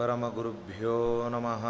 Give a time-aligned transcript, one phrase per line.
[0.00, 0.96] परमगुरुभ्यो
[1.32, 1.64] नमः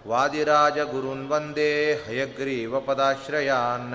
[0.06, 1.72] वादिराजगुरून् वंदे
[2.08, 3.94] हयग्रीवपदाश्रयान्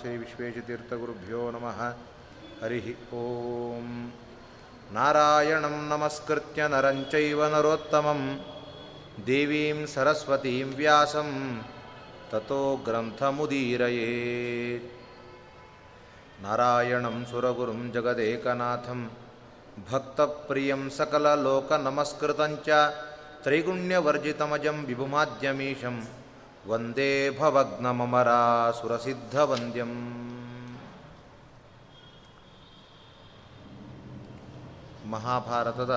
[0.00, 1.80] श्रीविश्वेशतीर्थगुरुभ्यो नमः
[2.62, 2.86] हरिः
[3.18, 3.86] ॐ
[4.96, 8.20] नारायणं नमस्कृत्य नरं चैव नरोत्तमं
[9.28, 11.30] देवीं सरस्वतीं व्यासं
[12.32, 14.90] ततो ग्रन्थमुदीरयेत्
[16.44, 19.00] नारायणं सुरगुरुं जगदेकनाथं
[19.90, 22.68] भक्तप्रियं सकललोकनमस्कृतं च
[23.44, 25.96] त्रैगुण्यवर्जितमजं विभुमाद्यमीशं
[26.70, 29.96] वन्दे भवग्नममरासुरसिद्धवन्द्यम्
[35.09, 35.93] ಮಹಾಭಾರತದ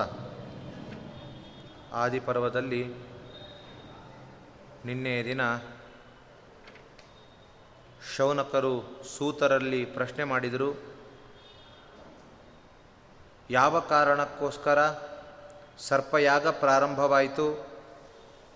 [1.93, 2.83] ಆದಿಪರ್ವದಲ್ಲಿ
[4.85, 5.41] ನಿನ್ನೆ ದಿನ
[8.15, 10.69] ಶೌನಕರು ಸೂತರಲ್ಲಿ ಪ್ರಶ್ನೆ ಮಾಡಿದರು,
[13.49, 14.79] ಯಾವ ಕಾರಣಕ್ಕೋಸ್ಕರ
[15.79, 17.47] ಸರ್ಪಯಾಗ ಪ್ರಾರಂಭವಾಯಿತು?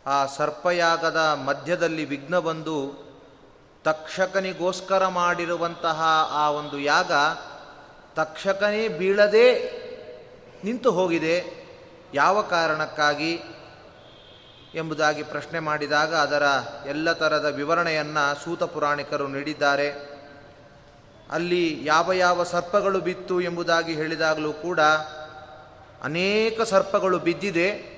[0.05, 2.77] ಆ ಸರ್ಪಯಾಗದ ಮಧ್ಯದಲ್ಲಿ ವಿಘ್ನ ಬಂದು
[3.83, 6.01] ತಕ್ಷಕನಿಗೋಸ್ಕರ ಮಾಡಿರುವಂತಹ
[6.31, 7.11] ಆ ಒಂದು ಯಾಗ
[8.15, 9.47] ತಕ್ಷಕನೇ ಬೀಳದೆ
[10.65, 11.65] ನಿಂತು ಹೋಗಿದೆ.
[12.13, 13.41] ಯಾವ ಕಾರಣಕ್ಕಾಗಿ
[14.75, 16.43] ಎಂಬುದಾಗಿ ಪ್ರಶ್ನೆ ಮಾಡಿದಾಗ ಅದರ
[16.87, 20.15] ಎಲ್ಲ ಥರದ ವಿವರಣೆಯನ್ನು ಸೂತ ಪುರಾಣಿಕರು ನೀಡಿದ್ದಾರೆ.
[21.31, 24.79] ಅಲ್ಲಿ ಯಾವ ಯಾವ ಸರ್ಪಗಳು ಬಿತ್ತು ಎಂಬುದಾಗಿ ಹೇಳಿದಾಗಲೂ ಕೂಡ
[26.03, 27.95] ಅನೇಕ ಸರ್ಪಗಳು ಬಿದ್ದಿದೆ.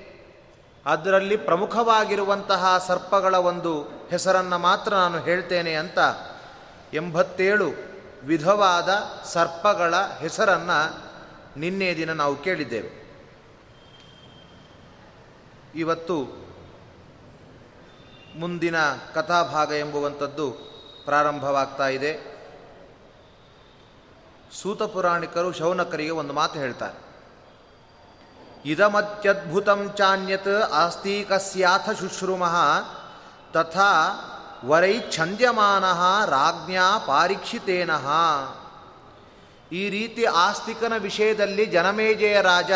[0.85, 5.99] ಅದರಲ್ಲಿ ಪ್ರಮುಖವಾಗಿರುವಂತಹ ಸರ್ಪಗಳ ಒಂದು ಹೆಸರನ್ನು ಮಾತ್ರ ನಾನು ಹೇಳ್ತೇನೆ ಅಂತ
[6.93, 7.69] ಎಂಬತ್ತೇಳು
[8.23, 8.89] ವಿಧವಾದ
[9.25, 11.06] ಸರ್ಪಗಳ ಹೆಸರನ್ನು
[11.57, 13.07] ನಿನ್ನೆ ದಿನ ನಾವು ಕೇಳಿದ್ದೇವೆ.
[15.75, 16.47] ಇವತ್ತು
[18.39, 18.75] ಮುಂದಿನ
[19.13, 20.51] ಕಥಾಭಾಗ ಎಂಬುವಂಥದ್ದು
[21.05, 22.37] ಪ್ರಾರಂಭವಾಗ್ತಾ ಇದೆ.
[24.61, 27.07] ಸೂತ ಪುರಾಣಿಕರು ಶೌನಕರಿಗೆ ಒಂದು ಮಾತು ಹೇಳ್ತಾರೆ.
[28.65, 32.55] ಇದಮತ್ಯದ್ಭುತಂ ಚಾನ್ಯತ್ ಆಸ್ತಿಕಸ್ಯಾಥ ಶುಶ್ರೂಮಃ
[33.51, 33.87] ತಥಾ
[34.65, 35.83] ವರೈ ಛಂದ್ಯಮಾನ
[36.25, 38.07] ರಾಜ್ಞಾ ಪಾರೀಕ್ಷಿತೇನಃ.
[39.71, 42.71] ಈ ರೀತಿ ಆಸ್ತಿಕನ ವಿಷಯದಲ್ಲಿ ಜನಮೇಜಯ ರಾಜ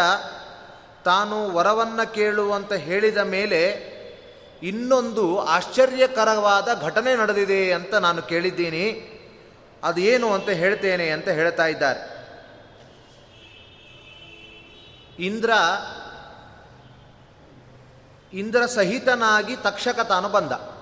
[1.06, 3.92] ತಾನು ವರವನ್ನು ಕೇಳುವಂತ ಹೇಳಿದ ಮೇಲೆ
[4.64, 9.08] ಇನ್ನೊಂದು ಆಶ್ಚರ್ಯಕರವಾದ ಘಟನೆ ನಡೆದಿದೆ ಅಂತ ನಾನು ಕೇಳಿದ್ದೀನಿ.
[9.84, 12.22] ಅದೇನು ಅಂತ ಹೇಳ್ತೇನೆ ಅಂತ ಹೇಳ್ತಾ ಇದ್ದಾರೆ.
[15.20, 15.50] ಇಂದ್ರ
[18.34, 20.81] ಇಂದ್ರ ಸಹಿತನಾಗಿ ತಕ್ಷಕ ತಾನು ಬಂದ.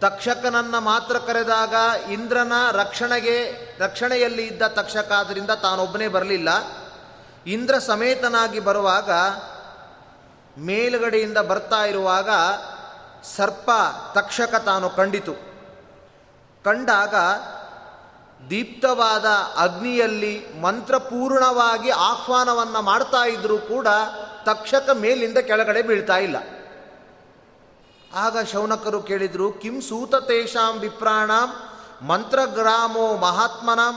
[0.00, 1.74] ತಕ್ಷಕನನ್ನು ಮಾತ್ರ ಕರೆದಾಗ
[2.10, 3.36] ಇಂದ್ರನ ರಕ್ಷಣೆಗೆ,
[3.80, 6.48] ರಕ್ಷಣೆಯಲ್ಲಿ ಇದ್ದ ತಕ್ಷಕ ಆದ್ದರಿಂದ ತಾನೊಬ್ಬನೇ ಬರಲಿಲ್ಲ.
[7.46, 9.10] ಇಂದ್ರ ಸಮೇತನಾಗಿ ಬರುವಾಗ,
[10.58, 12.28] ಮೇಲುಗಡೆಯಿಂದ ಬರ್ತಾ ಇರುವಾಗ
[13.36, 13.70] ಸರ್ಪ,
[14.14, 15.34] ತಕ್ಷಕ ತಾನು ಕಂಡಿತು.
[16.64, 17.14] ಕಂಡಾಗ
[18.50, 19.24] ದೀಪ್ತವಾದ
[19.56, 23.86] ಅಗ್ನಿಯಲ್ಲಿ ಮಂತ್ರಪೂರ್ಣವಾಗಿ ಆಹ್ವಾನವನ್ನು ಮಾಡ್ತಾ ಇದ್ದರೂ ಕೂಡ
[24.44, 26.36] ತಕ್ಷಕ ಮೇಲಿಂದ ಕೆಳಗಡೆ ಬೀಳ್ತಾ ಇಲ್ಲ.
[28.14, 31.50] ಆಗ ಶೌನಕರು ಕೇಳಿದರು, ಕಿಂ ಸೂತ ತೇಷಾಂ ವಿಪ್ರಾಣಾಂ
[32.06, 33.96] ಮಂತ್ರಗ್ರಾಮೋ ಮಹಾತ್ಮನಾಂ.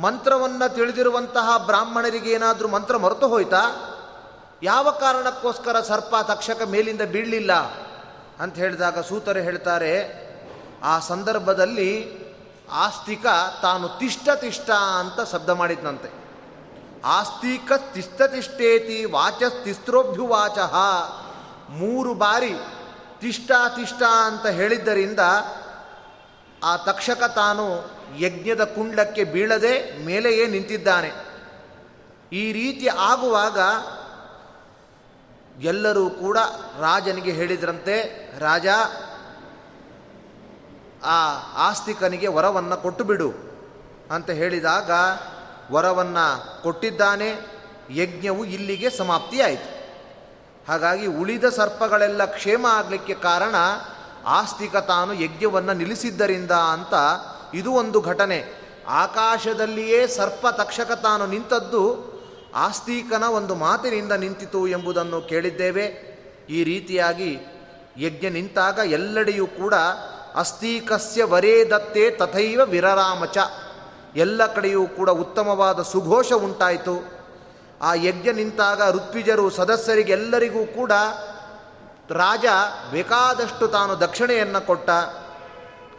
[0.00, 3.62] ಮಂತ್ರವನ್ನು ತಿಳಿದಿರುವಂತಹ ಬ್ರಾಹ್ಮಣರಿಗೆ ಏನಾದರೂ ಮಂತ್ರ ಮರೆತು ಹೋಯ್ತಾ?
[4.62, 7.52] ಯಾವ ಕಾರಣಕ್ಕೋಸ್ಕರ ಸರ್ಪ ತಕ್ಷಕ ಮೇಲಿಂದ ಬೀಳಲಿಲ್ಲ?
[8.40, 9.94] ಅಂತ ಹೇಳಿದಾಗ ಸೂತರು ಹೇಳ್ತಾರೆ,
[10.82, 11.90] ಆ ಸಂದರ್ಭದಲ್ಲಿ
[12.72, 13.26] ಆಸ್ತಿಕ
[13.62, 16.10] ತಾನು ತಿಷ್ಟ ತಿಷ್ಟ ಅಂತ ಶಬ್ದ ಮಾಡಿದ್ನಂತೆ.
[17.04, 17.72] ಆಸ್ತಿಕ
[18.26, 20.58] ತಿಷ್ಟೇತಿ ವಾಚ ತಿಸ್ತ್ರೋಭ್ಯುವಾಚ
[21.70, 22.54] ಮೂರು ಬಾರಿ
[23.20, 25.20] ತಿಷ್ಟ ತಿಷ್ಟ ಅಂತ ಹೇಳಿದ್ದರಿಂದ
[26.64, 31.12] ಆ ತಕ್ಷಕ ತಾನು ಯಜ್ಞದ ಕುಂಡಕ್ಕೆ ಬೀಳದೆ ಮೇಲೆಯೇ ನಿಂತಿದ್ದಾನೆ.
[32.32, 33.58] ಈ ರೀತಿ ಆಗುವಾಗ
[35.62, 36.38] ಎಲ್ಲರೂ ಕೂಡ
[36.80, 37.96] ರಾಜನಿಗೆ ಹೇಳಿದ್ರಂತೆ,
[38.38, 38.66] ರಾಜ,
[41.04, 41.34] ಆ
[41.68, 43.32] ಆಸ್ತಿಕನಿಗೆ ವರವನ್ನು ಕೊಟ್ಟು ಬಿಡು
[44.10, 44.90] ಅಂತ ಹೇಳಿದಾಗ
[45.72, 47.34] ವರವನ್ನು ಕೊಟ್ಟಿದ್ದಾನೆ,
[47.90, 49.75] ಯಜ್ಞವು ಇಲ್ಲಿಗೆ ಸಮಾಪ್ತಿಯಾಯಿತು.
[50.68, 53.54] ಹಾಗಾಗಿ ಉಳಿದ ಸರ್ಪಗಳೆಲ್ಲ ಕ್ಷೇಮ ಆಗಲಿಕ್ಕೆ ಕಾರಣ
[54.26, 56.94] ಆಸ್ತಿಕ ತಾನು ಯಜ್ಞವನ್ನು ನಿಲ್ಲಿಸಿದ್ದರಿಂದ ಅಂತ
[57.54, 58.44] ಇದು ಒಂದು ಘಟನೆ.
[58.88, 62.16] ಆಕಾಶದಲ್ಲಿಯೇ ಸರ್ಪ ತಕ್ಷಕ ತಾನು ನಿಂತದ್ದು
[62.54, 66.16] ಆಸ್ತಿಕನ ಒಂದು ಮಾತಿನಿಂದ ನಿಂತಿತು ಎಂಬುದನ್ನು ಕೇಳಿದ್ದೇವೆ.
[66.48, 67.38] ಈ ರೀತಿಯಾಗಿ
[67.98, 69.74] ಯಜ್ಞ ನಿಂತಾಗ ಎಲ್ಲೆಡೆಯೂ ಕೂಡ
[70.34, 73.38] ಅಸ್ತೀಕಸ್ಯ ವರೇ ದತ್ತೇ ತಥೈವ ವಿರರಾಮಚ.
[74.16, 77.15] ಎಲ್ಲ ಕಡೆಯೂ ಕೂಡ ಉತ್ತಮವಾದ ಸುಘೋಷ ಉಂಟಾಯಿತು.
[77.82, 80.92] ಆ ಯಜ್ಞ ನಿಂತಾಗ ಋತ್ವಿಜರು ಸದಸ್ಯರಿಗೆಲ್ಲರಿಗೂ ಕೂಡ
[82.10, 82.44] ರಾಜ
[82.90, 84.90] ಬೇಕಾದಷ್ಟು ತಾನು ದಕ್ಷಿಣೆಯನ್ನು ಕೊಟ್ಟ.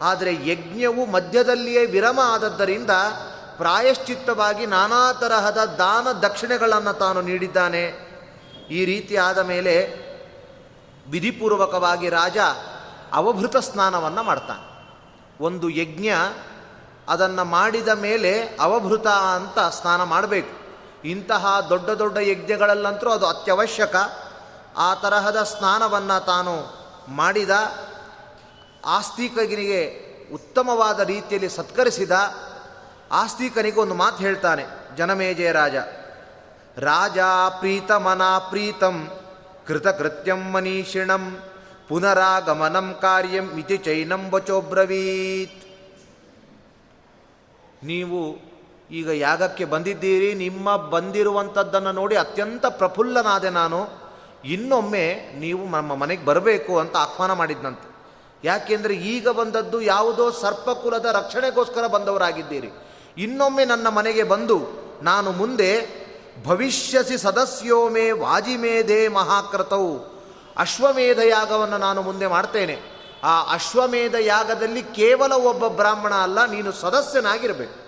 [0.02, 2.90] ಆದರೆ ಯಜ್ಞವು ಮಧ್ಯದಲ್ಲಿಯೇ ವಿರಮ ಆದದ್ದರಿಂದ
[3.56, 8.08] ಪ್ರಾಯಶ್ಚಿತ್ತವಾಗಿ ನಾನಾ ತರಹದ ದಾನ ದಕ್ಷಿಣೆಗಳನ್ನು ತಾನು ನೀಡಿದ್ದಾನೆ.
[8.70, 10.08] ಈ ರೀತಿ ಆದ ಮೇಲೆ
[11.10, 12.38] ವಿಧಿಪೂರ್ವಕವಾಗಿ ರಾಜ
[13.12, 14.68] ಅವಭೃತ ಸ್ನಾನವನ್ನು ಮಾಡ್ತಾನೆ.
[15.40, 16.08] ಒಂದು ಯಜ್ಞ
[17.08, 20.57] ಅದನ್ನು ಮಾಡಿದ ಮೇಲೆ ಅವಭೃತ ಅಂತ ಸ್ನಾನ ಮಾಡಬೇಕು.
[21.04, 23.96] ಇಂತಹ ದೊಡ್ಡ ದೊಡ್ಡ ಯಜ್ಞಗಳಲ್ಲಂತರೂ ಅದು ಅತ್ಯವಶ್ಯಕ.
[24.76, 26.66] ಆ ತರಹದ ಸ್ನಾನವನ್ನು ತಾನು
[27.08, 27.50] ಮಾಡಿದ,
[28.86, 32.10] ಆಸ್ತಿಕನಿಗೆ ಉತ್ತಮವಾದ ರೀತಿಯಲ್ಲಿ ಸತ್ಕರಿಸಿದ,
[33.12, 34.64] ಆಸ್ತಿಕನಿಗೆ ಒಂದು ಮಾತು ಹೇಳ್ತಾನೆ,
[34.96, 35.76] ಜನಮೇಜಯ ರಾಜ.
[36.76, 37.18] ರಾಜ
[37.58, 39.10] ಪ್ರೀತಮನಾ ಪ್ರೀತಂ,
[39.66, 41.38] ಕೃತಕೃತ್ಯಂ ಮನೀಷಿಣಂ,
[41.88, 45.64] ಪುನರಾಗಮನಂ ಕಾರ್ಯಂ ಇತಿ ಚೈನಂ ವಚೋಬ್ರವೀತ್.
[47.84, 48.47] ನೀವು
[48.90, 50.34] ಈಗ ಯಾಗಕ್ಕೆ ಬಂದಿದ್ದೀರಿ?
[50.34, 54.08] ನಿಮ್ಮ ಬಂದಿರುವಂಥದ್ದನ್ನು ನೋಡಿ ಅತ್ಯಂತ ಪ್ರಫುಲ್ಲನಾದೆ ನಾನು.
[54.44, 57.88] ಇನ್ನೊಮ್ಮೆ ನೀವು ನಮ್ಮ ಮನೆಗೆ ಬರಬೇಕು ಅಂತ ಆಹ್ವಾನ ಮಾಡಿದ್ನಂತೆ.
[58.44, 62.70] ಯಾಕೆಂದರೆ ಈಗ ಬಂದದ್ದು ಯಾವುದೋ ಸರ್ಪಕುಲದ ರಕ್ಷಣೆಗೋಸ್ಕರ ಬಂದವರಾಗಿದ್ದೀರಿ.
[63.18, 64.58] ಇನ್ನೊಮ್ಮೆ ನನ್ನ ಮನೆಗೆ ಬಂದು
[65.02, 65.98] ನಾನು ಮುಂದೆ
[66.44, 70.18] ಭವಿಷ್ಯಸಿ ಸದಸ್ಯೋಮೇ ವಾಜಿಮೇಧೆ ಮಹಾಕೃತವು
[70.56, 72.80] ಅಶ್ವಮೇಧ ಯಾಗವನ್ನು ನಾನು ಮುಂದೆ ಮಾಡ್ತೇನೆ.
[73.24, 77.87] ಆ ಅಶ್ವಮೇಧ ಯಾಗದಲ್ಲಿ ಕೇವಲ ಒಬ್ಬ ಬ್ರಾಹ್ಮಣ ಅಲ್ಲ, ನೀನು ಸದಸ್ಯನಾಗಿರಬೇಕು.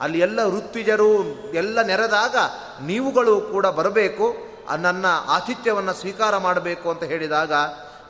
[0.00, 1.24] ಅಲ್ಲಿ ಎಲ್ಲ ಋತ್ವಿಜರು
[1.54, 2.36] ಎಲ್ಲ ನೆರೆದಾಗ
[2.82, 4.36] ನೀವುಗಳು ಕೂಡ ಬರಬೇಕು
[4.78, 7.52] ನನ್ನ ಆತಿಥ್ಯವನ್ನು ಸ್ವೀಕಾರ ಮಾಡಬೇಕು ಅಂತ ಹೇಳಿದಾಗ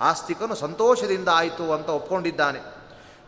[0.00, 2.58] ಆಸ್ತಿಕನು ಸಂತೋಷದಿಂದ ಆಯಿತು ಅಂತ ಒಪ್ಕೊಂಡಿದ್ದಾನೆ.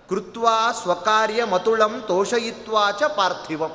[0.08, 3.72] ಕೃತ್ವಾ ಸ್ವಕಾರ್ಯ ಮತುಳಂ ತೋಷಯಿತ್ವಾಚ ಪಾರ್ಥಿವಂ.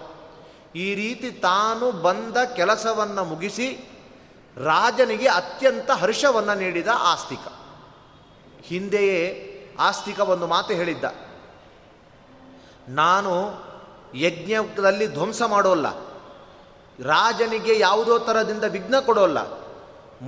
[0.75, 3.89] ಈ ರೀತಿ ತಾನು ಬಂದ ಕೆಲಸವನ್ನು ಮುಗಿಸಿ
[4.63, 7.39] ರಾಜನಿಗೆ ಅತ್ಯಂತ ಹರ್ಷವನ್ನು ನೀಡಿದ ಆಸ್ತಿಕ.
[8.61, 11.03] ಹಿಂದೆಯೇ ಆಸ್ತಿಕ ಒಂದು ಮಾತು ಹೇಳಿದ್ದ.
[12.87, 13.64] ನಾನು
[14.15, 15.87] ಯಜ್ಞದಲ್ಲಿ ಧ್ವಂಸ ಮಾಡೋಲ್ಲ.
[17.03, 19.65] ರಾಜನಿಗೆ ಯಾವುದೋ ಥರದಿಂದ ವಿಘ್ನ ಕೊಡೋಲ್ಲ.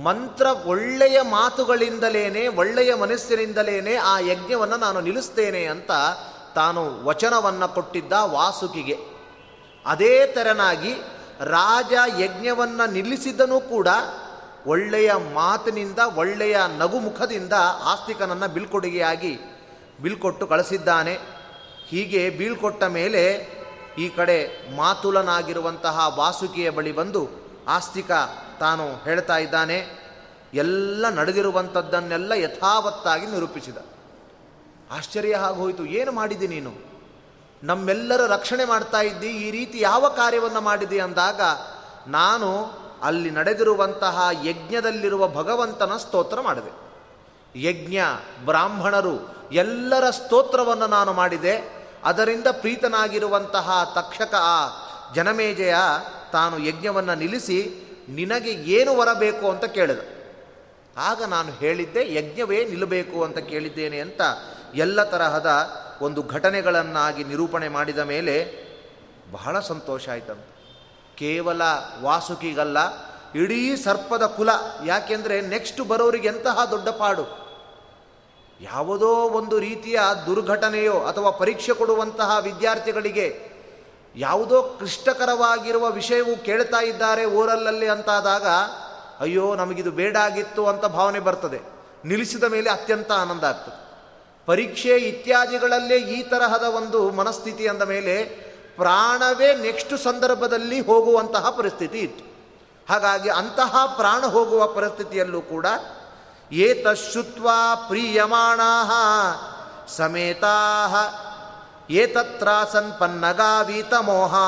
[0.02, 5.90] ಮಂತ್ರ ಒಳ್ಳೆಯ ಮಾತುಗಳಿಂದಲೇ ಒಳ್ಳೆಯ ಮನಸ್ಸಿನಿಂದಲೇನೆ ಆ ಯಜ್ಞವನ್ನು ನಾನು ನಿಲ್ಲಿಸ್ತೇನೆ ಅಂತ
[6.54, 8.98] ತಾನು ವಚನವನ್ನು ಕೊಟ್ಟಿದ್ದ ವಾಸುಕಿಗೆ.
[9.86, 10.94] ಅದೇ ತೆರನಾಗಿ
[11.40, 13.88] ರಾಜ ಯಜ್ಞವನ್ನು ನಿಲ್ಲಿಸಿದ್ದನೂ ಕೂಡ
[14.66, 17.52] ಒಳ್ಳೆಯ ಮಾತಿನಿಂದ, ಒಳ್ಳೆಯ ನಗುಮುಖದಿಂದ
[17.84, 19.38] ಆಸ್ತಿಕನನ್ನು ಬೀಳ್ಕೊಡುಗೆಯಾಗಿ
[20.02, 21.18] ಬೀಳ್ಕೊಟ್ಟು ಕಳಿಸಿದ್ದಾನೆ.
[21.88, 23.57] ಹೀಗೆ ಬೀಳ್ಕೊಟ್ಟ ಮೇಲೆ
[23.98, 24.36] ಈ ಕಡೆ
[24.76, 27.28] ಮಾತುಲನಾಗಿರುವಂತಹ ವಾಸುಕಿಯ ಬಳಿ ಬಂದು
[27.68, 28.10] ಆಸ್ತಿಕ
[28.60, 30.08] ತಾನು ಹೇಳ್ತಾ ಇದ್ದಾನೆ,
[30.54, 33.76] ಎಲ್ಲ ನಡೆದಿರುವಂಥದ್ದನ್ನೆಲ್ಲ ಯಥಾವತ್ತಾಗಿ ನಿರೂಪಿಸಿದ.
[34.90, 36.72] ಆಶ್ಚರ್ಯ ಆಗೋಯಿತು, ಏನು ಮಾಡಿದಿ ನೀನು?
[37.62, 41.40] ನಮ್ಮೆಲ್ಲರ ರಕ್ಷಣೆ ಮಾಡ್ತಾ ಇದ್ದಿ, ಈ ರೀತಿ ಯಾವ ಕಾರ್ಯವನ್ನು ಮಾಡಿದೆ ಅಂದಾಗ,
[42.06, 42.50] ನಾನು
[43.02, 46.72] ಅಲ್ಲಿ ನಡೆದಿರುವಂತಹ ಯಜ್ಞದಲ್ಲಿರುವ ಭಗವಂತನ ಸ್ತೋತ್ರ ಮಾಡಿದೆ.
[47.60, 47.98] ಯಜ್ಞ
[48.44, 49.14] ಬ್ರಾಹ್ಮಣರು
[49.52, 54.68] ಎಲ್ಲರ ಸ್ತೋತ್ರವನ್ನು ನಾನು ಮಾಡಿದೆ ಅದರಿಂದ ಪ್ರೀತನಾಗಿರುವಂತಹ ತಕ್ಷಕ ಆ
[55.14, 55.74] ಜನಮೇಜಯ
[56.32, 59.98] ತಾನು ಯಜ್ಞವನ್ನು ನಿಲ್ಲಿಸಿ ನಿನಗೆ ಏನು ಬರಬೇಕು ಅಂತ ಕೇಳಿದ.
[60.96, 64.20] ಆಗ ನಾನು ಹೇಳಿದ್ದೆ, ಯಜ್ಞವೇ ನಿಲ್ಲಬೇಕು ಅಂತ ಕೇಳಿದ್ದೇನೆ ಅಂತ
[64.74, 65.50] ಎಲ್ಲ ತರಹದ
[66.00, 68.68] ಒಂದು ಘಟನೆಗಳನ್ನಾಗಿ ನಿರೂಪಣೆ ಮಾಡಿದ ಮೇಲೆ
[69.32, 70.44] ಬಹಳ ಸಂತೋಷ ಆಯ್ತಂತ.
[71.16, 71.62] ಕೇವಲ
[72.02, 72.78] ವಾಸುಕಿಗಲ್ಲ,
[73.34, 74.50] ಇಡೀ ಸರ್ಪದ ಕುಲ.
[74.86, 77.47] ಯಾಕೆಂದರೆ ನೆಕ್ಸ್ಟ್ ಬರೋರಿಗೆ ಎಂತಹ ದೊಡ್ಡ ಪಾಡು?
[78.60, 83.58] ಯಾವುದೋ ಒಂದು ರೀತಿಯ ದುರ್ಘಟನೆಯೋ ಅಥವಾ ಪರೀಕ್ಷೆ ಕೊಡುವಂತಹ ವಿದ್ಯಾರ್ಥಿಗಳಿಗೆ
[84.16, 88.46] ಯಾವುದೋ ಕ್ಲಿಷ್ಟಕರವಾಗಿರುವ ವಿಷಯವು ಕೇಳ್ತಾ ಇದ್ದಾರೆ ಊರಲ್ಲಲ್ಲಿ ಅಂತಾದಾಗ,
[89.20, 91.60] ಅಯ್ಯೋ, ನಮಗಿದು ಬೇಡ ಆಗಿತ್ತು ಅಂತ ಭಾವನೆ ಬರ್ತದೆ.
[92.04, 93.88] ನಿಲ್ಲಿಸಿದ ಮೇಲೆ ಅತ್ಯಂತ ಆನಂದ ಆಗ್ತದೆ.
[94.46, 98.24] ಪರೀಕ್ಷೆ ಇತ್ಯಾದಿಗಳಲ್ಲೇ ಈ ತರಹದ ಒಂದು ಮನಸ್ಥಿತಿ ಅಂದ ಮೇಲೆ
[98.76, 102.24] ಪ್ರಾಣವೇ ನೆಕ್ಸ್ಟ್ ಸಂದರ್ಭದಲ್ಲಿ ಹೋಗುವಂತಹ ಪರಿಸ್ಥಿತಿ ಇತ್ತು.
[102.88, 105.66] ಹಾಗಾಗಿ ಅಂತಹ ಪ್ರಾಣ ಹೋಗುವ ಪರಿಸ್ಥಿತಿಯಲ್ಲೂ ಕೂಡ
[106.52, 108.70] ಏತಶ್ರುತ್ವಾ ಪ್ರೀಯಮಾಣಾ
[109.88, 110.78] ಸಮೇತಾ
[114.00, 114.44] ಮೋಹಾ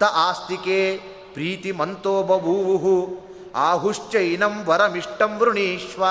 [0.00, 0.98] ತ ಆಸ್ತಿಕೆ
[1.32, 2.94] ಪ್ರೀತಿ ಮಂತೋ ಬಭೂವು
[3.56, 6.04] ಆಹುಶ್ಚೈನಂ ವರಮಿಷ್ಟಂ ವೃಣೀಶ್ವ.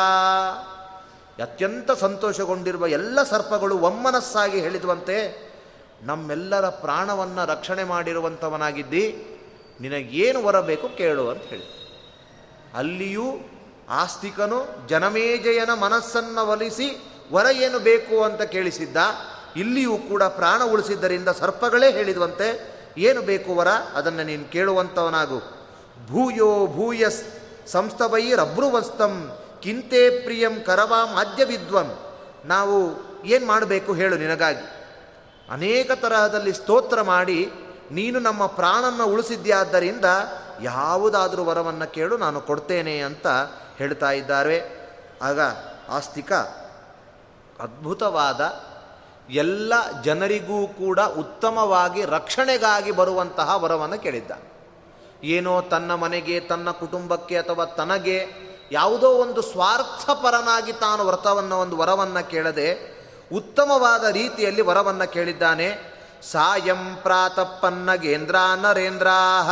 [1.42, 5.50] ಅತ್ಯಂತ ಸಂತೋಷಗೊಂಡಿರುವ ಎಲ್ಲ ಸರ್ಪಗಳು ಒಮ್ಮನಸ್ಸಾಗಿ ಹೇಳಿದುವಂತೆ,
[6.02, 9.06] ನಮ್ಮೆಲ್ಲರ ಪ್ರಾಣವನ್ನು ರಕ್ಷಣೆ ಮಾಡಿರುವಂಥವನಾಗಿದ್ದಿ
[9.82, 11.68] ನಿನಗೇನು ವರಬೇಕು ಕೇಳು ಅಂತ ಹೇಳಿ
[12.76, 13.26] ಅಲ್ಲಿಯೂ
[13.90, 16.88] ಆಸ್ತಿಕನು ಜನಮೇಜಯನ ಮನಸ್ಸನ್ನು ಒಲಿಸಿ
[17.32, 18.98] ವರ ಏನು ಬೇಕು ಅಂತ ಕೇಳಿಸಿದ್ದ,
[19.56, 22.48] ಇಲ್ಲಿಯೂ ಕೂಡ ಪ್ರಾಣ ಉಳಿಸಿದ್ದರಿಂದ ಸರ್ಪಗಳೇ ಹೇಳಿದುವಂತೆ,
[22.98, 23.68] ಏನು ಬೇಕು ವರ?
[23.68, 25.40] ಅದನ್ನು ನೀನು ಕೇಳುವಂಥವನಾಗು
[26.12, 27.22] ಭೂಯೋ ಭೂಯಸ್
[27.68, 29.14] ಸಂಸ್ಥವೈರಬ್ರುವಸ್ತಂ
[29.62, 31.90] ಕಿಂತೆ ಪ್ರಿಯಂ ಕರವಾ ಮಾಧ್ಯ ವಿದ್ವಂ
[32.46, 32.76] ನಾವು
[33.26, 34.68] ಏನು ಮಾಡಬೇಕು ಹೇಳು ನಿನಗಾಗಿ.
[35.52, 37.40] ಅನೇಕ ತರಹದಲ್ಲಿ ಸ್ತೋತ್ರ ಮಾಡಿ
[37.92, 40.06] ನೀನು ನಮ್ಮ ಪ್ರಾಣನ್ನು ಉಳಿಸಿದ್ಯಾದ್ದರಿಂದ
[40.62, 43.28] ಯಾವುದಾದ್ರೂ ವರವನ್ನು ಕೇಳು, ನಾನು ಕೊಡ್ತೇನೆ ಅಂತ
[43.80, 44.80] ಹೇಳ್ತಾ ಇದ್ದಾರೆ.
[45.22, 45.40] ಆಗ
[45.90, 46.32] ಆಸ್ತಿಕ
[47.60, 48.64] ಅದ್ಭುತವಾದ
[49.30, 54.32] ಎಲ್ಲ ಜನರಿಗೂ ಕೂಡ ಉತ್ತಮವಾಗಿ ರಕ್ಷಣೆಗಾಗಿ ಬರುವಂತಹ ವರವನ್ನು ಕೇಳಿದ್ದ.
[55.24, 58.28] ಏನೋ ತನ್ನ ಮನೆಗೆ, ತನ್ನ ಕುಟುಂಬಕ್ಕೆ ಅಥವಾ ತನಗೆ
[58.72, 63.00] ಯಾವುದೋ ಒಂದು ಸ್ವಾರ್ಥಪರನಾಗಿ ತಾನು ವ್ರತವನ್ನು, ಒಂದು ವರವನ್ನು ಕೇಳದೆ
[63.34, 65.78] ಉತ್ತಮವಾದ ರೀತಿಯಲ್ಲಿ ವರವನ್ನು ಕೇಳಿದ್ದಾನೆ.
[66.32, 69.50] ಸಾಯಂ ಪ್ರಾತಪ್ಪನ್ನಗೇಂದ್ರ ನರೇಂದ್ರಾಹ.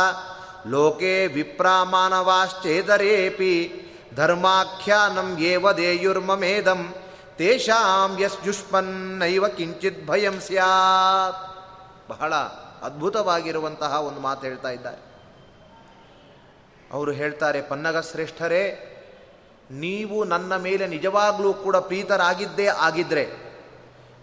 [0.68, 3.84] ಲೋಕೆ ವಿಪ್ರಾಮಾನವಾಶ್ಚೇದರೇಪಿ.
[4.18, 6.94] ಧರ್ಮಾಖ್ಯಾನಂ ಏವ ದೇಯುರ್ಮಮೇದಂ
[7.36, 11.44] ತೇಷಾಂ ಯಸ್ಜುಷ್ಪನ್ನೈವ ಕಿಂಚಿತ್ ಭಯಂ ಸ್ಯಾತ್
[12.08, 12.34] ಬಹಳ
[12.82, 15.08] ಅದ್ಭುತವಾಗಿರುವಂತಹ ಒಂದು ಮಾತು ಹೇಳ್ತಾ ಇದ್ದಾರೆ.
[16.92, 18.64] ಅವರು ಹೇಳ್ತಾರೆ, ಪನ್ನಗ ಶ್ರೇಷ್ಠರೇ,
[19.70, 23.24] ನೀವು ನನ್ನ ಮೇಲೆ ನಿಜವಾಗ್ಲೂ ಕೂಡ ಪ್ರೀತರಾಗಿದ್ದೇ ಆಗಿದ್ರೆ,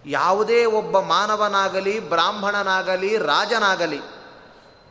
[0.06, 4.00] ಯಾವುದೇ ಒಬ್ಬ ಮಾನವನಾಗಲಿ, ಬ್ರಾಹ್ಮಣನಾಗಲಿ, ರಾಜನಾಗಲಿ,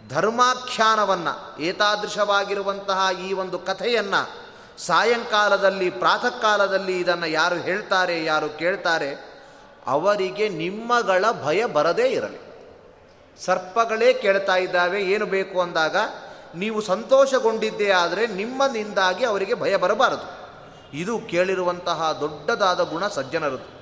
[0.09, 4.44] ಧರ್ಮಾಖ್ಯಾನವನ್ನು, ಏತಾದೃಶವಾಗಿರುವಂತಹ ಈ ಒಂದು ಕಥೆಯನ್ನು
[4.77, 9.35] ಸಾಯಂಕಾಲದಲ್ಲಿ ಪ್ರಾತಃ ಕಾಲದಲ್ಲಿ ಇದನ್ನು ಯಾರು ಹೇಳ್ತಾರೆ, ಯಾರು ಕೇಳ್ತಾರೆ,
[9.87, 12.45] ಅವರಿಗೆ ನಿಮ್ಮಗಳ ಭಯ ಬರದೇ ಇರಲಿ.
[13.45, 15.95] ಸರ್ಪಗಳೇ ಕೇಳ್ತಾ ಇದ್ದಾವೆ, ಏನು ಬೇಕು ಅಂದಾಗ,
[16.55, 20.45] ನೀವು ಸಂತೋಷಗೊಂಡಿದ್ದೇ ಆದರೆ ನಿಮ್ಮನಿಂದಾಗಿ ಅವರಿಗೆ ಭಯ ಬರಬಾರದು.
[20.97, 23.75] ಇದು ಕೇಳಿರುವಂತಹ ದೊಡ್ಡದಾದ ಗುಣ ಸಜ್ಜನರದು.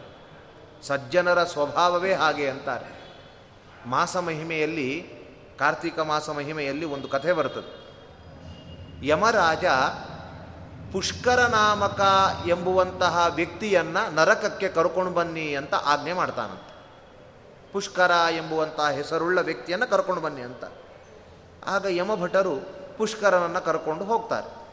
[0.87, 3.03] ಸಜ್ಜನರ ಸ್ವಭಾವವೇ ಹಾಗೆ ಅಂತಾರೆ.
[3.85, 5.05] ಮಾಸ ಮಹಿಮೆಯಲ್ಲಿ,
[5.59, 7.83] ಕಾರ್ತಿಕ ಮಾಸ ಮಹಿಮೆಯಲ್ಲಿ ಒಂದು ಕಥೆ ಬರ್ತದೆ.
[9.07, 9.65] ಯಮರಾಜ
[10.93, 12.01] ಪುಷ್ಕರ ನಾಮಕ
[12.47, 16.73] ಎಂಬುವಂತಹ ವ್ಯಕ್ತಿಯನ್ನು ನರಕಕ್ಕೆ ಕರ್ಕೊಂಡು ಬನ್ನಿ ಅಂತ ಆಜ್ಞೆ ಮಾಡ್ತಾನಂತೆ.
[17.73, 20.63] ಪುಷ್ಕರ ಎಂಬುವಂತಹ ಹೆಸರುಳ್ಳ ವ್ಯಕ್ತಿಯನ್ನು ಕರ್ಕೊಂಡು ಬನ್ನಿ ಅಂತ.
[21.65, 22.55] ಆಗ ಯಮಭಟರು
[22.97, 24.63] ಪುಷ್ಕರನನ್ನು ಕರ್ಕೊಂಡು ಹೋಗ್ತಾರೆ.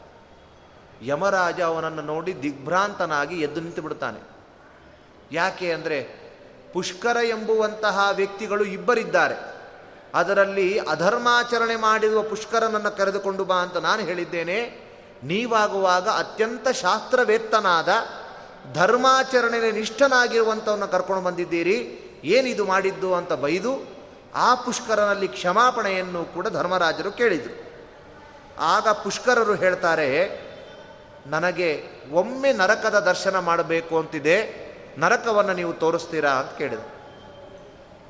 [1.05, 4.19] ಯಮರಾಜ ಅವನನ್ನು ನೋಡಿ ದಿಗ್ಭ್ರಾಂತನಾಗಿ ಎದ್ದು ನಿಂತು ಬಿಡ್ತಾನೆ.
[5.31, 6.03] ಯಾಕೆ ಅಂದರೆ
[6.73, 9.35] ಪುಷ್ಕರ ಎಂಬುವಂತಹ ವ್ಯಕ್ತಿಗಳು ಇಬ್ಬರಿದ್ದಾರೆ.
[10.15, 14.80] ಅದರಲ್ಲಿ ಅಧರ್ಮಾಚರಣೆ ಮಾಡಿರುವ ಪುಷ್ಕರನನ್ನು ಕರೆದುಕೊಂಡು ಬಾ ಅಂತ ನಾನು ಹೇಳಿದ್ದೇನೆ.
[15.23, 17.89] ನೀವಾಗುವಾಗ ಅತ್ಯಂತ ಶಾಸ್ತ್ರವೇತ್ತನಾದ
[18.73, 21.77] ಧರ್ಮಾಚರಣೆಯಲ್ಲಿ ನಿಷ್ಠನಾಗಿರುವಂಥವನ್ನು ಕರ್ಕೊಂಡು ಬಂದಿದ್ದೀರಿ.
[22.23, 23.71] ಏನಿದು ಮಾಡಿದ್ದು ಅಂತ ಬೈದು
[24.35, 27.55] ಆ ಪುಷ್ಕರನಲ್ಲಿ ಕ್ಷಮಾಪಣೆಯನ್ನು ಕೂಡ ಧರ್ಮರಾಜರು ಕೇಳಿದರು.
[28.59, 30.09] ಆಗ ಪುಷ್ಕರರು ಹೇಳ್ತಾರೆ,
[31.27, 34.37] ನನಗೆ ಒಮ್ಮೆ ನರಕದ ದರ್ಶನ ಮಾಡಬೇಕು ಅಂತಿದೆ,
[34.97, 36.89] ನರಕವನ್ನು ನೀವು ತೋರಿಸ್ತೀರಾ ಅಂತ ಕೇಳಿದರು.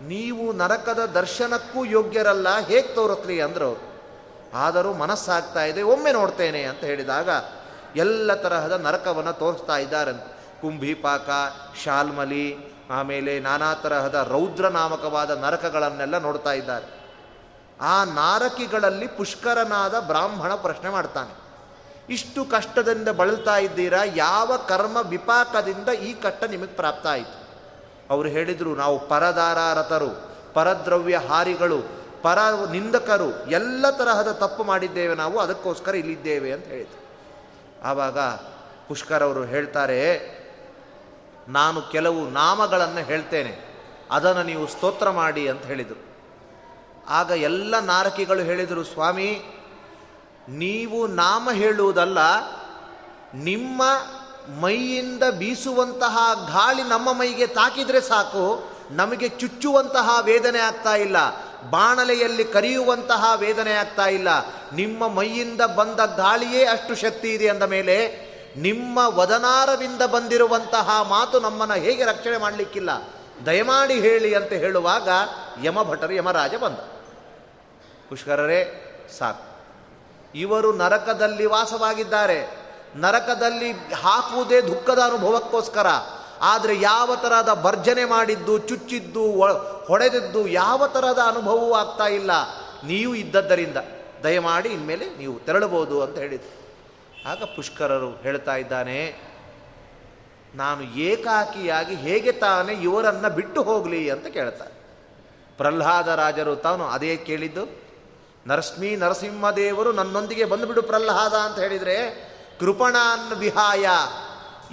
[0.08, 3.91] ನೀವು ನರಕದ ದರ್ಶನಕ್ಕೂ ಯೋಗ್ಯರಲ್ಲ, ಹೇಗೆ ತೋರಿಸ್ಲಿ ಅಂದರು
[4.54, 7.30] ಆದರೂ ಮನಸ್ಸಾಗ್ತಾ ಇದೆ, ಒಮ್ಮೆ ನೋಡ್ತೇನೆ ಅಂತ ಹೇಳಿದಾಗ
[7.96, 10.30] ಎಲ್ಲ ತರಹದ ನರಕವನ್ನು ತೋರಿಸ್ತಾ ಇದ್ದಾರಂತೆ
[10.62, 11.30] ಕುಂಭಿಪಾಕ,
[11.84, 12.48] ಶಾಲ್ಮಲಿ,
[12.90, 16.88] ಆಮೇಲೆ ನಾನಾ ತರಹದ ರೌದ್ರ ನಾಮಕವಾದ ನರಕಗಳನ್ನೆಲ್ಲ ನೋಡ್ತಾ ಇದ್ದಾರೆ.
[17.82, 21.34] ಆ ನಾರಕಿಗಳಲ್ಲಿ ಪುಷ್ಕರನಾದ ಬ್ರಾಹ್ಮಣ ಪ್ರಶ್ನೆ ಮಾಡ್ತಾನೆ,
[22.10, 24.02] ಇಷ್ಟು ಕಷ್ಟದಿಂದ ಬಳಲ್ತಾ ಇದ್ದೀರಾ?
[24.16, 27.38] ಯಾವ ಕರ್ಮ ವಿಪಾಕದಿಂದ ಈ ಕಷ್ಟ ನಿಮಗೆ ಪ್ರಾಪ್ತ ಆಯಿತು?
[28.10, 30.12] ಅವರು ಹೇಳಿದರು, ನಾವು ಪರದಾರಾರತರು,
[30.54, 32.40] ಪರದ್ರವ್ಯ ಹಾರಿಗಳು ಪರ
[32.72, 37.02] ನಿಂದಕರು ಎಲ್ಲ ತರಹದ ತಪ್ಪು ಮಾಡಿದ್ದೇವೆ ನಾವು, ಅದಕ್ಕೋಸ್ಕರ ಇಲ್ಲಿದ್ದೇವೆ ಅಂತ ಹೇಳಿದರು.
[37.84, 38.20] ಆವಾಗ
[38.88, 40.02] ಪುಷ್ಕರವರು ಹೇಳ್ತಾರೆ,
[41.48, 43.54] ನಾನು ಕೆಲವು ನಾಮಗಳನ್ನು ಹೇಳ್ತೇನೆ,
[44.12, 46.02] ಅದನ್ನು ನೀವು ಸ್ತೋತ್ರ ಮಾಡಿ ಅಂತ ಹೇಳಿದರು.
[47.10, 49.30] ಆಗ ಎಲ್ಲ ನಾರಕಿಗಳು ಹೇಳಿದರು, ಸ್ವಾಮಿ,
[50.50, 52.20] ನೀವು ನಾಮ ಹೇಳುವುದಲ್ಲ,
[53.36, 53.82] ನಿಮ್ಮ
[54.62, 58.46] ಮೈಯಿಂದ ಬೀಸುವಂತಹ ಗಾಳಿ ನಮ್ಮ ಮೈಗೆ ತಾಕಿದರೆ ಸಾಕು,
[58.92, 61.18] ನಮಗೆ ಚುಚ್ಚುವಂತಹ ವೇದನೆ ಆಗ್ತಾ ಇಲ್ಲ
[61.70, 64.28] ಬಾಣಲೆಯಲ್ಲಿ ಕರಿಯುವಂತಹ ವೇದನೆ ಆಗ್ತಾ ಇಲ್ಲ.
[64.74, 72.06] ನಿಮ್ಮ ಮೈಯಿಂದ ಬಂದ ಗಾಳಿಯೇ ಅಷ್ಟು ಶಕ್ತಿ ಇದೆ ಅಂದ ಮೇಲೆ ನಿಮ್ಮ ವದನಾರದಿಂದ ಬಂದಿರುವಂತಹ ಮಾತು ನಮ್ಮನ್ನು ಹೇಗೆ
[72.06, 72.90] ರಕ್ಷಣೆ ಮಾಡಲಿಕ್ಕಿಲ್ಲ.
[73.46, 75.10] ದಯಮಾಡಿ ಹೇಳಿ ಅಂತ ಹೇಳುವಾಗ
[75.64, 76.76] ಯಮಭಟರು ಯಮರಾಜ ಬಂದ.
[78.10, 78.88] ಪುಷ್ಕರರೇ,
[79.20, 79.52] ಸಾಕು.
[80.36, 82.58] ಇವರು ನರಕದಲ್ಲಿ ವಾಸವಾಗಿದ್ದಾರೆ.
[82.96, 85.88] ನರಕದಲ್ಲಿ ಹಾಕುವುದೇ ದುಃಖದ ಅನುಭವಕ್ಕೋಸ್ಕರ.
[86.42, 89.24] ಆದರೆ ಯಾವ ಥರದ ಭರ್ಜನೆ ಮಾಡಿದ್ದು, ಚುಚ್ಚಿದ್ದು
[89.86, 92.32] ಹೊಡೆದಿದ್ದು ಯಾವ ಥರದ ಅನುಭವವೂ ಆಗ್ತಾ ಇಲ್ಲ.
[92.84, 93.78] ನೀವು ಇದ್ದದ್ದರಿಂದ.
[94.24, 96.56] ದಯಮಾಡಿ ಇನ್ಮೇಲೆ ನೀವು ತೆರಳಬಹುದು ಅಂತ ಹೇಳಿದರು.
[97.32, 99.00] ಆಗ ಪುಷ್ಕರರು ಹೇಳ್ತಾ ಇದ್ದಾನೆ,
[100.56, 104.74] ನಾನು ಏಕಾಕಿಯಾಗಿ ಹೇಗೆ ತಾನೇ ಇವರನ್ನು ಬಿಟ್ಟು ಹೋಗಲಿ ಅಂತ ಕೇಳ್ತಾರೆ
[105.58, 107.64] ಪ್ರಹ್ಲಾದ ರಾಜರು ತಾನು ಅದೇ ಕೇಳಿದ್ದು.
[108.48, 111.98] ನರಶ್ಮಿ ನರಸಿಂಹದೇವರು ನನ್ನೊಂದಿಗೆ ಬಂದುಬಿಡು ಪ್ರಹ್ಲಾದ ಅಂತ ಹೇಳಿದರೆ,
[112.60, 113.86] ಕೃಪಣಾನ್ ವಿಹಾಯ.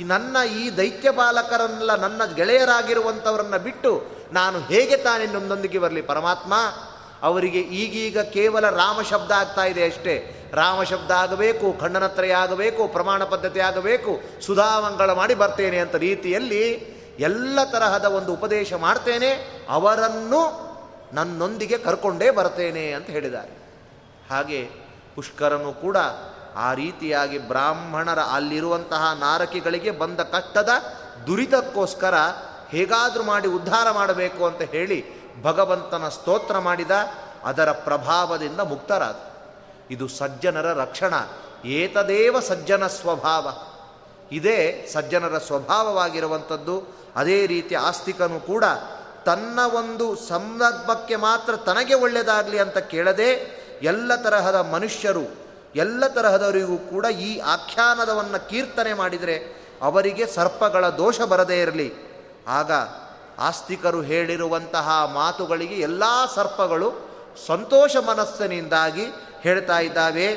[0.03, 6.03] ನನ್ನ ಈ ದೈತ್ಯ ಬಾಲಕರನ್ನೆಲ್ಲ ನನ್ನ ಗೆಳೆಯರಾಗಿರುವಂಥವರನ್ನು ಬಿಟ್ಟು ನಾನು ಹೇಗೆ ತಾನೇ ನನ್ನೊಂದಿಗೆ ಬರಲಿ?
[6.03, 6.55] ಪರಮಾತ್ಮ,
[7.23, 10.35] ಅವರಿಗೆ ಈಗೀಗ ಕೇವಲ ರಾಮ ಶಬ್ದ ಆಗ್ತಾ ಇದೆ ಅಷ್ಟೇ.
[10.55, 18.05] ರಾಮ ಶಬ್ದ ಆಗಬೇಕು ಖಂಡನತ್ರಯ ಆಗಬೇಕು, ಪ್ರಮಾಣ ಪದ್ಧತಿ ಆಗಬೇಕು ಸುಧಾಮಂಗಳ ಮಾಡಿ ಬರ್ತೇನೆ ಅಂತ ರೀತಿಯಲ್ಲಿ ಎಲ್ಲ ತರಹದ
[18.05, 19.63] ಒಂದು ಉಪದೇಶ ಮಾಡ್ತೇನೆ.
[19.69, 20.69] ಅವರನ್ನು
[21.13, 23.51] ನನ್ನೊಂದಿಗೆ ಕರ್ಕೊಂಡೇ ಬರ್ತೇನೆ ಅಂತ ಹೇಳಿದ್ದಾರೆ.
[24.31, 24.71] ಹಾಗೆ
[25.15, 25.97] ಪುಷ್ಕರನು ಕೂಡ
[26.59, 30.69] ಆ ರೀತಿಯಾಗಿ ಬ್ರಾಹ್ಮಣರ ಅಲ್ಲಿರುವಂತಹ ನಾರಕಿಗಳಿಗೆ ಬಂದ ಕಷ್ಟದ
[31.27, 32.15] ದುರಿತಕ್ಕೋಸ್ಕರ
[32.69, 36.91] ಹೇಗಾದರೂ ಮಾಡಿ ಉದ್ಧಾರ ಮಾಡಬೇಕು ಅಂತ ಹೇಳಿ ಭಗವಂತನ ಸ್ತೋತ್ರ ಮಾಡಿದ,
[37.45, 39.17] ಅದರ ಪ್ರಭಾವದಿಂದ ಮುಕ್ತರಾದ.
[39.91, 41.15] ಇದು ಸಜ್ಜನರ ರಕ್ಷಣ,
[41.65, 43.51] ಏತದೇವ ಸಜ್ಜನ ಸ್ವಭಾವ.
[44.33, 46.99] ಇದೇ ಸಜ್ಜನರ ಸ್ವಭಾವವಾಗಿರುವಂಥದ್ದು.
[47.17, 48.65] ಅದೇ ರೀತಿ ಆಸ್ತಿಕನು ಕೂಡ
[49.25, 55.38] ತನ್ನ ಒಂದು ಸಂದರ್ಭಕ್ಕೆ ಮಾತ್ರ ತನಗೆ ಒಳ್ಳೆಯದಾಗಲಿ ಅಂತ ಕೇಳದೆ ಎಲ್ಲ ತರಹದ ಮನುಷ್ಯರು
[55.75, 59.37] ಎಲ್ಲ ತರಹದವರಿಗೂ ಕೂಡ ಈ ಆಖ್ಯಾನದವನ್ನು ಕೀರ್ತನೆ ಮಾಡಿದರೆ
[59.83, 61.89] ಅವರಿಗೆ ಸರ್ಪಗಳ ದೋಷ ಬರದೇ ಇರಲಿ.
[62.49, 62.73] ಆಗ
[63.39, 66.03] ಆಸ್ತಿಕರು ಹೇಳಿರುವಂತಹ ಮಾತುಗಳಿಗೆ ಎಲ್ಲ
[66.35, 66.89] ಸರ್ಪಗಳು
[67.47, 69.07] ಸಂತೋಷ ಮನಸ್ಸಿನಿಂದಾಗಿ
[69.41, 70.29] ಹೇಳ್ತಾ ಇದ್ದಾವೆ.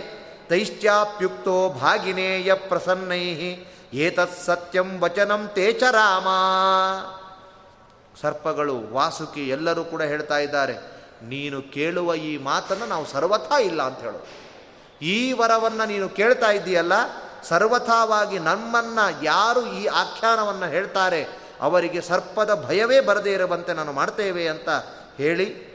[0.50, 3.52] ತೈಶ್ಚಾಪ್ಯುಕ್ತೋ ಭಾಗಿನೇಯ ಪ್ರಸನ್ನೈಹಿ,
[3.94, 6.28] ಏತತ್ ಸತ್ಯಂ ವಚನಂ ತೇಚ ರಾಮ.
[8.22, 10.76] ಸರ್ಪಗಳು ವಾಸುಕಿ ಎಲ್ಲರೂ ಕೂಡ ಹೇಳ್ತಾ ಇದ್ದಾರೆ,
[11.24, 14.41] ನೀನು ಕೇಳುವ ಈ ಮಾತನ್ನು ನಾವು ಸರ್ವಥಾ ಇಲ್ಲ ಅಂತ ಹೇಳೋದು.
[15.02, 16.94] ಈ ವರವನ್ನು ನೀನು ಕೇಳ್ತಾ ಇದ್ದೀಯಲ್ಲ?
[17.44, 21.22] ಸರ್ವಥಾವಾಗಿ ನಮ್ಮನ್ನು ಯಾರು ಈ ಆಖ್ಯಾನವನ್ನು ಹೇಳ್ತಾರೆ?
[21.62, 24.70] ಅವರಿಗೆ ಸರ್ಪದ ಭಯವೇ ಬರದೇ ಇರುವಂತೆ ನಾನು ಮಾಡ್ತೇವೆ ಅಂತ
[25.18, 25.72] ಹೇಳಿ,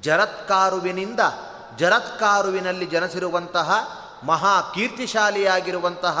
[0.00, 1.20] ಜರತ್ಕಾರುವಿನಿಂದ
[1.78, 3.68] ಜರತ್ಕಾರುವಿನಲ್ಲಿ ಜನಿಸಿರುವಂತಹ
[4.24, 6.18] ಮಹಾ ಕೀರ್ತಿಶಾಲಿಯಾಗಿರುವಂತಹ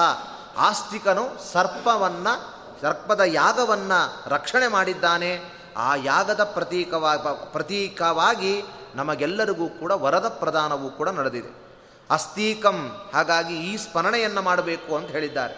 [0.58, 2.34] ಆಸ್ತಿಕನು ಸರ್ಪವನ್ನು,
[2.82, 5.40] ಸರ್ಪದ ಯಾಗವನ್ನು ರಕ್ಷಣೆ ಮಾಡಿದ್ದಾನೆ.
[5.76, 11.71] ಆ ಯಾಗದ ಪ್ರತೀಕವಾಗಿ ಪ್ರತೀಕವಾಗಿ ನಮಗೆಲ್ಲರಿಗೂ ಕೂಡ ವರದ ಪ್ರದಾನವೂ ಕೂಡ ನಡೆದಿದೆ.
[12.12, 12.78] ಅಸ್ತೀಕಂ
[13.14, 15.56] ಹಾಗಾಗಿ ಈ ಸ್ಮರಣೆಯನ್ನು ಮಾಡಬೇಕು ಅಂತ ಹೇಳಿದ್ದಾರೆ.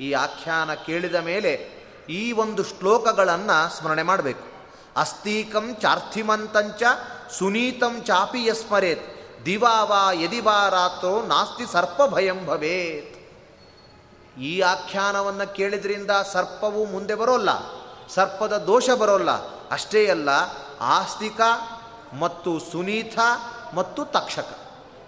[0.00, 1.52] ಈ ಆಖ್ಯಾನ ಕೇಳಿದ ಮೇಲೆ
[2.10, 4.46] ಈ ಒಂದು ಶ್ಲೋಕಗಳನ್ನು ಸ್ಮರಣೆ ಮಾಡಬೇಕು.
[4.96, 6.82] ಅಸ್ತೀಕಂ ಚಾರ್ಥಿಮಂತಂಚ
[7.38, 9.06] ಸುನೀತಂ ಚಾಪಿ ಯಸ್ಮರೇತ್
[9.46, 13.14] ದಿವಾವಾ ಯದಿವಾ ರಾತ್ರೋ ನಾಸ್ತಿ ಸರ್ಪ ಭಯಂ ಭವೇತ್.
[14.40, 17.50] ಈ ಆಖ್ಯಾನವನ್ನು ಕೇಳಿದ್ರಿಂದ ಸರ್ಪವು ಮುಂದೆ ಬರೋಲ್ಲ,
[18.08, 19.32] ಸರ್ಪದ ದೋಷ ಬರೋಲ್ಲ.
[19.70, 20.30] ಅಷ್ಟೇ ಅಲ್ಲ,
[20.80, 21.40] ಆಸ್ತಿಕ
[22.18, 23.18] ಮತ್ತು ಸುನೀತ
[23.74, 24.48] ಮತ್ತು ತಕ್ಷಕ.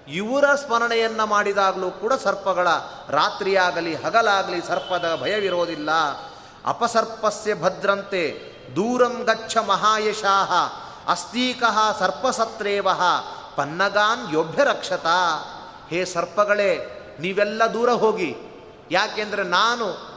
[0.09, 2.69] ಇವರ ಸ್ಮರಣೆಯನ್ನು ಮಾಡಿದಾಗಲೂ ಕೂಡ ಸರ್ಪಗಳ
[3.09, 5.91] ರಾತ್ರಿಯಾಗಲಿ, ಹಗಲಾಗಲಿ ಸರ್ಪದ ಭಯವಿರೋದಿಲ್ಲ.
[6.67, 10.53] ಅಪಸರ್ಪಸ್ಯ ಭದ್ರಂತೆ ದೂರಂ ಗಚ್ಚ ಮಹಾಯಶಾಹ,
[11.11, 12.89] ಅಸ್ತೀಕಃ ಸರ್ಪಸತ್ರೇವ,
[13.57, 15.07] ಪನ್ನಗಾನ್ ಯೋಭ್ಯ ರಕ್ಷತ.
[15.91, 18.37] ಹೇ ಸರ್ಪಗಳೇ, ನೀವೆಲ್ಲ ದೂರ ಹೋಗಿ.
[18.91, 20.17] ಯಾಕೆಂದರೆ ನಾನು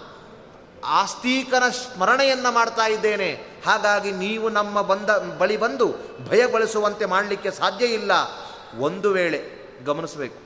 [0.86, 3.62] ಆಸ್ತೀಕನ ಸ್ಮರಣೆಯನ್ನು ಮಾಡ್ತಾ ಇದ್ದೇನೆ.
[3.66, 5.88] ಹಾಗಾಗಿ ನೀವು ನಮ್ಮ ಬಂದ, ಬಳಿ ಬಂದು
[6.30, 8.12] ಭಯಗೊಳಿಸುವಂತೆ ಮಾಡಲಿಕ್ಕೆ ಸಾಧ್ಯ ಇಲ್ಲ.
[8.80, 10.40] ಒಂದು ವೇಳೆ ಗಮನಿಸಬೇಕು.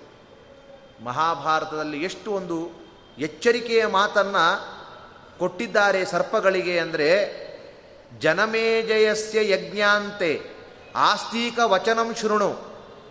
[1.03, 2.71] ಮಹಾಭಾರತದಲ್ಲಿ ಎಷ್ಟು ಒಂದು
[3.17, 4.45] ಎಚ್ಚರಿಕೆಯ ಮಾತನ್ನು
[5.39, 7.09] ಕೊಟ್ಟಿದ್ದಾರೆ ಸರ್ಪಗಳಿಗೆ ಅಂದರೆ,
[8.19, 10.41] ಜನಮೇಜಯಸ್ಯ ಯಜ್ಞಾಂತೆ,
[10.95, 12.57] ಆಸ್ತೀಕ ವಚನಂ ಶೃಣು,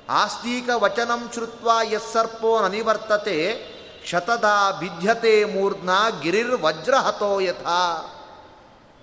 [0.09, 3.39] ಆಸ್ತೀಕ ವಚನಂ ಶ್ರುತ್ವ ಯಸ್ಸರ್ಪೋ ನನಿವರ್ತತೆ,
[4.07, 4.45] ಶತದ
[4.81, 5.91] ಬಿಧ್ಯತೆ ಮೂರ್ಧ್ನ
[6.23, 7.83] ಗಿರಿರ್ ವಜ್ರಹತೋ ಯಥಾ.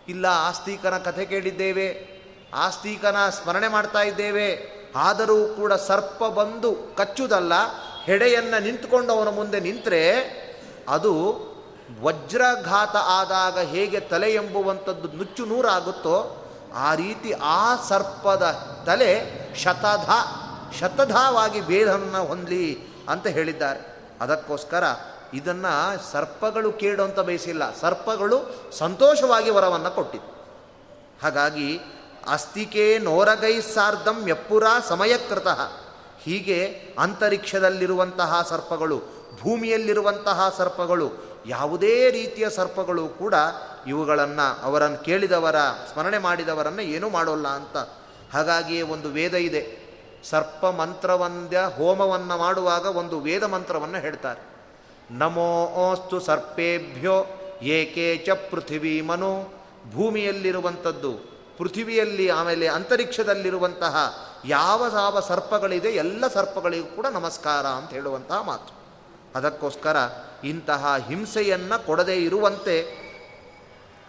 [0.07, 2.19] ಇಲ್ಲ, ಆಸ್ತೀಕನ ಕಥೆ ಕೇಳಿದ್ದೇವೆ,
[2.53, 7.53] ಆಸ್ತೀಕನ ಸ್ಮರಣೆ ಮಾಡ್ತಾ ಇದ್ದೇವೆ ಆದರೂ ಕೂಡ ಸರ್ಪ ಬಂದು ಕಚ್ಚುವುದಲ್ಲ
[8.03, 10.13] ಹೆಡೆಯನ್ನು ನಿಂತುಕೊಂಡು ಅವನ ಮುಂದೆ ನಿಂತರೆ
[10.89, 11.39] ಅದು
[12.01, 18.43] ವಜ್ರಘಾತ ಆದಾಗ ಹೇಗೆ ತಲೆ ಎಂಬುವಂಥದ್ದು ನುಚ್ಚು ನೂರಾಗುತ್ತೋ ಆ ರೀತಿ ಆ ಸರ್ಪದ
[18.85, 20.09] ತಲೆ ಶತಧ,
[20.79, 24.03] ಶತಧವಾಗಿ ಭೇದವನ್ನು ಹೊಂದಲಿ ಅಂತ ಹೇಳಿದ್ದಾರೆ.
[24.21, 24.83] ಅದಕ್ಕೋಸ್ಕರ
[25.33, 27.79] ಇದನ್ನು ಸರ್ಪಗಳು ಕೇಳು ಅಂತ ಬಯಸಿಲ್ಲ.
[27.79, 30.39] ಸರ್ಪಗಳು ಸಂತೋಷವಾಗಿ ವರವನ್ನು ಕೊಟ್ಟಿತ್ತು
[31.23, 31.79] ಹಾಗಾಗಿ
[32.29, 35.47] ಅಸ್ತಿಕೆ ನೋರಗೈ ಸಾರ್ಧಂ ಎಪ್ಪುರ ಸಮಯಕೃತ.
[36.23, 39.01] ಹೀಗೆ ಅಂತರಿಕ್ಷದಲ್ಲಿರುವಂತಹ ಸರ್ಪಗಳು,
[39.41, 41.11] ಭೂಮಿಯಲ್ಲಿರುವಂತಹ ಸರ್ಪಗಳು,
[41.45, 43.33] ಯಾವುದೇ ರೀತಿಯ ಸರ್ಪಗಳು ಕೂಡ
[43.87, 45.55] ಇವುಗಳನ್ನು ಅವರನ್ನು ಕೇಳಿದವರ,
[45.93, 47.77] ಸ್ಮರಣೆ ಮಾಡಿದವರನ್ನು ಏನೂ ಮಾಡೋಲ್ಲ ಅಂತ.
[48.33, 49.89] ಹಾಗಾಗಿಯೇ ಒಂದು ವೇದ ಇದೆ.
[50.29, 54.49] ಸರ್ಪ ಮಂತ್ರವಂದ್ಯ ಹೋಮವನ್ನು ಮಾಡುವಾಗ ಒಂದು ವೇದ ಮಂತ್ರವನ್ನು ಹೇಳ್ತಾರೆ.
[55.11, 57.25] ನಮೋ ಓಸ್ತು ಸರ್ಪೇಭ್ಯೋ
[57.61, 59.43] ಏಕೆ ಚ ಪೃಥಿವೀ ಮನು
[59.95, 68.73] ಭೂಮಿಯಲ್ಲಿರುವಂಥದ್ದು ಪೃಥಿವಿಯಲ್ಲಿ ಆಮೇಲೆ ಅಂತರಿಕ್ಷದಲ್ಲಿರುವಂತಹ ಯಾವ ಯಾವ ಸರ್ಪಗಳಿದೆ ಎಲ್ಲ ಸರ್ಪಗಳಿಗೂ ಕೂಡ ನಮಸ್ಕಾರ ಅಂತ ಹೇಳುವಂತಹ ಮಾತು.
[69.35, 69.97] ಅದಕ್ಕೋಸ್ಕರ
[70.43, 73.09] ಇಂತಹ ಹಿಂಸೆಯನ್ನು ಕೊಡದೇ ಇರುವಂತೆ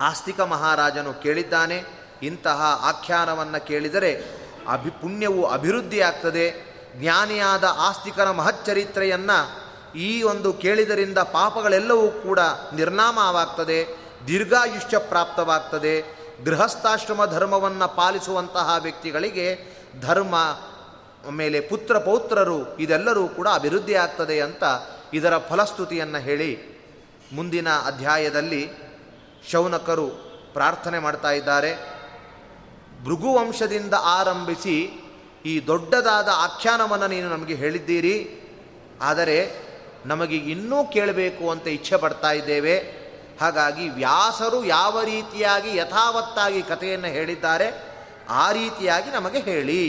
[0.00, 1.84] ಆಸ್ತಿಕ ಮಹಾರಾಜನು ಕೇಳಿದ್ದಾನೆ.
[2.22, 4.24] ಇಂತಹ ಆಖ್ಯಾನವನ್ನು ಕೇಳಿದರೆ
[4.68, 6.70] ಅಭಿ ಪುಣ್ಯವು ಅಭಿವೃದ್ಧಿಯಾಗ್ತದೆ.
[6.94, 12.40] ಜ್ಞಾನಿಯಾದ ಆಸ್ತಿಕನ ಮಹಚ್ಚರಿತ್ರೆಯನ್ನು ಈ ಒಂದು ಕೇಳಿದರಿಂದ ಪಾಪಗಳೆಲ್ಲವೂ ಕೂಡ
[12.74, 13.86] ನಿರ್ನಾಮವಾಗ್ತದೆ.
[14.26, 16.19] ದೀರ್ಘಾಯುಷ್ಯ ಪ್ರಾಪ್ತವಾಗ್ತದೆ.
[16.44, 19.58] ಗೃಹಸ್ಥಾಶ್ರಮ ಧರ್ಮವನ್ನು ಪಾಲಿಸುವಂತಹ ವ್ಯಕ್ತಿಗಳಿಗೆ
[20.00, 20.34] ಧರ್ಮ
[21.30, 24.64] ಮೇಲೆ ಪುತ್ರ ಪೌತ್ರರು ಇದೆಲ್ಲರೂ ಕೂಡ ಅಭಿವೃದ್ಧಿ ಆಗ್ತದೆ ಅಂತ
[25.12, 26.70] ಇದರ ಫಲಸ್ತುತಿಯನ್ನು ಹೇಳಿ
[27.32, 28.68] ಮುಂದಿನ ಅಧ್ಯಾಯದಲ್ಲಿ
[29.50, 30.08] ಶೌನಕರು
[30.52, 31.76] ಪ್ರಾರ್ಥನೆ ಮಾಡ್ತಾ ಇದ್ದಾರೆ.
[33.04, 35.04] ಭೃಗುವಂಶದಿಂದ ಆರಂಭಿಸಿ
[35.44, 38.40] ಈ ದೊಡ್ಡದಾದ ಆಖ್ಯಾನವನ್ನು ನೀನು ನಮಗೆ ಹೇಳಿದ್ದೀರಿ.
[39.00, 39.52] ಆದರೆ
[40.06, 42.99] ನಮಗೆ ಇನ್ನೂ ಕೇಳಬೇಕು ಅಂತ ಇಚ್ಛೆ ಪಡ್ತಾ ಇದ್ದೇವೆ.
[43.40, 47.68] ಹಾಗಾಗಿ ವ್ಯಾಸರು ಯಾವ ರೀತಿಯಾಗಿ ಯಥಾವತ್ತಾಗಿ ಕಥೆಯನ್ನು ಹೇಳಿದ್ದಾರೆ,
[48.28, 49.84] ಆ ರೀತಿಯಾಗಿ ನಮಗೆ ಹೇಳಿ.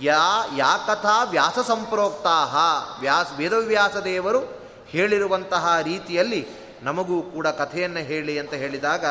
[0.00, 0.22] ಯಾ
[0.56, 2.56] ಯಾ ಕಥಾ ವ್ಯಾಸ ಸಂಪ್ರೋಕ್ತಾಹ.
[3.00, 4.40] ವ್ಯಾಸ, ವೇದವ್ಯಾಸ ದೇವರು
[4.86, 6.46] ಹೇಳಿರುವಂತಹ ರೀತಿಯಲ್ಲಿ
[6.82, 9.04] ನಮಗೂ ಕೂಡ ಕಥೆಯನ್ನು ಹೇಳಿ ಅಂತ ಹೇಳಿದಾಗ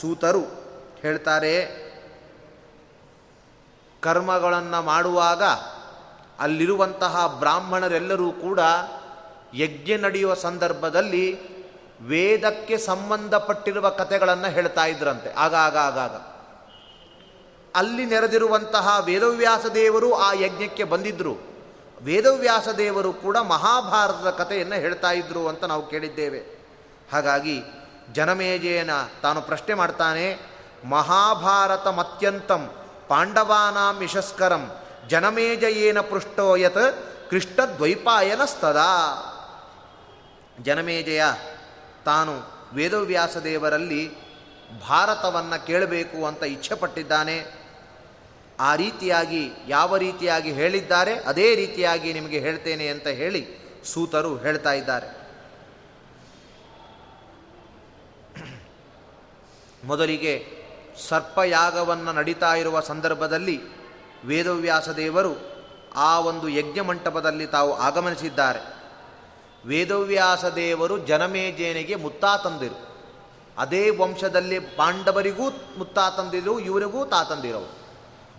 [0.00, 0.44] ಸೂತರು
[1.00, 1.54] ಹೇಳ್ತಾರೆ,
[4.00, 5.42] ಕರ್ಮಗಳನ್ನು ಮಾಡುವಾಗ
[6.40, 8.60] ಅಲ್ಲಿರುವಂತಹ ಬ್ರಾಹ್ಮಣರೆಲ್ಲರೂ ಕೂಡ
[9.54, 11.55] ಯಜ್ಞ ನಡೆಯುವ ಸಂದರ್ಭದಲ್ಲಿ
[12.00, 15.34] ವೇದಕ್ಕೆ ಸಂಬಂಧಪಟ್ಟಿರುವ ಕಥೆಗಳನ್ನು ಹೇಳ್ತಾ ಇದ್ರಂತೆ.
[15.34, 16.10] ಆಗಾಗ ಆಗಾಗ
[17.76, 21.34] ಅಲ್ಲಿ ನೆರೆದಿರುವಂತಹ ವೇದವ್ಯಾಸ ದೇವರು ಆ ಯಜ್ಞಕ್ಕೆ ಬಂದಿದ್ದರು
[22.02, 26.40] ವೇದವ್ಯಾಸ ದೇವರು ಕೂಡ ಮಹಾಭಾರತದ ಕಥೆಯನ್ನು ಹೇಳ್ತಾ ಇದ್ರು ಅಂತ ನಾವು ಕೇಳಿದ್ದೇವೆ.
[27.12, 27.62] ಹಾಗಾಗಿ
[28.12, 28.90] ಜನಮೇಜಯನ
[29.22, 30.38] ತಾನು ಪ್ರಶ್ನೆ ಮಾಡ್ತಾನೆ,
[30.84, 32.70] ಮಹಾಭಾರತ ಮತ್ಯಂತಂ
[33.08, 34.70] ಪಾಂಡವಾನಾಂ ಯಶಸ್ಕರಂ
[35.08, 36.84] ಜನಮೇಜಯೇನ ಪೃಷ್ಟೋಯತ್
[37.30, 38.92] ಕೃಷ್ಣದ್ವೈಪಾಯನಸ್ತದಾ
[40.62, 41.22] ಜನಮೇಜಯ
[42.06, 42.34] ತಾನು
[42.72, 44.02] ವೇದವ್ಯಾಸ ದೇವರಲ್ಲಿ
[44.88, 47.36] ಭಾರತವನ್ನು ಕೇಳಬೇಕು ಅಂತ ಇಚ್ಛೆಪಟ್ಟಿದ್ದಾನೆ.
[48.60, 53.42] ಆ ರೀತಿಯಾಗಿ, ಯಾವ ರೀತಿಯಾಗಿ ಹೇಳಿದ್ದಾರೆ, ಅದೇ ರೀತಿಯಾಗಿ ನಿಮಗೆ ಹೇಳ್ತೇನೆ ಅಂತ ಹೇಳಿ
[53.84, 55.08] ಸೂತರು ಹೇಳ್ತಾ ಇದ್ದಾರೆ.
[59.84, 60.34] ಮೊದಲಿಗೆ
[61.08, 63.60] ಸರ್ಪಯಾಗವನ್ನು ನಡೀತಾ ಇರುವ ಸಂದರ್ಭದಲ್ಲಿ
[64.24, 65.34] ವೇದವ್ಯಾಸ ದೇವರು
[65.96, 68.75] ಆ ಒಂದು ಯಜ್ಞ ಮಂಟಪದಲ್ಲಿ ತಾವು ಆಗಮನಿಸಿದ್ದಾರೆ.
[69.66, 72.78] ವೇದವ್ಯಾಸ ದೇವರು ಜನಮೇಜೇನಿಗೆ ಮುತ್ತಾತಂದಿರು
[73.58, 75.46] ಅದೇ ವಂಶದಲ್ಲಿ ಪಾಂಡವರಿಗೂ
[75.78, 77.68] ಮುತ್ತಾತಂದಿರು ಇವರಿಗೂ ತಾತಂದಿರವು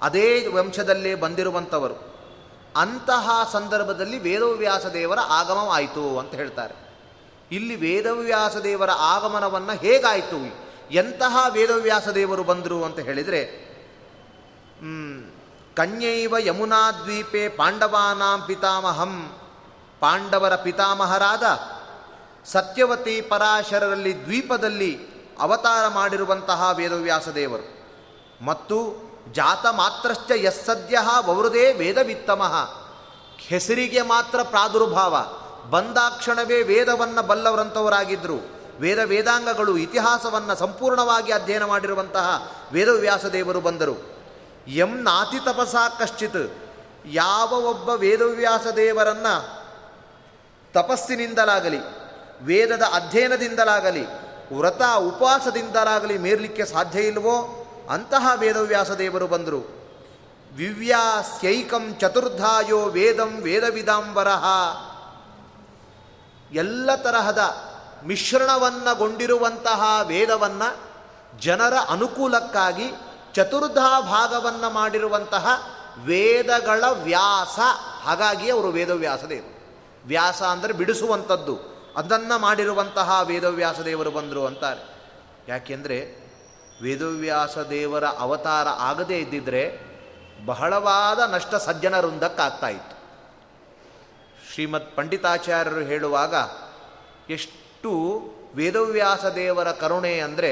[0.02, 1.96] ಅದೇ ವಂಶದಲ್ಲೇ ಬಂದಿರುವಂಥವರು.
[2.76, 6.76] ಅಂತಹ ಸಂದರ್ಭದಲ್ಲಿ ವೇದವ್ಯಾಸ ದೇವರ ಆಗಮವಾಯಿತು ಅಂತ ಹೇಳ್ತಾರೆ.
[7.52, 10.40] ಇಲ್ಲಿ ವೇದವ್ಯಾಸ ದೇವರ ಆಗಮನವನ್ನು ಹೇಗಾಯಿತು?
[10.92, 13.42] ಎಂತಹ ವೇದವ್ಯಾಸ ದೇವರು ಬಂದರು ಅಂತ ಹೇಳಿದರೆ
[15.76, 19.14] ಕನ್ಯೈವ ಯಮುನಾ ದ್ವೀಪೇ ಪಾಂಡವಾನಾಂ ಪಿತಾಮಹಂ
[20.00, 21.44] ಪಾಂಡವರ ಪಿತಾಮಹರಾದ
[22.46, 25.00] ಸತ್ಯವತಿ ಪರಾಶರರಲ್ಲಿ ದ್ವೀಪದಲ್ಲಿ
[25.40, 27.78] ಅವತಾರ ಮಾಡಿರುವಂತಹ ವೇದವ್ಯಾಸ ದೇವರು
[28.46, 32.54] ಮತ್ತು ಜಾತ ಮಾತ್ರಶ್ಚ ಯಸ್ಸದ್ಯ ವವೃದೇ ವೇದವಿತ್ತಮಃ.
[33.38, 35.18] ಹೆಸರಿಗೆ ಮಾತ್ರ ಪ್ರಾದುರ್ಭಾವ.
[35.70, 44.18] ಬಂದಾಕ್ಷಣವೇ ವೇದವನ್ನು ಬಲ್ಲವರಂಥವರಾಗಿದ್ದರು ವೇದ ವೇದಾಂಗಗಳು ಇತಿಹಾಸವನ್ನು ಸಂಪೂರ್ಣವಾಗಿ ಅಧ್ಯಯನ ಮಾಡಿರುವಂತಹ ವೇದವ್ಯಾಸ ದೇವರು ಬಂದರು.
[44.68, 46.54] ಎಂ ನಾತಿ ತಪಸ ಕಶ್ಚಿತ್.
[47.06, 49.57] ಯಾವ ಒಬ್ಬ ವೇದವ್ಯಾಸ ದೇವರನ್ನು
[50.78, 51.78] ತಪಸ್ಸಿನಿಂದಲಾಗಲಿ,
[52.42, 54.06] ವೇದದ ಅಧ್ಯಯನದಿಂದಲಾಗಲಿ,
[54.58, 59.78] ವ್ರತ ಉಪವಾಸದಿಂದಲಾಗಲಿ ಮೇರ್ಲಿಕ್ಕೆ ಸಾಧ್ಯ ಇಲ್ವೋ ಅಂತಹ ವೇದವ್ಯಾಸ ದೇವರು ಬಂದರು.
[60.56, 64.44] ವಿವ್ಯಾಸ್ಯೈಕಂ ಚತುರ್ಧಾಯೋ ವೇದಂ ವೇದವಿದಾಂಬರಹ.
[66.52, 67.56] ಎಲ್ಲ ತರಹದ
[68.06, 70.78] ಮಿಶ್ರಣವನ್ನಗೊಂಡಿರುವಂತಹ ವೇದವನ್ನು
[71.40, 72.92] ಜನರ ಅನುಕೂಲಕ್ಕಾಗಿ
[73.34, 75.68] ಚತುರ್ಧಾ ಭಾಗವನ್ನು ಮಾಡಿರುವಂತಹ
[76.06, 77.60] ವೇದಗಳ ವ್ಯಾಸ.
[78.04, 79.57] ಹಾಗಾಗಿ ಅವರು ವೇದವ್ಯಾಸ ದೇವರು.
[80.08, 81.56] ವ್ಯಾಸ ಅಂದರೆ ಬಿಡಿಸುವಂಥದ್ದು.
[81.98, 84.84] ಅದನ್ನು ಮಾಡಿರುವಂತಹ ವೇದವ್ಯಾಸ ದೇವರು ಬಂದರು ಅಂತಾರೆ.
[85.48, 85.98] ಯಾಕೆಂದರೆ
[86.82, 89.64] ವೇದವ್ಯಾಸ ದೇವರ ಅವತಾರ ಆಗದೇ ಇದ್ದಿದ್ದರೆ
[90.46, 91.96] ಬಹಳವಾದ ನಷ್ಟ ಸಜ್ಜನ
[92.70, 92.96] ಇತ್ತು.
[94.52, 96.36] ಶ್ರೀಮದ್ ಪಂಡಿತಾಚಾರ್ಯರು ಹೇಳುವಾಗ,
[97.30, 97.94] ಎಷ್ಟು
[98.56, 100.52] ವೇದವ್ಯಾಸ ದೇವರ ಕರುಣೆ ಅಂದರೆ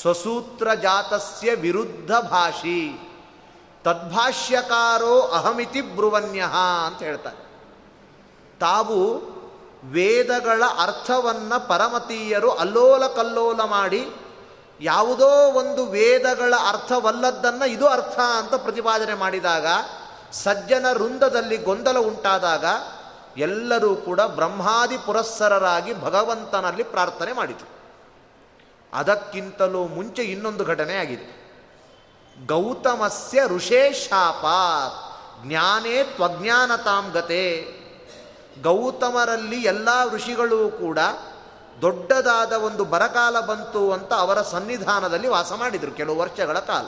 [0.00, 2.80] ಸ್ವಸೂತ್ರ ಜಾತಸ್ಯ ವಿರುದ್ಧ ಭಾಷಿ,
[3.84, 6.44] ತದ್ಭಾಷ್ಯಕಾರೋ ಅಹಮಿತಿ ಬ್ರುವನ್ಯ
[6.86, 7.45] ಅಂತ ಹೇಳ್ತಾರೆ.
[8.60, 9.20] ತಾವು
[9.84, 14.08] ವೇದಗಳ ಅರ್ಥವನ್ನು ಪರಮತೀಯರು ಅಲ್ಲೋಲ ಕಲ್ಲೋಲ ಮಾಡಿ
[14.80, 19.66] ಯಾವುದೋ ಒಂದು ವೇದಗಳ ಅರ್ಥವಲ್ಲದ್ದನ್ನು ಇದು ಅರ್ಥ ಅಂತ ಪ್ರತಿಪಾದನೆ ಮಾಡಿದಾಗ,
[20.32, 22.64] ಸಜ್ಜನ ವೃಂದದಲ್ಲಿ ಗೊಂದಲ ಉಂಟಾದಾಗ
[23.38, 27.68] ಎಲ್ಲರೂ ಕೂಡ ಬ್ರಹ್ಮಾದಿ ಪುರಸ್ಸರರಾಗಿ ಭಗವಂತನಲ್ಲಿ ಪ್ರಾರ್ಥನೆ ಮಾಡಿತು
[28.92, 31.46] ಅದಕ್ಕಿಂತಲೂ ಮುಂಚೆ ಇನ್ನೊಂದು ಘಟನೆ ಆಗಿದೆ.
[32.46, 34.94] ಗೌತಮಸ್ಯ ಋಷೇ ಶಾಪಾತ್,
[35.46, 37.76] ಜ್ಞಾನೇ ತ್ವಜ್ಞಾನತಾಂ ಗತೆ.
[38.62, 40.98] ಗೌತಮರಲ್ಲಿ ಎಲ್ಲ ಋಷಿಗಳೂ ಕೂಡ
[41.82, 46.84] ದೊಡ್ಡದಾದ ಒಂದು ಬರಕಾಲ ಬಂತು ಅಂತ ಅವರ ಸನ್ನಿಧಾನದಲ್ಲಿ ವಾಸ ಮಾಡಿದರು ಕೆಲವು ವರ್ಷಗಳ ಕಾಲ.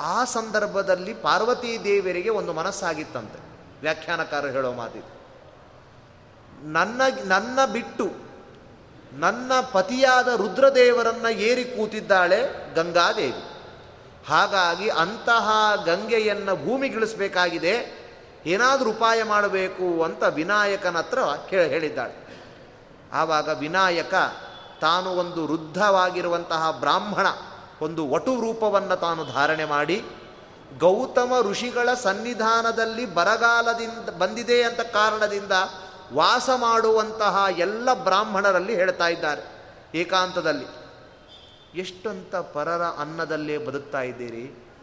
[0.00, 3.38] ಆ ಸಂದರ್ಭದಲ್ಲಿ ಪಾರ್ವತೀ ದೇವಿಯರಿಗೆ ಒಂದು ಮನಸ್ಸಾಗಿತ್ತಂತೆ.
[3.80, 5.20] ವ್ಯಾಖ್ಯಾನಕಾರ ಹೇಳೋ ಮಾತಿದೆ.
[6.64, 8.10] ನನ್ನ ನನ್ನ ಬಿಟ್ಟು,
[9.12, 13.44] ನನ್ನ ಪತಿಯಾದ ರುದ್ರದೇವರನ್ನು ಏರಿ ಕೂತಿದ್ದಾಳೆ ಗಂಗಾದೇವಿ.
[14.28, 15.50] ಹಾಗಾಗಿ ಅಂತಹ
[15.84, 17.99] ಗಂಗೆಯನ್ನು ಭೂಮಿಗಿಳಿಸಬೇಕಾಗಿದೆ.
[18.46, 21.18] ಏನಾದರೂ ಉಪಾಯ ಮಾಡಬೇಕು ಅಂತ ವಿನಾಯಕನ ಹತ್ರ
[21.52, 22.30] ಹೇಳಿದ್ದಾಳೆ.
[23.12, 24.14] ಆವಾಗ ವಿನಾಯಕ
[24.80, 27.26] ತಾನು ಒಂದು ವೃದ್ಧವಾಗಿರುವಂತಹ ಬ್ರಾಹ್ಮಣ,
[27.80, 30.02] ಒಂದು ವಟು ರೂಪವನ್ನು ತಾನು ಧಾರಣೆ ಮಾಡಿ,
[30.78, 35.52] ಗೌತಮ ಋಷಿಗಳ ಸನ್ನಿಧಾನದಲ್ಲಿ ಬರಗಾಲದಿಂದ ಬಂದಿದೆ ಅಂತ ಕಾರಣದಿಂದ
[36.12, 39.42] ವಾಸ ಮಾಡುವಂತಹ ಎಲ್ಲ ಬ್ರಾಹ್ಮಣರಲ್ಲಿ ಹೇಳ್ತಾ ಇದ್ದಾರೆ.
[39.94, 40.66] ಏಕಾಂತದಲ್ಲಿ,
[41.78, 44.74] ಎಷ್ಟಂತ ಪರರ ಅನ್ನದಲ್ಲೇ ಬದುಕ್ತಾ ಇದ್ದೀರಿ?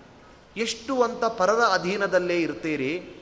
[0.58, 3.17] ಎಷ್ಟು ಅಂತ ಪರರ ಅಧೀನದಲ್ಲೇ ಇರ್ತೀರಿ?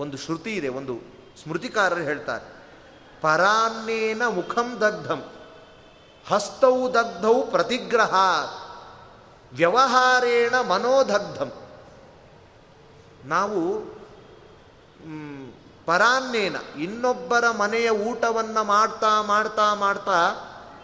[0.00, 0.94] ಒಂದು ಶ್ರುತಿ ಇದೆ, ಒಂದು
[1.42, 2.44] ಸ್ಮೃತಿಕಾರರು ಹೇಳ್ತಾರೆ.
[3.20, 5.20] ಪರಾನ್ನೇನ ಮುಖಂ ದಗ್ಧಂ,
[6.28, 8.14] ಹಸ್ತೌ ದಗ್ಧೌ ಪ್ರತಿಗ್ರಹ,
[9.52, 11.50] ವ್ಯವಹಾರೇಣ ಮನೋದಗ್ಧಂ.
[13.24, 13.60] ನಾವು
[15.86, 20.18] ಪರಾನ್ನೇನ ಇನ್ನೊಬ್ಬರ ಮನೆಯ ಊಟವನ್ನು ಮಾಡ್ತಾ ಮಾಡ್ತಾ ಮಾಡ್ತಾ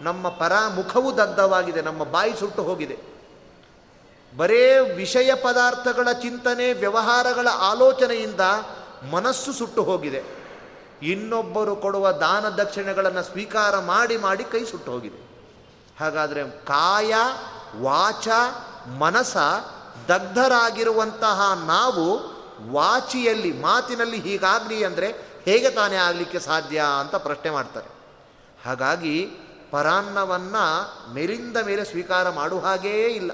[0.01, 2.99] ನಮ್ಮ ಪರ ಮುಖವು ದಗ್ಧವಾಗಿದೆ, ನಮ್ಮ ಬಾಯಿ ಸುಟ್ಟು ಹೋಗಿದೆ.
[4.37, 8.41] ಬರೇ ವಿಷಯ ಪದಾರ್ಥಗಳ ಚಿಂತನೆ, ವ್ಯವಹಾರಗಳ ಆಲೋಚನೆಯಿಂದ
[9.13, 10.23] ಮನಸ್ಸು ಸುಟ್ಟು ಹೋಗಿದೆ.
[11.03, 15.29] ಇನ್ನೊಬ್ಬರು ಕೊಡುವ ದಾನ ದಕ್ಷಿಣೆಗಳನ್ನು ಸ್ವೀಕಾರ ಮಾಡಿ ಮಾಡಿ ಕೈ ಸುಟ್ಟು ಹೋಗಿದೆ.
[16.01, 17.15] ಹಾಗಾದರೆ ಕಾಯ,
[17.81, 18.29] ವಾಚ,
[18.99, 19.37] ಮನಸ
[20.09, 22.39] ದಗ್ಧರಾಗಿರುವಂತಹ ನಾವು
[22.73, 27.87] ವಾಚಿಯಲ್ಲಿ, ಮಾತಿನಲ್ಲಿ ಹೀಗಾಗಲಿ ಅಂದರೆ ಹೇಗೆ ತಾನೇ ಆಗಲಿಕ್ಕೆ ಸಾಧ್ಯ ಅಂತ ಪ್ರಶ್ನೆ ಮಾಡ್ತಾರೆ.
[28.67, 29.27] ಹಾಗಾಗಿ
[29.71, 33.31] ಪರಾನ್ನವನ್ನು ಮೇಲಿಂದ ಮೇಲೆ ಸ್ವೀಕಾರ ಮಾಡುವ ಹಾಗೇ ಇಲ್ಲ.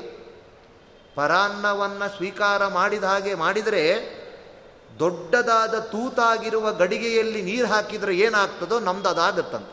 [1.15, 4.24] ಪರಾನ್ನವನ್ನು ಸ್ವೀಕಾರ ಮಾಡಿದ ಹಾಗೆ ಮಾಡಿದರೆ
[4.99, 9.71] ದೊಡ್ಡದಾದ ತೂತಾಗಿರುವ ಗಡಿಗೆಯಲ್ಲಿ ನೀರು ಹಾಕಿದರೆ ಏನಾಗ್ತದೋ ನಮ್ದು ಅದಾಗತ್ತಂತ.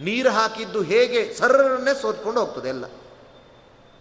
[0.00, 2.84] ನೀರು ಹಾಕಿದ್ದು ಹೇಗೆ ಸರ್ರನ್ನೇ ಸೋತ್ಕೊಂಡು ಹೋಗ್ತದೆ ಎಲ್ಲ.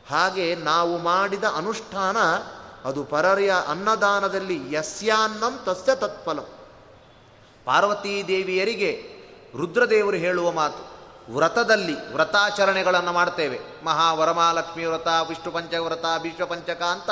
[0.09, 2.17] ಹಾಗೆ ನಾವು ಮಾಡಿದ ಅನುಷ್ಠಾನ
[2.85, 6.45] ಅದು ಪರರಿಯ ಅನ್ನದಾನದಲ್ಲಿ ಯಸ್ಯಾನ್ನಂ ತಸ್ಯ ತತ್ಫಲಂ.
[7.65, 9.15] ಪಾರ್ವತೀ ದೇವಿಯರಿಗೆ
[9.57, 10.95] ರುದ್ರದೇವರು ಹೇಳುವ ಮಾತು,
[11.33, 13.59] ವ್ರತದಲ್ಲಿ ವ್ರತಾಚರಣೆಗಳನ್ನು ಮಾಡ್ತೇವೆ.
[13.85, 17.09] ಮಹಾವರಮಹಾಲಕ್ಷ್ಮಿ ವ್ರತ ವಿಷ್ಣು ಪಂಚವ್ರತ ವಿಶ್ವಪಂಚಕ ಅಂತ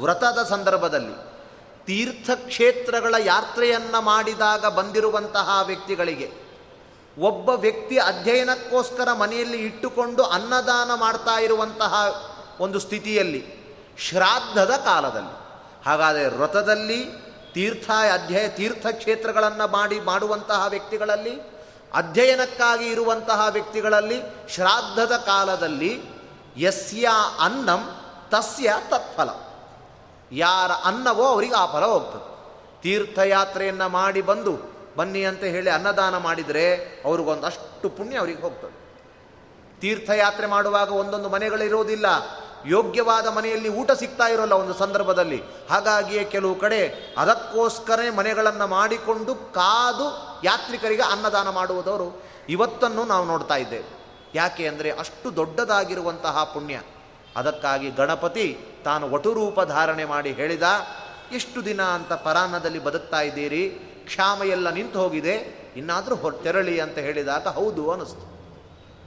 [0.00, 1.35] ವ್ರತದ ಸಂದರ್ಭದಲ್ಲಿ.
[1.86, 6.46] ತೀರ್ಥಕ್ಷೇತ್ರಗಳ ಯಾತ್ರೆಯನ್ನು ಮಾಡಿದಾಗ ಬಂದಿರುವಂತಹ ವ್ಯಕ್ತಿಗಳಿಗೆ,
[7.18, 11.94] ಒಬ್ಬ ವ್ಯಕ್ತಿ ಅಧ್ಯಯನಕ್ಕೋಸ್ಕರ ಮನೆಯಲ್ಲಿ ಇಟ್ಟುಕೊಂಡು ಅನ್ನದಾನ ಮಾಡ್ತಾ ಇರುವಂತಹ
[12.60, 13.42] ಒಂದು ಸ್ಥಿತಿಯಲ್ಲಿ,
[13.98, 15.34] ಶ್ರಾದ್ದದ ಕಾಲದಲ್ಲಿ,
[15.86, 17.04] ಹಾಗಾದರೆ ವ್ರತದಲ್ಲಿ
[17.54, 21.34] ತೀರ್ಥ ಅಧ್ಯಯ, ತೀರ್ಥಕ್ಷೇತ್ರಗಳನ್ನು ಮಾಡಿ, ಮಾಡುವಂತಹ ವ್ಯಕ್ತಿಗಳಲ್ಲಿ,
[21.94, 24.22] ಅಧ್ಯಯನಕ್ಕಾಗಿ ಇರುವಂತಹ ವ್ಯಕ್ತಿಗಳಲ್ಲಿ
[24.54, 26.02] ಶ್ರಾದ್ದದ ಕಾಲದಲ್ಲಿ
[26.56, 27.08] ಯಸ್ಯ
[27.40, 27.82] ಅನ್ನಂ
[28.28, 29.28] ತಸ್ಯ ತತ್ಫಲ.
[30.32, 32.36] ಯಾರ ಅನ್ನವೋ ಅವರಿಗೆ ಆ ಫಲ ಹೋಗ್ತದೆ.
[32.82, 34.58] ತೀರ್ಥಯಾತ್ರೆಯನ್ನು ಮಾಡಿ ಬಂದು,
[34.96, 38.86] ಬನ್ನಿ ಅಂತ ಹೇಳಿ ಅನ್ನದಾನ ಮಾಡಿದರೆ ಅವ್ರಿಗೊಂದಷ್ಟು ಪುಣ್ಯ ಅವರಿಗೆ ಹೋಗ್ತದೆ.
[39.80, 42.06] ತೀರ್ಥಯಾತ್ರೆ ಮಾಡುವಾಗ ಒಂದೊಂದು ಮನೆಗಳಿರೋದಿಲ್ಲ.
[42.66, 45.42] ಯೋಗ್ಯವಾದ ಮನೆಯಲ್ಲಿ ಊಟ ಸಿಗ್ತಾ ಇರೋಲ್ಲ ಒಂದು ಸಂದರ್ಭದಲ್ಲಿ.
[45.70, 53.96] ಹಾಗಾಗಿಯೇ ಕೆಲವು ಕಡೆ ಅದಕ್ಕೋಸ್ಕರ ಮನೆಗಳನ್ನು ಮಾಡಿಕೊಂಡು ಕಾದು ಯಾತ್ರಿಕರಿಗೆ ಅನ್ನದಾನ ಮಾಡುವುದವರು ಇವತ್ತನ್ನು ನಾವು ನೋಡ್ತಾ ಇದ್ದೇವೆ.
[54.34, 56.80] ಯಾಕೆ ಅಂದರೆ ಅಷ್ಟು ದೊಡ್ಡದಾಗಿರುವಂತಹ ಪುಣ್ಯ.
[57.36, 60.62] ಅದಕ್ಕಾಗಿ ಗಣಪತಿ ತಾನು ವಟುರೂಪ ಧಾರಣೆ ಮಾಡಿ ಹೇಳಿದ
[61.32, 63.68] ಎಷ್ಟು ದಿನ ಅಂತ ಪರಾನದಲ್ಲಿ ಬದುಕ್ತಾ ಇದ್ದೀರಿ
[64.04, 68.36] ಕ್ಷಾಮ ಎಲ್ಲ ನಿಂತು ಹೋಗಿದೆ, ಇನ್ನಾದರೂ ಹೊರ ತೆರಳಿ ಅಂತ ಹೇಳಿದಾಗ ಹೌದು ಅನ್ನಿಸ್ತು.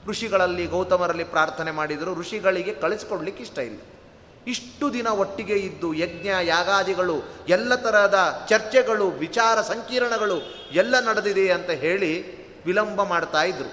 [0.09, 3.79] ಋಷಿಗಳಲ್ಲಿ ಗೌತಮರಲ್ಲಿ ಪ್ರಾರ್ಥನೆ ಮಾಡಿದರು, ಋಷಿಗಳಿಗೆ ಕಳಿಸ್ಕೊಡ್ಲಿಕ್ಕೆ ಇಷ್ಟ ಇಲ್ಲ.
[4.47, 12.11] ಇಷ್ಟು ದಿನ ಒಟ್ಟಿಗೆ ಇದ್ದು ಯಜ್ಞ, ಯಾಗಾದಿಗಳು, ಎಲ್ಲ ತರಹದ ಚರ್ಚೆಗಳು, ವಿಚಾರ ಸಂಕೀರ್ಣಗಳು ಎಲ್ಲ ನಡೆದಿದೆ ಅಂತ ಹೇಳಿ
[12.65, 13.71] ವಿಳಂಬ ಮಾಡ್ತಾ ಇದ್ರು.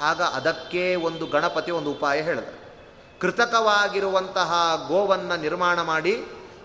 [0.00, 2.59] ಆಗ ಅದಕ್ಕೆ ಒಂದು ಗಣಪತಿ ಒಂದು ಉಪಾಯ ಹೇಳಿದ.
[3.20, 4.50] ಕೃತಕವಾಗಿರುವಂತಹ
[4.88, 6.14] ಗೋವನ್ನು ನಿರ್ಮಾಣ ಮಾಡಿ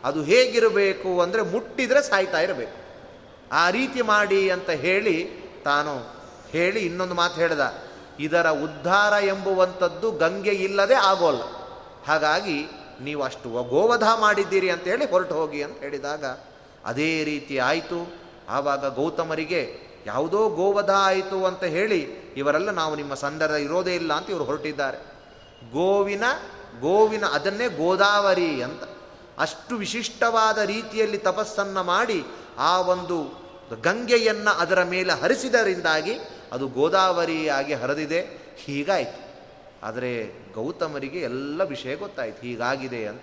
[0.03, 2.77] ಅದು ಹೇಗಿರಬೇಕು ಅಂದರೆ ಮುಟ್ಟಿದರೆ ಸಾಯ್ತಾ ಇರಬೇಕು.
[3.53, 5.15] ಆ ರೀತಿ ಮಾಡಿ ಅಂತ ಹೇಳಿ
[5.65, 5.93] ತಾನು
[6.53, 7.63] ಹೇಳಿ ಇನ್ನೊಂದು ಮಾತು ಹೇಳಿದ,
[8.19, 11.43] ಇದರ ಉದ್ಧಾರ ಎಂಬುವಂಥದ್ದು ಗಂಗೆ ಇಲ್ಲದೆ ಆಗೋಲ್ಲ.
[12.07, 12.57] ಹಾಗಾಗಿ
[13.01, 16.25] ನೀವು ಅಷ್ಟು ಗೋವಧ ಮಾಡಿದ್ದೀರಿ ಅಂತ ಹೇಳಿ ಹೊರಟು ಹೋಗಿ ಅಂತ ಹೇಳಿದಾಗ
[16.85, 17.99] ಅದೇ ರೀತಿ ಆಯಿತು.
[18.49, 19.61] ಆವಾಗ ಗೌತಮರಿಗೆ
[20.05, 21.99] ಯಾವುದೋ ಗೋವಧ ಆಯಿತು ಅಂತ ಹೇಳಿ
[22.37, 24.99] ಇವರೆಲ್ಲ ನಾವು ನಿಮ್ಮ ಸಂದರ್ಭ ಇರೋದೇ ಇಲ್ಲ ಅಂತ ಇವರು ಹೊರಟಿದ್ದಾರೆ.
[25.71, 26.23] ಗೋವಿನ
[26.79, 28.83] ಗೋವಿನ ಅದನ್ನೇ ಗೋದಾವರಿ ಅಂತ.
[29.39, 32.25] ಅಷ್ಟು ವಿಶಿಷ್ಟವಾದ ರೀತಿಯಲ್ಲಿ ತಪಸ್ಸನ್ನು ಮಾಡಿ
[32.57, 33.45] ಆ ಒಂದು
[33.81, 36.19] ಗಂಗೆಯನ್ನು ಅದರ ಮೇಲೆ ಹರಿಸಿದರಿಂದಾಗಿ
[36.51, 38.21] ಅದು ಗೋದಾವರಿಯಾಗಿ ಹರಿದಿದೆ.
[38.57, 39.25] ಹೀಗಾಯಿತು.
[39.85, 42.41] ಆದರೆ ಗೌತಮರಿಗೆ ಎಲ್ಲ ವಿಷಯ ಗೊತ್ತಾಯಿತು.
[42.41, 43.21] ಹೀಗಾಗಿದೆ ಅಂತ.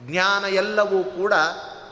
[0.00, 1.32] ಜ್ಞಾನ ಎಲ್ಲವೂ ಕೂಡ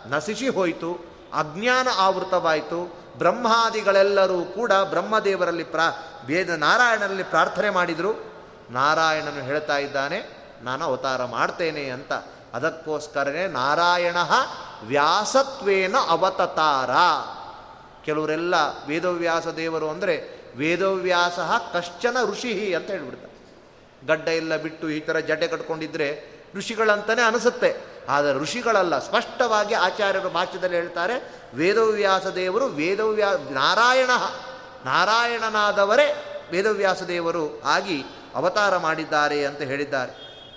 [0.07, 0.95] ನಶಿಸಿ ಹೋಯಿತು.
[1.33, 3.05] ಅಜ್ಞಾನ ಆವೃತವಾಯಿತು.
[3.19, 5.89] ಬ್ರಹ್ಮಾದಿಗಳೆಲ್ಲರೂ ಕೂಡ ಬ್ರಹ್ಮದೇವರಲ್ಲಿ ಪ್ರಾ
[6.27, 8.34] ವೇದ ನಾರಾಯಣರಲ್ಲಿ ಪ್ರಾರ್ಥನೆ ಮಾಡಿದರು.
[8.71, 10.19] ನಾರಾಯಣನು ಹೇಳ್ತಾ ಇದ್ದಾನೆ,
[10.63, 12.13] ನಾನು ಅವತಾರ ಮಾಡ್ತೇನೆ ಅಂತ.
[12.55, 14.17] ಅದಕ್ಕೋಸ್ಕರನೇ ನಾರಾಯಣ
[14.83, 16.91] ವ್ಯಾಸತ್ವೇನ ಅವತತಾರ.
[18.05, 18.55] ಕೆಲವರೆಲ್ಲ
[18.87, 21.39] ವೇದವ್ಯಾಸ ದೇವರು ಅಂದರೆ ವೇದವ್ಯಾಸ
[21.75, 23.35] ಕಶ್ಚನ ಋಷಿ ಅಂತ ಹೇಳ್ಬಿಡ್ತಾರೆ.
[24.07, 26.25] ಗಡ್ಡ ಎಲ್ಲ ಬಿಟ್ಟು ಈ ಥರ ಜಡೆ ಕಟ್ಕೊಂಡಿದ್ರೆ
[26.55, 27.77] ಋಷಿಗಳಂತಲೇ ಅನಿಸುತ್ತೆ.
[28.09, 34.11] ಆದರೆ ಋಷಿಗಳಲ್ಲ, ಸ್ಪಷ್ಟವಾಗಿ ಆಚಾರ್ಯರು ಭಾಷ್ಯದಲ್ಲಿ ಹೇಳ್ತಾರೆ, ವೇದವ್ಯಾಸ ದೇವರು ವೇದವ್ಯಾ ನಾರಾಯಣ,
[34.85, 36.09] ನಾರಾಯಣನಾದವರೇ
[36.51, 40.13] ವೇದವ್ಯಾಸ ದೇವರು ಆಗಿ ಅವತಾರ ಮಾಡಿದ್ದಾರೆ ಅಂತ ಹೇಳಿದ್ದಾರೆ.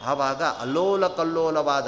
[0.06, 1.88] ಆವಾಗ ಅಲ್ಲೋಲ ಕಲ್ಲೋಲವಾದ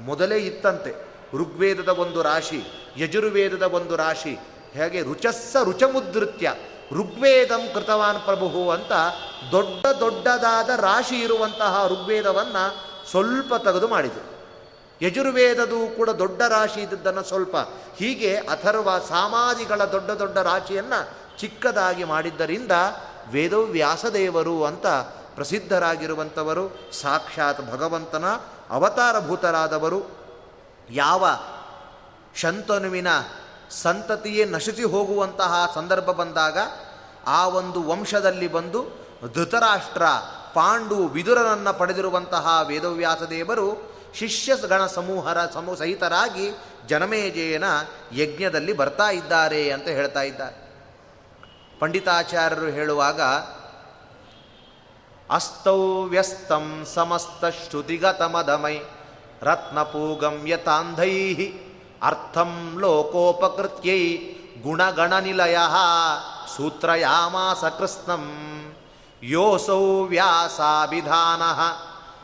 [0.00, 0.92] ಮೊದಲೇ ಇತ್ತಂತೆ.
[1.36, 2.62] ಋಗ್ವೇದದ ಒಂದು ರಾಶಿ,
[2.96, 4.38] ಯಜುರ್ವೇದದ ಒಂದು ರಾಶಿ,
[4.72, 6.54] ಹೇಗೆ ರುಚಸ್ಸ ರುಚಮುದೃತ್ಯ
[6.92, 8.92] ಋಗ್ವೇದಂ ಕೃತವಾನ್ ಪ್ರಭು ಅಂತ
[9.52, 12.64] ದೊಡ್ಡ ದೊಡ್ಡದಾದ ರಾಶಿ ಇರುವಂತಹ ಋಗ್ವೇದವನ್ನು
[13.10, 14.34] ಸ್ವಲ್ಪ ತೆಗೆದು ಮಾಡಿದರು
[15.02, 17.56] ಯಜುರ್ವೇದದು ಕೂಡ ದೊಡ್ಡ ರಾಶಿ ಇದ್ದದ್ದನ್ನು ಸ್ವಲ್ಪ
[17.96, 21.00] ಹೀಗೆ ಅಥರ್ವ ಸಾಮಾಧಿಗಳ ದೊಡ್ಡ ದೊಡ್ಡ ರಾಶಿಯನ್ನು
[21.38, 22.72] ಚಿಕ್ಕದಾಗಿ ಮಾಡಿದ್ದರಿಂದ
[23.32, 24.86] ವೇದವ್ಯಾಸದೇವರು ಅಂತ
[25.34, 28.24] ಪ್ರಸಿದ್ಧರಾಗಿರುವಂಥವರು, ಸಾಕ್ಷಾತ್ ಭಗವಂತನ
[28.70, 30.02] ಅವತಾರಭೂತರಾದವರು,
[30.90, 31.26] ಯಾವ
[32.34, 33.06] ಶಂತನುವಿನ
[33.70, 36.58] ಸಂತತಿಯೇ ನಶಿಸಿ ಹೋಗುವಂತಹ ಸಂದರ್ಭ ಬಂದಾಗ
[37.26, 38.84] ಆ ಒಂದು ವಂಶದಲ್ಲಿ ಬಂದು
[39.34, 40.02] ಧೃತರಾಷ್ಟ್ರ
[40.54, 42.68] ಪಾಂಡು ವಿದುರನನ್ನು ಪಡೆದಿರುವಂತಹ
[44.14, 46.50] ಶಿಷ್ಯ ಗಣ ಸಮೂಹರ ಸಮೂ ಸಹಿತರಾಗಿ
[46.88, 47.64] ಜನಮೇಜಯನ
[48.12, 50.64] ಯಜ್ಞದಲ್ಲಿ ಬರ್ತಾ ಇದ್ದಾರೆ ಅಂತ ಹೇಳ್ತಾ ಇದ್ದಾರೆ.
[51.78, 53.20] ಪಂಡಿತಾಚಾರ್ಯರು ಹೇಳುವಾಗ
[55.30, 58.78] ಅಸ್ತೌ ವ್ಯಸ್ತಂ ಸಮಸ್ತ ಶ್ರುತಿಗತಮದಮೈ
[59.42, 61.34] ರತ್ನಪೂಗಂ ಯತಾಂಧೈ
[62.02, 64.16] ಅರ್ಥಂ ಲೋಕೋಪಕೃತ್ಯೈ
[64.62, 65.56] ಗುಣಗಣನಿಲಯ
[66.56, 68.24] ಸೂತ್ರಯಾಮಾಸ ಕೃಷ್ಣಂ.
[69.22, 71.42] ಯೋಸೌ ವ್ಯಾಸಾಭಿಧಾನ.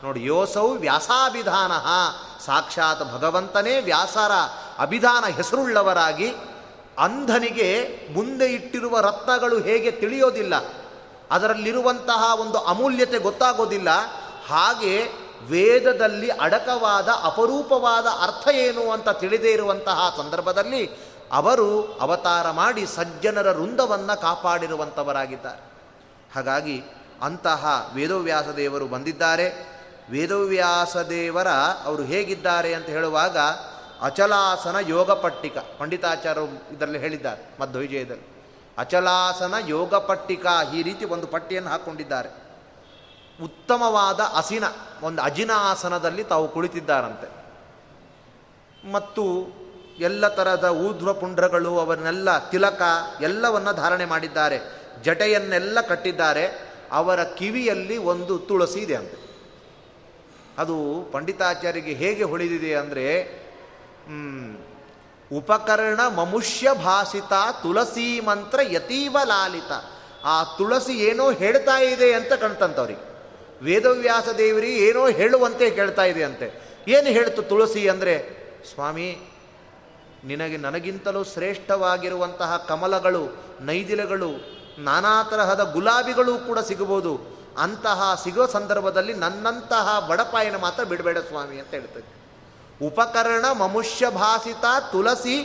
[0.05, 1.71] ನೋಡಿ, ಯೋಸೌ ವ್ಯಾಸಾಭಿಧಾನ.
[2.45, 4.31] ಸಾಕ್ಷಾತ್ ಭಗವಂತನೇ ವ್ಯಾಸರ
[4.79, 6.29] ಅಭಿಧಾನ ಹೆಸರುಳ್ಳವರಾಗಿ
[6.99, 10.80] ಅಂಧನಿಗೆ ಮುಂದೆ ಇಟ್ಟಿರುವ ರತ್ನಗಳು ಹೇಗೆ ತಿಳಿಯೋದಿಲ್ಲ.
[11.31, 13.89] ಅದರಲ್ಲಿರುವಂತಹ ಒಂದು ಅಮೂಲ್ಯತೆ ಗೊತ್ತಾಗೋದಿಲ್ಲ.
[14.47, 15.09] ಹಾಗೆ
[15.49, 20.89] ವೇದದಲ್ಲಿ ಅಡಕವಾದ, ಅಪರೂಪವಾದ ಅರ್ಥ ಏನು ಅಂತ ತಿಳಿದೇ ಇರುವಂತಹ ಸಂದರ್ಭದಲ್ಲಿ
[21.31, 25.71] ಅವರು ಅವತಾರ ಮಾಡಿ ಸಜ್ಜನರ ವೃಂದವನ್ನು ಕಾಪಾಡಿರುವಂಥವರಾಗಿದ್ದಾರೆ
[26.35, 26.83] ಹಾಗಾಗಿ
[27.21, 29.47] ಅಂತಹ ವೇದವ್ಯಾಸ ದೇವರು ಬಂದಿದ್ದಾರೆ.
[30.11, 31.47] ವೇದವ್ಯಾಸ ದೇವರ
[31.85, 33.37] ಅವರು ಹೇಗಿದ್ದಾರೆ ಅಂತ ಹೇಳುವಾಗ
[34.01, 38.30] ಅಚಲಾಸನ ಯೋಗ ಪಟ್ಟಿಕ, ಪಂಡಿತಾಚಾರ್ಯರು ಇದರಲ್ಲಿ ಹೇಳಿದ್ದಾರೆ ಮಧ್ವವಿಜಯದಲ್ಲಿ
[38.77, 42.41] ಅಚಲಾಸನ ಯೋಗ ಪಟ್ಟಿಕ ಈ ರೀತಿ ಒಂದು ಪಟ್ಟಿಯನ್ನು ಹಾಕ್ಕೊಂಡಿದ್ದಾರೆ
[43.43, 44.63] ಉತ್ತಮವಾದ ಅಸಿನ,
[45.03, 47.29] ಒಂದು ಅಜಿನ ಆಸನದಲ್ಲಿ ತಾವು ಕುಳಿತಿದ್ದಾರಂತೆ.
[48.91, 49.23] ಮತ್ತು
[49.99, 52.81] ಎಲ್ಲ ಥರದ ಊರ್ಧ್ವ ಪುಂಡ್ರಗಳು ಅವನ್ನೆಲ್ಲ ತಿಲಕ,
[53.21, 54.59] ಎಲ್ಲವನ್ನ ಧಾರಣೆ ಮಾಡಿದ್ದಾರೆ.
[55.03, 56.71] ಜಟೆಯನ್ನೆಲ್ಲ ಕಟ್ಟಿದ್ದಾರೆ.
[56.91, 59.31] ಅವರ ಕಿವಿಯಲ್ಲಿ ಒಂದು ತುಳಸಿ ಇದೆ ಅಂತೆ.
[60.57, 63.23] ಅದು ಪಂಡಿತಾಚಾರ್ಯರಿಗೆ ಹೇಗೆ ಹೊಳಿದಿದೆ ಅಂದರೆ
[65.33, 69.71] ಉಪಕರಣ ಮಮುಷ್ಯ ಭಾಸಿತ ತುಳಸಿ ಮಂತ್ರ ಯತೀವ ಲಾಲಿತ.
[70.23, 73.11] ಆ ತುಳಸಿ ಏನೋ ಹೇಳ್ತಾ ಇದೆ ಅಂತ ಕಣ್ತಂತವ್ರಿಗೆ.
[73.65, 76.71] ವೇದವ್ಯಾಸ ದೇವರಿ ಏನೋ ಹೇಳುವಂತೆ ಕೇಳ್ತಾ ಇದೆ ಅಂತೆ.
[76.87, 78.15] ಏನು ಹೇಳ್ತು ತುಳಸಿ ಅಂದರೆ,
[78.73, 79.31] ಸ್ವಾಮಿ,
[80.23, 87.39] ನಿನಗೆ ನನಗಿಂತಲೂ ಶ್ರೇಷ್ಠವಾಗಿರುವಂತಹ ಕಮಲಗಳು, ನೈದಿಲೆಗಳು, ನಾನಾ ತರಹದ ಗುಲಾಬಿಗಳು ಕೂಡ ಸಿಗಬಹುದು.
[87.57, 92.20] ಅಂತಹ ಸಿಗೋ ಸಂದರ್ಭದಲ್ಲಿ ನನ್ನಂತಹ ಬಡಪಾಯಿನ ಮಾತ್ರ ಬಿಡಬೇಡ ಸ್ವಾಮಿ ಅಂತ ಹೇಳ್ತದೆ.
[92.81, 95.35] ಉಪಕರಣ ಮಮುಷ್ಯ ಭಾಷಿತ ತುಳಸಿ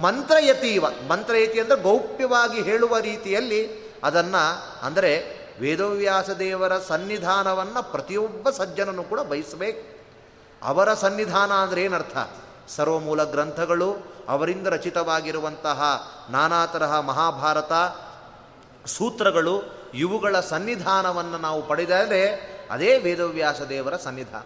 [0.00, 0.84] ಮಂತ್ರಯತೀವ.
[1.08, 3.60] ಮಂತ್ರಯತಿ ಅಂದರೆ ಗೌಪ್ಯವಾಗಿ ಹೇಳುವ ರೀತಿಯಲ್ಲಿ
[4.04, 4.44] ಅದನ್ನು
[4.86, 5.12] ಅಂದರೆ
[5.60, 9.82] ವೇದವ್ಯಾಸ ದೇವರ ಸನ್ನಿಧಾನವನ್ನು ಪ್ರತಿಯೊಬ್ಬ ಸಜ್ಜನನು ಕೂಡ ಬಯಸಬೇಕು.
[10.62, 12.16] ಅವರ ಸನ್ನಿಧಾನ ಅಂದರೆ ಏನರ್ಥ?
[12.68, 13.88] ಸರ್ವಮೂಲ ಗ್ರಂಥಗಳು,
[14.28, 15.80] ಅವರಿಂದ ರಚಿತವಾಗಿರುವಂತಹ
[16.30, 17.72] ನಾನಾ ತರಹ ಮಹಾಭಾರತ
[18.86, 19.54] ಸೂತ್ರಗಳು,
[19.94, 22.22] ಇವುಗಳ ಸನ್ನಿಧಾನವನ್ನು ನಾವು ಪಡೆದರೆ
[22.70, 24.42] ಅದೇ ವೇದವ್ಯಾಸ ದೇವರ ಸನ್ನಿಧಾನ.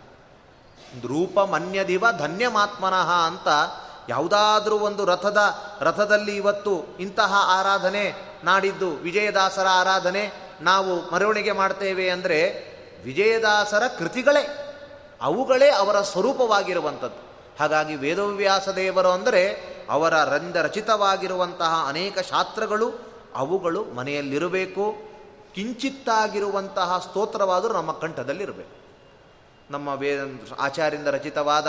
[0.99, 3.49] ರೂಪ ಮನ್ಯದಿವ ಧನ್ಯಮಾತ್ಮನಃ ಅಂತ
[4.09, 5.39] ಯಾವುದಾದ್ರೂ ಒಂದು ರಥದ,
[5.81, 8.91] ರಥದಲ್ಲಿ ಇವತ್ತು ಇಂತಹ ಆರಾಧನೆ ನಾಡಿದ್ದು.
[8.91, 12.71] ವಿಜಯದಾಸರ ಆರಾಧನೆ ನಾವು ಮೆರವಣಿಗೆ ಮಾಡ್ತೇವೆ ಅಂದರೆ
[13.05, 14.67] ವಿಜಯದಾಸರ ಕೃತಿಗಳೇ,
[15.21, 17.31] ಅವುಗಳೇ ಅವರ ಸ್ವರೂಪವಾಗಿರುವಂಥದ್ದು.
[17.61, 22.93] ಹಾಗಾಗಿ ವೇದವ್ಯಾಸ ದೇವರು ಅಂದರೆ ಅವರ ರಂದ ರಚಿತವಾಗಿರುವಂತಹ ಅನೇಕ ಶಾಸ್ತ್ರಗಳು
[23.35, 24.95] ಅವುಗಳು ಮನೆಯಲ್ಲಿರಬೇಕು.
[25.55, 28.80] ಕಿಂಚಿತ್ತಾಗಿರುವಂತಹ ಸ್ತೋತ್ರವಾದರೂ ನಮ್ಮ ಕಂಠದಲ್ಲಿರಬೇಕು.
[29.71, 30.19] ನಮ್ಮ ವೇ
[30.59, 31.67] ಆಚಾರ್ಯರಿಂದ ರಚಿತವಾದ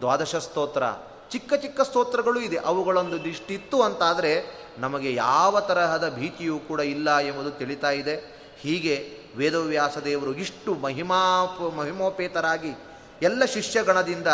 [0.00, 0.82] ದ್ವಾದಶ ಸ್ತೋತ್ರ.
[1.30, 2.56] ಚಿಕ್ಕ ಚಿಕ್ಕ ಸ್ತೋತ್ರಗಳು ಇದೆ.
[2.56, 8.16] ಅವುಗಳೊಂದು ದಿಷ್ಟಿತ್ತು ಅಂತಾದರೆ ನಮಗೆ ಯಾವ ತರಹದ ಭೀತಿಯೂ ಕೂಡ ಇಲ್ಲ ಎಂಬುದು ತಿಳಿತಾ ಇದೆ.
[8.60, 11.44] ಹೀಗೆ ವೇದವ್ಯಾಸ ದೇವರು ಇಷ್ಟು ಮಹಿಮಾ,
[11.76, 12.74] ಮಹಿಮೋಪೇತರಾಗಿ
[13.22, 14.26] ಎಲ್ಲ ಶಿಷ್ಯಗಣದಿಂದ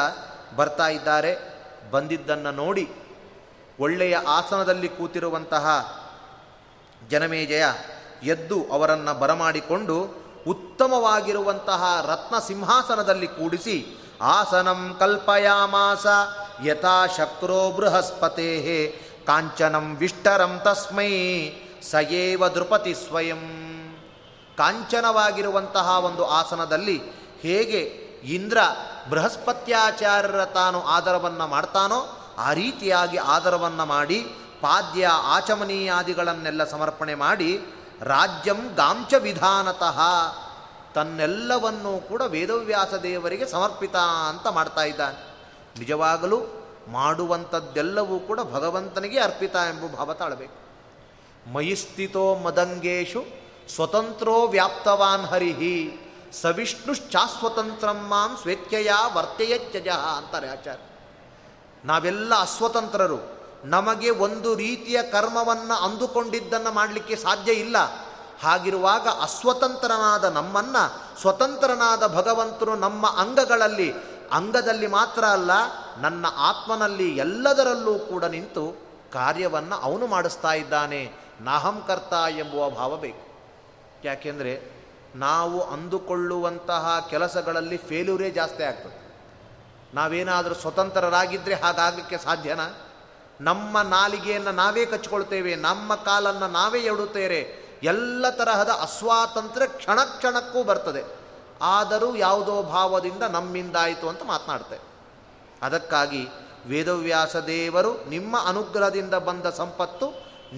[0.57, 1.39] ಬರ್ತಾ ಇದ್ದಾರೆ.
[1.91, 2.91] ಬಂದಿದ್ದನ್ನು ನೋಡಿ
[3.81, 5.67] ಒಳ್ಳೆಯ ಆಸನದಲ್ಲಿ ಕೂತಿರುವಂತಹ
[7.11, 7.65] ಜನಮೇಜಯ
[8.23, 16.07] ಎದ್ದು ಅವರನ್ನು ಬರಮಾಡಿಕೊಂಡು ಉತ್ತಮವಾಗಿರುವಂತಹ ರತ್ನ ಸಿಂಹಾಸನದಲ್ಲಿ ಕೂಡಿಸಿ, ಆಸನಂ ಕಲ್ಪಯಾಮಾಸ,
[16.65, 18.89] ಯಥಾ ಶಕ್ರೋ ಬೃಹಸ್ಪತೆ,
[19.27, 21.51] ಕಾಂಚನಂ ವಿಷ್ಟರಂ ತಸ್ಮೈ,
[21.91, 23.43] ಸಯೇವ ದೃಪತಿ ಸ್ವಯಂ.
[24.57, 27.03] ಕಾಂಚನವಾಗಿರುವಂತಹ ಒಂದು ಆಸನದಲ್ಲಿ
[27.41, 27.81] ಹೇಗೆ
[28.35, 28.59] ಇಂದ್ರ
[29.11, 34.19] ಬೃಹಸ್ಪತ್ಯಾಚಾರ್ಯರ ತಾನು ಆದರವನ್ನು ಮಾಡ್ತಾನೋ, ಆ ರೀತಿಯಾಗಿ ಆದರವನ್ನು ಮಾಡಿ,
[34.61, 37.61] ಪಾದ್ಯ ಆಚಮನೀಯಾದಿಗಳನ್ನೆಲ್ಲ ಸಮರ್ಪಣೆ ಮಾಡಿ
[38.01, 40.01] ರಾಜ್ಯಂ ಗಾಂಚ ವಿಧಾನತಃ.
[40.95, 45.33] ತನ್ನೆಲ್ಲವನ್ನೂ ಕೂಡ ವೇದವ್ಯಾಸ ದೇವರಿಗೆ ಸಮರ್ಪಿತ ಅಂತ ಮಾಡ್ತಾ ಇದ್ದಾನೆ.
[45.79, 46.41] ನಿಜವಾಗಲೂ
[46.89, 50.63] ಮಾಡುವಂಥದ್ದೆಲ್ಲವೂ ಕೂಡ ಭಗವಂತನಿಗೆ ಅರ್ಪಿತ ಎಂಬ ಭಾವ ತಾಳಬೇಕು.
[51.53, 53.25] ಮಯಿಸ್ಥಿತೋ ಮದಂಗೇಶು
[53.75, 55.99] ಸ್ವತಂತ್ರೋ ವ್ಯಾಪ್ತವಾನ್ ಹರಿಹಿ
[56.43, 60.83] ಸವಿಷ್ಣುಶ್ಚಾಸ್ವತಂತ್ರಂ ಮಾಂ ಸ್ವೇಚ್ಛೆಯ ವರ್ತಯಜ್ಜ ಅಂತಾರೆ ಆಚಾರ್ಯ.
[61.85, 63.32] ನಾವೆಲ್ಲ ಅಸ್ವತಂತ್ರರು.
[63.65, 67.77] ನಮಗೆ ಒಂದು ರೀತಿಯ ಕರ್ಮವನ್ನು ಅಂದುಕೊಂಡಿದ್ದನ್ನು ಮಾಡಲಿಕ್ಕೆ ಸಾಧ್ಯ ಇಲ್ಲ.
[68.43, 73.93] ಹಾಗಿರುವಾಗ ಅಸ್ವತಂತ್ರನಾದ ನಮ್ಮನ್ನು, ಸ್ವತಂತ್ರನಾದ ಭಗವಂತನು ನಮ್ಮ ಅಂಗಗಳಲ್ಲಿ,
[74.33, 75.51] ಅಂಗದಲ್ಲಿ ಮಾತ್ರ ಅಲ್ಲ,
[76.01, 78.77] ನನ್ನ ಆತ್ಮನಲ್ಲಿ ಎಲ್ಲದರಲ್ಲೂ ಕೂಡ ನಿಂತು
[79.13, 81.13] ಕಾರ್ಯವನ್ನು ಅವನು ಮಾಡಿಸ್ತಾ ಇದ್ದಾನೆ.
[81.41, 83.33] ನಾಹಂಕರ್ತ ಎಂಬುವ ಭಾವ ಬೇಕು.
[84.05, 84.83] ಯಾಕೆಂದರೆ
[85.15, 89.03] ನಾವು ಅಂದುಕೊಳ್ಳುವಂತಹ ಕೆಲಸಗಳಲ್ಲಿ ಫೇಲ್ಯೂರೇ ಜಾಸ್ತಿ ಆಗ್ತದೆ.
[89.95, 92.92] ನಾವೇನಾದರೂ ಸ್ವತಂತ್ರರಾಗಿದ್ದರೆ ಹಾಗಾಗಲಿಕ್ಕೆ ಸಾಧ್ಯನಾ?
[93.45, 97.41] ನಮ್ಮ ನಾಲಿಗೆಯನ್ನು ನಾವೇ ಕಚ್ಕೊಳ್ತೇವೆ, ನಮ್ಮ ಕಾಲನ್ನು ನಾವೇ ಎಡುತ್ತೇವೆ,
[97.83, 101.03] ಎಲ್ಲ ತರಹದ ಅಸ್ವಾತಂತ್ರ್ಯ ಕ್ಷಣ ಕ್ಷಣಕ್ಕೂ ಬರ್ತದೆ.
[101.77, 104.85] ಆದರೂ ಯಾವುದೋ ಭಾವದಿಂದ ನಮ್ಮಿಂದಾಯಿತು ಅಂತ ಮಾತನಾಡ್ತೇವೆ
[105.63, 106.23] ಅದಕ್ಕಾಗಿ
[106.67, 110.07] ವೇದವ್ಯಾಸ ದೇವರು ನಿಮ್ಮ ಅನುಗ್ರಹದಿಂದ ಬಂದ ಸಂಪತ್ತು,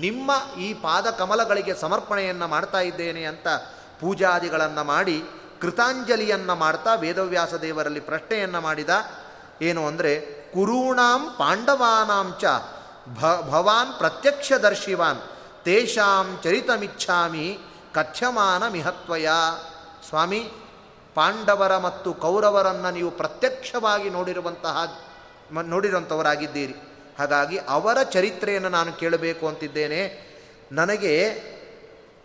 [0.01, 3.49] ನಿಮ್ಮ ಈ ಪಾದ ಕಮಲಗಳಿಗೆ ಸಮರ್ಪಣೆಯನ್ನು ಮಾಡ್ತಾ ಇದ್ದೇನೆ ಅಂತ
[4.01, 5.19] ಪೂಜಾದಿಗಳನ್ನು ಮಾಡಿ,
[5.61, 8.91] ಕೃತಾಂಜಲಿಯನ್ನು ಮಾಡ್ತಾ ವೇದವ್ಯಾಸ ದೇವರಲ್ಲಿ ಪ್ರಶ್ನೆಯನ್ನು ಮಾಡಿದ,
[9.63, 10.13] ಏನು ಅಂದರೆ,
[10.55, 12.45] ಕುರೂಣಾಂ ಪಾಂಡವಾನಾಂಚ
[13.13, 15.21] ಭ, ಭವಾನ್ ಪ್ರತ್ಯಕ್ಷದರ್ಶಿವಾನ್,
[15.65, 17.59] ತೇಷಾಂ ಚರಿತಮಿಚ್ಛಾಮಿ
[17.95, 19.29] ಕಥ್ಯಮಾನ ಮಿಹತ್ವಯ
[20.09, 20.41] ಸ್ವಾಮಿ,
[21.15, 24.77] ಪಾಂಡವರ ಮತ್ತು ಕೌರವರನ್ನು ನೀವು ಪ್ರತ್ಯಕ್ಷವಾಗಿ ನೋಡಿರುವಂತಹ
[25.63, 26.73] ನೋಡಿರುವಂಥವರಾಗಿದ್ದೀರಿ
[27.19, 30.01] ಹಾಗಾಗಿ ಅವರ ಚರಿತ್ರೆಯನ್ನು ನಾನು ಕೇಳಬೇಕು ಅಂತಿದ್ದೇನೆ.
[30.73, 31.15] ನನಗೆ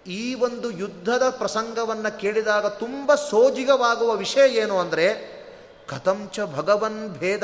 [0.07, 5.07] ಈ ಒಂದು ಯುದ್ಧದ ಪ್ರಸಂಗವನ್ನು ಕೇಳಿದಾಗ ತುಂಬ ಸೋಜಿಗವಾಗುವ ವಿಷಯ ಏನು ಅಂದರೆ,
[5.89, 7.43] ಕಥಂಚ ಭಗವನ್ ಭೇದ,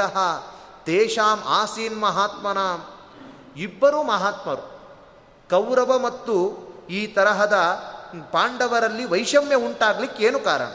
[0.86, 2.58] ತೇಷಾಂ ಆಸೀನ್ ಮಹಾತ್ಮನ
[3.56, 4.76] ಇಬ್ಬರೂ ಮಹಾತ್ಮರು.
[5.50, 7.54] ಕೌರವ ಮತ್ತು ಈ ತರಹದ
[8.32, 10.68] ಪಾಂಡವರಲ್ಲಿ ವೈಷಮ್ಯ ಉಂಟಾಗಲಿಕ್ಕೆ ಏನು ಕಾರಣ?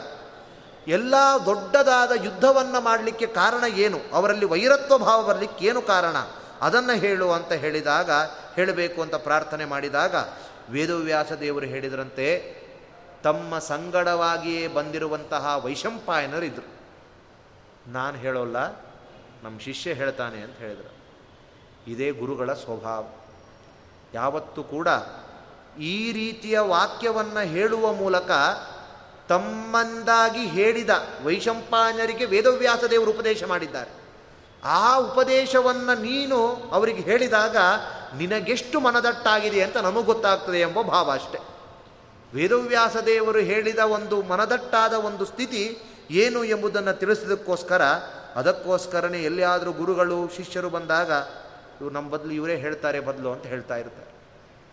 [0.87, 1.15] ಎಲ್ಲ
[1.45, 3.99] ದೊಡ್ಡದಾದ ಯುದ್ಧವನ್ನು ಮಾಡಲಿಕ್ಕೆ ಕಾರಣ ಏನು?
[4.13, 6.15] ಅವರಲ್ಲಿ ವೈರತ್ವ ಭಾವ ಬರಲಿಕ್ಕೆ ಏನು ಕಾರಣ?
[6.61, 8.11] ಅದನ್ನು ಹೇಳು ಅಂತ ಹೇಳಿದಾಗ,
[8.55, 10.15] ಹೇಳಬೇಕು ಅಂತ ಪ್ರಾರ್ಥನೆ ಮಾಡಿದಾಗ,
[10.69, 12.61] ವೇದವ್ಯಾಸ ದೇವರು ಹೇಳಿದರಂತೆ,
[13.23, 16.81] ತಮ್ಮ ಸಂಗಡವಾಗಿಯೇ ಬಂದಿರುವಂತಹ ವೈಶಂಪಾಯನರಿದ್ದರು
[17.91, 18.57] ನಾನು ಹೇಳೋಲ್ಲ
[19.43, 21.00] ನಮ್ಮ ಶಿಷ್ಯ ಹೇಳ್ತಾನೆ ಅಂತ ಹೇಳಿದರು.
[21.87, 23.05] ಇದೇ ಗುರುಗಳ ಸ್ವಭಾವ.
[24.13, 24.87] ಯಾವತ್ತೂ ಕೂಡ
[25.79, 28.31] ಈ ರೀತಿಯ ವಾಕ್ಯವನ್ನು ಹೇಳುವ ಮೂಲಕ
[29.29, 30.89] ತಮ್ಮಂದಾಗಿ ಹೇಳಿದ
[31.23, 33.89] ವೈಶಂಪಾಯನರಿಗೆ ವೇದವ್ಯಾಸ ದೇವರು ಉಪದೇಶ ಮಾಡಿದ್ದಾರೆ.
[34.63, 37.57] ಆ ಉಪದೇಶವನ್ನು ನೀನು ಅವರಿಗೆ ಹೇಳಿದಾಗ
[38.17, 41.39] ನಿನಗೆಷ್ಟು ಮನದಟ್ಟಾಗಿದೆ ಅಂತ ನಮಗೆ ಗೊತ್ತಾಗ್ತದೆ ಎಂಬ ಭಾವ ಅಷ್ಟೆ.
[42.33, 45.77] ವೇದವ್ಯಾಸ ದೇವರು ಹೇಳಿದ ಒಂದು ಮನದಟ್ಟಾದ ಒಂದು ಸ್ಥಿತಿ
[46.11, 47.81] ಏನು ಎಂಬುದನ್ನು ತಿಳಿಸಿದಕ್ಕೋಸ್ಕರ
[48.35, 51.11] ಅದಕ್ಕೋಸ್ಕರನೇ ಎಲ್ಲಿಯಾದರೂ ಗುರುಗಳು, ಶಿಷ್ಯರು ಬಂದಾಗ
[51.81, 54.11] ಇವರು ನಮ್ಮ ಬದಲು ಇವರೇ ಹೇಳ್ತಾರೆ ಬದಲು ಅಂತ ಹೇಳ್ತಾ ಇರ್ತಾರೆ.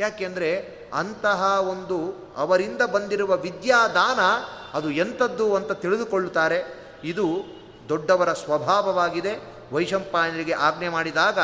[0.01, 4.19] ಯಾಕೆಂದರೆ ಅಂತಹ ಒಂದು ಅವರಿಂದ ಬಂದಿರುವ ವಿದ್ಯಾದಾನ
[4.75, 6.89] ಅದು ಎಂಥದ್ದು ಅಂತ ತಿಳಿದುಕೊಳ್ಳುತ್ತಾರೆ.
[7.05, 7.27] ಇದು
[7.89, 9.59] ದೊಡ್ಡವರ ಸ್ವಭಾವವಾಗಿದೆ.
[9.73, 11.39] ವೈಶಂಪಾಯನರಿಗೆ ಆಜ್ಞೆ ಮಾಡಿದಾಗ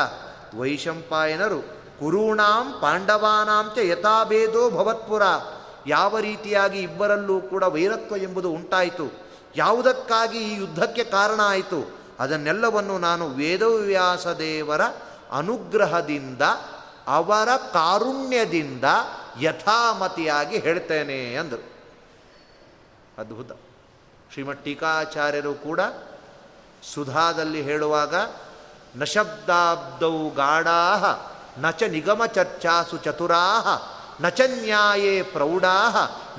[0.59, 1.61] ವೈಶಂಪಾಯನರು
[1.99, 5.21] ಕುರುಣಾಂ ಪಾಂಡವಾನಾಂಚ ಯಥಾಭೇದೋ ಭವತ್ಪುರ.
[5.87, 9.11] ಯಾವ ರೀತಿಯಾಗಿ ಇಬ್ಬರಲ್ಲೂ ಕೂಡ ವೈರತ್ವ ಎಂಬುದು ಉಂಟಾಯಿತು.
[9.55, 12.05] ಯಾವುದಕ್ಕಾಗಿ ಈ ಯುದ್ಧಕ್ಕೆ ಕಾರಣ ಆಯಿತು.
[12.19, 14.81] ಅದನ್ನೆಲ್ಲವನ್ನು ನಾನು ವೇದವ್ಯಾಸ ದೇವರ
[15.35, 16.41] ಅನುಗ್ರಹದಿಂದ,
[17.07, 18.83] ಅವರ ಕಾರುಣ್ಯದಿಂದ
[19.41, 21.63] ಯಥಾಮತಿಯಾಗಿ ಹೇಳ್ತೇನೆ ಅಂದರು.
[23.17, 23.51] ಅದ್ಭುತ.
[24.33, 25.79] ಶ್ರೀಮಠ್ ಟೀಕಾಚಾರ್ಯರು ಕೂಡ
[26.93, 28.15] ಸುಧಾದಲ್ಲಿ ಹೇಳುವಾಗ,
[28.95, 30.79] ನಶಬ್ದಾಬ್ದೌ ಗಾಢಾ
[31.57, 33.43] ನ ಚ ನಿಗಮ ಚರ್ಚಾಸು ಚತುರಾ
[34.21, 35.77] ನಚ ನ್ಯಾಯೇ ಪ್ರೌಢಾ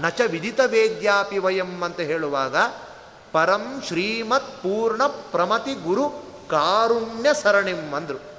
[0.01, 2.57] ನ ಚ ವಿದಿತ ವೇದ್ಯಾಪಿ ವಯಂ ಅಂತ ಹೇಳುವಾಗ,
[3.33, 6.09] ಪರಂ ಶ್ರೀಮತ್ ಪೂರ್ಣ ಪ್ರಮತಿ ಗುರು
[6.51, 8.36] ಕಾರುಣ್ಯ ಸರಣಿಂ ಅಂದರು.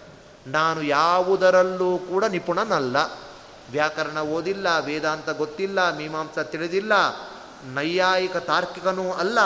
[0.47, 2.97] ನಾನು ಯಾವುದರಲ್ಲೂ ಕೂಡ ನಿಪುಣನಲ್ಲ.
[3.71, 6.93] ವ್ಯಾಕರಣ ಓದಿಲ್ಲ, ವೇದಾಂತ ಗೊತ್ತಿಲ್ಲ, ಮೀಮಾಂಸ ತಿಳಿದಿಲ್ಲ,
[7.73, 9.39] ನೈಯಾಯಿಕ ತಾರ್ಕಿಕನೂ ಅಲ್ಲ.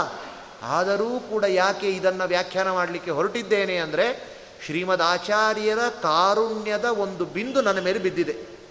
[0.63, 4.31] ಆದರೂ ಕೂಡ ಯಾಕೆ ಇದನ್ನು ವ್ಯಾಖ್ಯಾನ ಮಾಡಲಿಕ್ಕೆ ಹೊರಟಿದ್ದೇನೆ ಅಂದರೆ,
[4.65, 8.61] ಶ್ರೀಮದ್ ಆಚಾರ್ಯರ ಕಾರುಣ್ಯದ ಒಂದು ಬಿಂದು ನನ್ನ ಮೇಲೆ ಬಿದ್ದಿದೆ.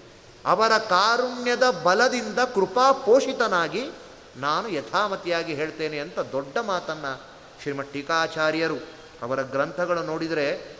[0.47, 3.91] ಅವರ ಕಾರುಣ್ಯದ ಬಲದಿಂದ ಕೃಪಾ ಪೋಷಿತನಾಗಿ
[4.37, 7.21] ನಾನು ಯಥಾಮತಿಯಾಗಿ ಹೇಳ್ತೇನೆ ಅಂತ ದೊಡ್ಡ ಮಾತನ್ನು
[7.63, 8.77] ಶ್ರೀಮಠ್ ಟೀಕಾಚಾರ್ಯರು
[9.23, 10.80] ಅವರ ಗ್ರಂಥಗಳು ನೋಡಿದರೆ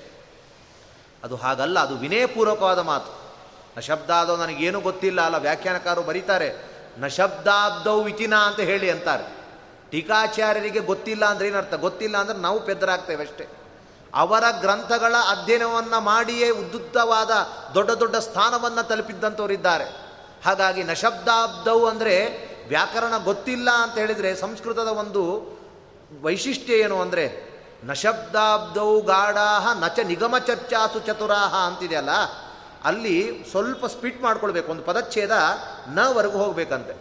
[1.25, 3.11] ಅದು ಹಾಗಲ್ಲ, ಅದು ವಿನಯಪೂರ್ವಕವಾದ ಮಾತು.
[3.77, 9.41] ನ ಶಬ್ದಾದವು ನನಗೇನು ಗೊತ್ತಿಲ್ಲ, ಅಲ್ಲ ವ್ಯಾಖ್ಯಾನಕಾರರು ಬರೀತಾರೆ ನ ಶಬ್ದಾಬ್ದವು ವಿಚಿನ ಅಂತ ಹೇಳಿ ಅಂತಾರೆ.
[9.91, 11.75] ಟೀಕಾಚಾರ್ಯರಿಗೆ ಗೊತ್ತಿಲ್ಲ ಅಂದ್ರೆ ಏನರ್ಥ?
[11.75, 13.49] ಗೊತ್ತಿಲ್ಲ ಅಂದ್ರೆ ನಾವು ಪೆದ್ದರಾಗ್ತೇವೆ ಅಷ್ಟೇ.
[14.15, 17.31] ಅವರ ಗ್ರಂಥಗಳ ಅಧ್ಯಯನವನ್ನು ಮಾಡಿಯೇ ಉದ್ದುದ್ಧವಾದ
[17.75, 19.85] ದೊಡ್ಡ ದೊಡ್ಡ ಸ್ಥಾನವನ್ನು ತಲುಪಿದ್ದಂಥವರಿದ್ದಾರೆ.
[20.45, 22.17] ಹಾಗಾಗಿ ನಶಬ್ದಾಬ್ದವು ಅಂದರೆ
[22.69, 25.23] ವ್ಯಾಕರಣ ಗೊತ್ತಿಲ್ಲ ಅಂತ ಹೇಳಿದರೆ ಸಂಸ್ಕೃತದ ಒಂದು
[26.23, 27.50] ವೈಶಿಷ್ಟ್ಯ ಏನು ಅಂದರೆ
[27.85, 32.11] ನಶಬ್ದಾಬ್ದೌ ಗಾಢಾಹ ನಚ ನಿಗಮ ಚರ್ಚಾಸು ಚತುರಾಹ ಅಂತಿದೆಯಲ್ಲ,
[32.85, 35.31] ಅಲ್ಲಿ ಸ್ವಲ್ಪ ಸ್ಪಿಟ್ ಮಾಡ್ಕೊಳ್ಬೇಕು, ಒಂದು ಪದಚ್ಛೇದ
[35.89, 36.95] ನವರೆಗೂ ಹೋಗ್ಬೇಕಂತೆ.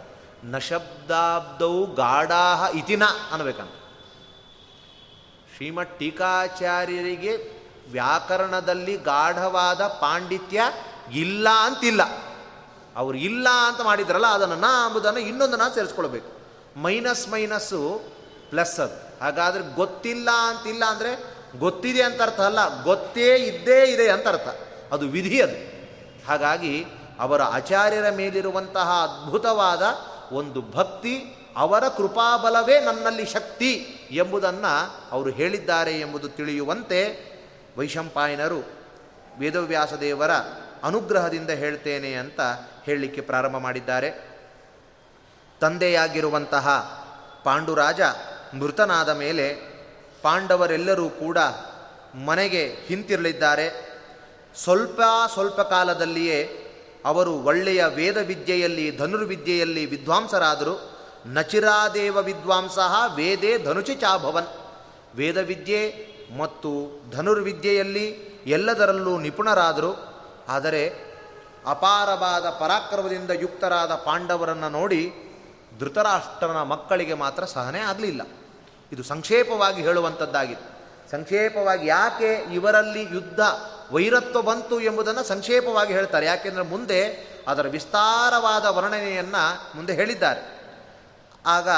[0.44, 3.70] ನಶಬ್ದಾಬ್ದೌ ಗಾಢಾಹ ಇತಿನ ಅನ್ನಬೇಕಂತ.
[5.56, 7.34] ಶ್ರೀಮಠ್ ಟೀಕಾಚಾರ್ಯರಿಗೆ
[7.90, 10.62] ವ್ಯಾಕರಣದಲ್ಲಿ ಗಾಢವಾದ ಪಾಂಡಿತ್ಯ
[11.12, 12.02] ಇಲ್ಲ ಅಂತಿಲ್ಲ.
[12.96, 16.30] ಅವರು ಇಲ್ಲ ಅಂತ ಮಾಡಿದ್ರಲ್ಲ, ಅದನ್ನು ನಾ ಅಂಬುದನ್ನು ಇನ್ನೊಂದು ನಾ ಸೇರಿಸ್ಕೊಳ್ಬೇಕು.
[16.80, 18.02] ಮೈನಸ್ ಮೈನಸ್ಸು
[18.50, 18.80] ಪ್ಲಸ್
[19.20, 24.48] ಹಾಗಾದರೆ ಗೊತ್ತಿಲ್ಲ ಅಂತಿಲ್ಲ ಅಂದರೆ ಗೊತ್ತಿದೆ ಅಂತ ಅರ್ಥ ಅಲ್ಲ, ಗೊತ್ತೇ ಇದ್ದೇ ಇದೆ ಅಂತ ಅರ್ಥ.
[24.92, 25.56] ಅದು ವಿಧಿ ಅದು.
[26.26, 26.84] ಹಾಗಾಗಿ
[27.20, 29.82] ಅವರ ಆಚಾರ್ಯರ ಮೇಲಿರುವಂತಹ ಅದ್ಭುತವಾದ
[30.32, 33.72] ಒಂದು ಭಕ್ತಿ, ಅವರ ಕೃಪಾಬಲವೇ ನನ್ನಲ್ಲಿ ಶಕ್ತಿ
[34.10, 34.72] ಎಂಬುದನ್ನು
[35.12, 37.30] ಅವರು ಹೇಳಿದ್ದಾರೆ ಎಂಬುದು ತಿಳಿಯುವಂತೆ
[37.78, 38.60] ವೈಶಂಪಾಯನರು
[39.38, 40.30] ವೇದವ್ಯಾಸ ದೇವರ
[40.82, 42.40] ಅನುಗ್ರಹದಿಂದ ಹೇಳ್ತೇನೆ ಅಂತ
[42.84, 44.10] ಹೇಳಲಿಕ್ಕೆ ಪ್ರಾರಂಭ ಮಾಡಿದ್ದಾರೆ.
[45.60, 46.66] ತಂದೆಯಾಗಿರುವಂತಹ
[47.44, 48.00] ಪಾಂಡುರಾಜ
[48.58, 49.54] ಮೃತನಾದ ಮೇಲೆ
[50.22, 51.38] ಪಾಂಡವರೆಲ್ಲರೂ ಕೂಡ
[52.26, 53.90] ಮನೆಗೆ ಹಿಂತಿರಲಿದ್ದಾರೆ
[54.56, 55.00] ಸ್ವಲ್ಪ
[55.32, 56.66] ಸ್ವಲ್ಪ ಕಾಲದಲ್ಲಿಯೇ
[57.04, 60.90] ಅವರು ಒಳ್ಳೆಯ ವೇದವಿದ್ಯೆಯಲ್ಲಿ, ಧನುರ್ವಿದ್ಯೆಯಲ್ಲಿ ವಿದ್ವಾಂಸರಾದರು.
[61.26, 62.78] ನಚಿರಾದೇವ ವಿದ್ವಾಂಸ
[63.14, 64.46] ವೇದೇ ಧನುಚಿ ಚಾಭವನ್.
[65.16, 66.06] ವೇದವಿದ್ಯೆ
[66.38, 68.06] ಮತ್ತು ಧನುರ್ವಿದ್ಯೆಯಲ್ಲಿ
[68.46, 69.98] ಎಲ್ಲದರಲ್ಲೂ ನಿಪುಣರಾದರು.
[70.48, 71.10] ಆದರೆ
[71.66, 75.12] ಅಪಾರವಾದ ಪರಾಕ್ರಮದಿಂದ ಯುಕ್ತರಾದ ಪಾಂಡವರನ್ನು ನೋಡಿ
[75.78, 78.22] ಧೃತರಾಷ್ಟ್ರನ ಮಕ್ಕಳಿಗೆ ಮಾತ್ರ ಸಹನೆ ಆಗಲಿಲ್ಲ.
[78.92, 80.80] ಇದು ಸಂಕ್ಷೇಪವಾಗಿ ಹೇಳುವಂಥದ್ದಾಗಿತ್ತು.
[81.10, 83.40] ಸಂಕ್ಷೇಪವಾಗಿ ಯಾಕೆ ಇವರಲ್ಲಿ ಯುದ್ಧ
[83.92, 86.26] ವೈರತ್ವ ಬಂತು ಎಂಬುದನ್ನು ಸಂಕ್ಷೇಪವಾಗಿ ಹೇಳ್ತಾರೆ.
[86.26, 90.60] ಯಾಕೆಂದರೆ ಮುಂದೆ ಅದರ ವಿಸ್ತಾರವಾದ ವರ್ಣನೆಯನ್ನು ಮುಂದೆ ಹೇಳಿದ್ದಾರೆ.
[91.46, 91.68] ಆಗ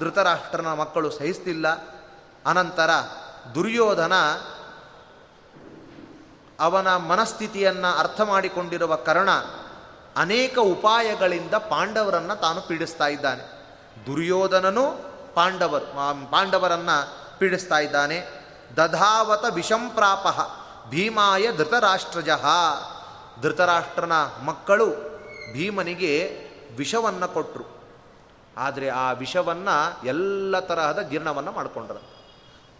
[0.00, 1.68] ಧೃತರಾಷ್ಟ್ರನ ಮಕ್ಕಳು ಸಹಿಸ್ತಿಲ್ಲ.
[2.46, 2.90] ಅನಂತರ
[3.54, 4.12] ದುರ್ಯೋಧನ
[6.60, 9.30] ಅವನ ಮನಸ್ಥಿತಿಯನ್ನು ಅರ್ಥ ಮಾಡಿಕೊಂಡಿರುವ ಕರ್ಣ
[10.16, 13.42] ಅನೇಕ ಉಪಾಯಗಳಿಂದ ಪಾಂಡವರನ್ನು ತಾನು ಪೀಡಿಸ್ತಾ ಇದ್ದಾನೆ.
[14.06, 15.07] ದುರ್ಯೋಧನನು
[15.38, 15.86] ಪಾಂಡವರು
[16.30, 16.96] ಪಾಂಡವರನ್ನು
[17.38, 18.18] ಪೀಡಿಸ್ತಾ ಇದ್ದಾನೆ.
[18.76, 20.26] ದಧಾವತ ವಿಷಂಪ್ರಾಪ
[20.90, 22.30] ಭೀಮಾಯ ಧೃತರಾಷ್ಟ್ರಜ.
[23.42, 24.14] ಧೃತರಾಷ್ಟ್ರನ
[24.44, 24.86] ಮಕ್ಕಳು
[25.52, 26.12] ಭೀಮನಿಗೆ
[26.76, 27.66] ವಿಷವನ್ನು ಕೊಟ್ಟರು
[28.56, 32.02] ಆದರೆ ಆ ವಿಷವನ್ನು ಎಲ್ಲ ತರಹದ ಜೀರ್ಣವನ್ನು ಮಾಡಿಕೊಂಡ್ರು.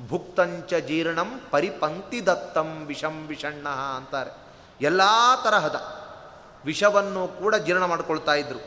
[0.08, 4.32] ಭುಕ್ತಂಚ ಜೀರ್ಣಂ ಪರಿಪಂಕ್ತಿ ದತ್ತಂ ವಿಷಂ ವಿಷಣ್ಣ ಅಂತಾರೆ.
[4.80, 5.02] ಎಲ್ಲ
[5.44, 5.78] ತರಹದ
[6.64, 8.60] ವಿಷವನ್ನು ಕೂಡ ಜೀರ್ಣ ಮಾಡಿಕೊಳ್ತಾ ಇದ್ರು.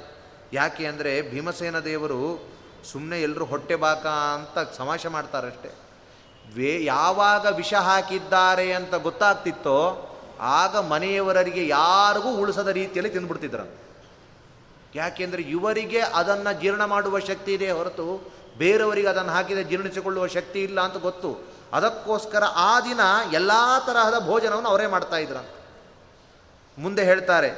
[0.53, 2.21] ಯಾಕೆ ಅಂದರೆ ಭೀಮಸೇನ ದೇವರು
[2.85, 5.69] ಸುಮ್ಮನೆ ಎಲ್ಲರೂ ಹೊಟ್ಟೆ ಬಾಕ ಅಂತ ಸಮಾಷೆ ಮಾಡ್ತಾರಷ್ಟೇ.
[6.55, 9.77] ವೇ, ಯಾವಾಗ ವಿಷ ಹಾಕಿದ್ದಾರೆ ಅಂತ ಗೊತ್ತಾಗ್ತಿತ್ತೋ,
[10.39, 13.65] ಆಗ ಮನೆಯವರರಿಗೆ ಯಾರಿಗೂ ಉಳಿಸದ ರೀತಿಯಲ್ಲಿ ತಿಂದ್ಬಿಡ್ತಿದ್ರು.
[14.95, 20.97] ಯಾಕೆಂದರೆ ಇವರಿಗೆ ಅದನ್ನು ಜೀರ್ಣ ಮಾಡುವ ಶಕ್ತಿ ಇದೆ ಹೊರತು ಬೇರೆಯವರಿಗೆ ಅದನ್ನು ಹಾಕಿದರೆ ಜೀರ್ಣಿಸಿಕೊಳ್ಳುವ ಶಕ್ತಿ ಇಲ್ಲ ಅಂತ
[20.97, 21.51] ಗೊತ್ತು.
[21.73, 22.99] ಅದಕ್ಕೋಸ್ಕರ ಆ ದಿನ
[23.31, 23.51] ಎಲ್ಲ
[23.85, 25.53] ತರಹದ ಭೋಜನವನ್ನು ಅವರೇ ಮಾಡ್ತಾ ಇದ್ರಂತ
[26.77, 27.51] ಮುಂದೆ ಹೇಳ್ತಾರೆ,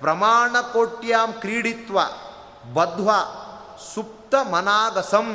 [0.00, 1.98] ಪ್ರಮಾಣ ಕೋಟ್ಯಾಂ ಕ್ರೀಡಿತ್ವ
[2.74, 3.10] ಬದ್ವ
[4.32, 5.28] ಸುಪ್ತ ಮನಾಗಸಂ.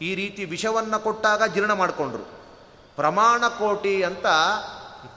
[0.00, 2.24] ಈ ರೀತಿ ವಿಷವನ್ನು ಕೊಟ್ಟಾಗ ಜೀರ್ಣ ಮಾಡಿಕೊಂಡ್ರು.
[2.96, 4.26] ಪ್ರಮಾಣ ಕೋಟಿ ಅಂತ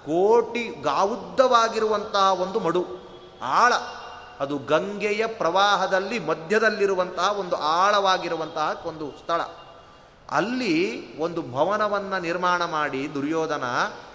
[0.06, 2.84] ಕೋಟಿ ಗಾವುದ್ದವಾಗಿರುವಂತಹ ಒಂದು ಮಡು,
[3.42, 3.74] ಆಳ.
[4.40, 9.42] ಅದು ಗಂಗೆಯ ಪ್ರವಾಹದಲ್ಲಿ ಮಧ್ಯದಲ್ಲಿರುವಂತಹ ಒಂದು ಆಳವಾಗಿರುವಂತಹ ಒಂದು ಸ್ಥಳ.
[10.32, 10.76] ಅಲ್ಲಿ
[11.18, 13.64] ಒಂದು ಭವನವನ್ನು ನಿರ್ಮಾಣ ಮಾಡಿ ದುರ್ಯೋಧನ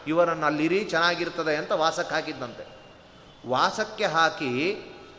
[0.07, 2.65] ಇವರನ್ನು ಅಲ್ಲಿರಿ ಚೆನ್ನಾಗಿರ್ತದೆ ಅಂತ ವಾಸಕ್ಕೆ ಹಾಕಿದ್ದಂತೆ
[3.49, 4.53] ವಾಸಕ್ಕೆ ಹಾಕಿ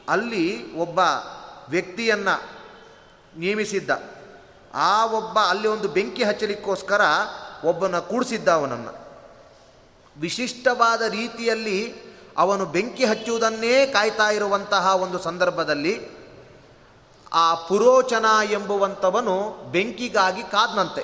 [0.09, 0.99] ಅಲ್ಲಿ ಒಬ್ಬ
[1.69, 2.58] ವ್ಯಕ್ತಿಯನ್ನು
[3.37, 3.89] ನೇಮಿಸಿದ್ದ
[4.73, 7.01] ಆ ಒಬ್ಬ ಅಲ್ಲಿ ಒಂದು ಬೆಂಕಿ ಹಚ್ಚಲಿಕ್ಕೋಸ್ಕರ
[7.63, 9.09] ಒಬ್ಬನ ಕೂಡಿಸಿದ್ದ ಅವನನ್ನು.
[10.19, 11.93] ವಿಶಿಷ್ಟವಾದ ರೀತಿಯಲ್ಲಿ
[12.37, 16.19] ಅವನು ಬೆಂಕಿ ಹಚ್ಚುವುದನ್ನೇ ಕಾಯ್ತಾ ಇರುವಂತಹ ಒಂದು ಸಂದರ್ಭದಲ್ಲಿ
[17.33, 21.03] ಆ ಪುರೋಚನ ಎಂಬುವಂಥವನು ಬೆಂಕಿಗಾಗಿ ಕಾದ್ನಂತೆ.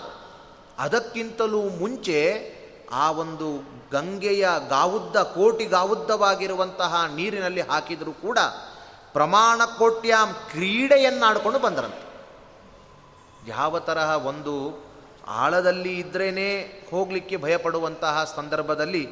[0.79, 2.51] ಅದಕ್ಕಿಂತಲೂ ಮುಂಚೆ
[2.91, 8.39] ಆ ಒಂದು ಗಂಗೆಯ ಗಾವುದ್ದ, ಕೋಟಿ ಗಾವುದ್ದವಾಗಿರುವಂತಹ ನೀರಿನಲ್ಲಿ ಹಾಕಿದರೂ ಕೂಡ
[9.13, 12.04] ಪ್ರಮಾಣ ಕೋಟ್ಯಾಂ ಕ್ರೀಡೆಯನ್ನಾಡಿಕೊಂಡು ಬಂದರಂತೆ.
[13.47, 14.85] ಯಾವ ತರಹ ಒಂದು
[15.27, 16.31] ಆಳದಲ್ಲಿ ಇದ್ರೇ
[16.91, 19.05] ಹೋಗಲಿಕ್ಕೆ ಭಯಪಡುವಂತಹ ಸಂದರ್ಭದಲ್ಲಿ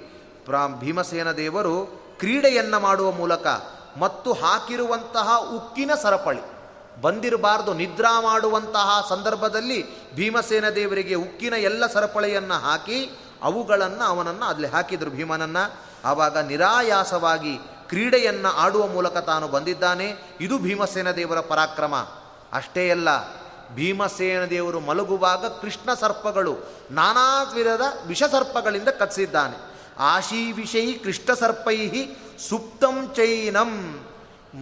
[0.46, 1.86] ಪ್ರ ಭೀಮಸೇನ ದೇವರು
[2.20, 3.48] ಕ್ರೀಡೆಯನ್ನು ಮಾಡುವ ಮೂಲಕ
[4.00, 6.42] ಮತ್ತು ಹಾಕಿರುವಂತಹ ಉಕ್ಕಿನ ಸರಪಳಿ,
[7.02, 15.74] ಬಂದಿರಬಾರ್ದು ನಿದ್ರಾ ಮಾಡುವಂತಹ ಸಂದರ್ಭದಲ್ಲಿ ಭೀಮಸೇನ ದೇವರಿಗೆ ಉಕ್ಕಿನ ಎಲ್ಲ ಸರಪಳಿಯನ್ನು ಹಾಕಿ ಅವುಗಳನ್ನು ಅವನನ್ನು ಅಲ್ಲಿ ಹಾಕಿದರು ಭೀಮನನ್ನು.
[16.06, 17.58] ಆವಾಗ ನಿರಾಯಾಸವಾಗಿ
[17.88, 20.38] ಕ್ರೀಡೆಯನ್ನು ಆಡುವ ಮೂಲಕ ತಾನು ಬಂದಿದ್ದಾನೆ.
[20.42, 21.96] ಇದು ಭೀಮಸೇನ ದೇವರ ಪರಾಕ್ರಮ.
[22.54, 23.43] ಅಷ್ಟೇ ಅಲ್ಲ
[23.76, 26.56] ಭೀಮಸೇನ ದೇವರು ಮಲಗುವಾಗ ಕೃಷ್ಣ ಸರ್ಪಗಳು
[26.92, 29.58] ನಾನಾ ವಿಧದ ವಿಷಸರ್ಪಗಳಿಂದ ಕತ್ಸಿದ್ದಾನೆ.
[30.00, 31.92] ಆಶೀ ವಿಷಯಿ ಕೃಷ್ಣ ಸರ್ಪೈ
[32.50, 33.72] ಸುಪ್ತಂ ಚೈನಂ.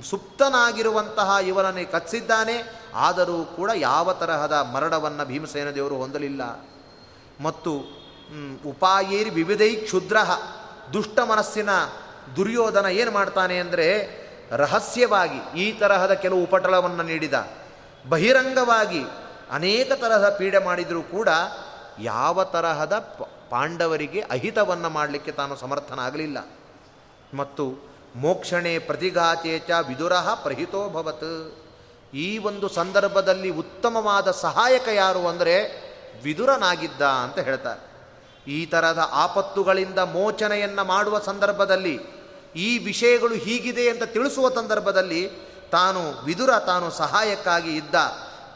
[0.09, 2.81] ಸುಪ್ತನಾಗಿರುವಂತಹ ಇವನನ್ನೇ ಕತ್ಸಿದ್ದಾನೆ.
[2.95, 6.41] ಆದರೂ ಕೂಡ ಯಾವ ತರಹದ ಮರಣವನ್ನು ಭೀಮಸೇನ ದೇವರು ಹೊಂದಲಿಲ್ಲ.
[7.41, 8.01] ಮತ್ತು
[8.65, 10.17] ಉಪಾಯೇರಿ ವಿವಿಧೈ ಕ್ಷುದ್ರ.
[10.93, 11.69] ದುಷ್ಟ ಮನಸ್ಸಿನ
[12.35, 13.87] ದುರ್ಯೋಧನ ಏನು ಮಾಡ್ತಾನೆ ಅಂದರೆ
[14.51, 17.33] ರಹಸ್ಯವಾಗಿ ಈ ತರಹದ ಕೆಲವು ಉಪಟಳವನ್ನು ನೀಡಿದ.
[18.09, 19.03] ಬಹಿರಂಗವಾಗಿ
[19.51, 21.29] ಅನೇಕ ತರಹದ ಪೀಡೆ ಮಾಡಿದರೂ ಕೂಡ
[21.99, 22.93] ಯಾವ ತರಹದ
[23.49, 26.37] ಪಾಂಡವರಿಗೆ ಅಹಿತವನ್ನು ಮಾಡಲಿಕ್ಕೆ ತಾನು ಸಮರ್ಥನಾಗಲಿಲ್ಲ.
[27.33, 31.53] ಮತ್ತು ಮೋಕ್ಷಣೆ ಪ್ರತಿಘಾತೇಚ ವಿದುರಃ ಪ್ರಹಿತೋಭವತ್
[32.13, 35.55] ಈ ಒಂದು ಸಂದರ್ಭದಲ್ಲಿ ಉತ್ತಮವಾದ ಸಹಾಯಕ ಯಾರು ಅಂದರೆ
[36.23, 37.91] ವಿದುರನಾಗಿದ್ದ ಅಂತ ಹೇಳ್ತಾರೆ.
[38.51, 41.99] ಈ ತರಹದ ಆಪತ್ತುಗಳಿಂದ ಮೋಚನೆಯನ್ನು ಮಾಡುವ ಸಂದರ್ಭದಲ್ಲಿ
[42.55, 47.95] ಈ ವಿಷಯಗಳು ಹೀಗಿದೆ ಅಂತ ತಿಳಿಸುವ ಸಂದರ್ಭದಲ್ಲಿ ತಾನು ವಿದುರ, ತಾನು ಸಹಾಯಕ್ಕಾಗಿ ಇದ್ದ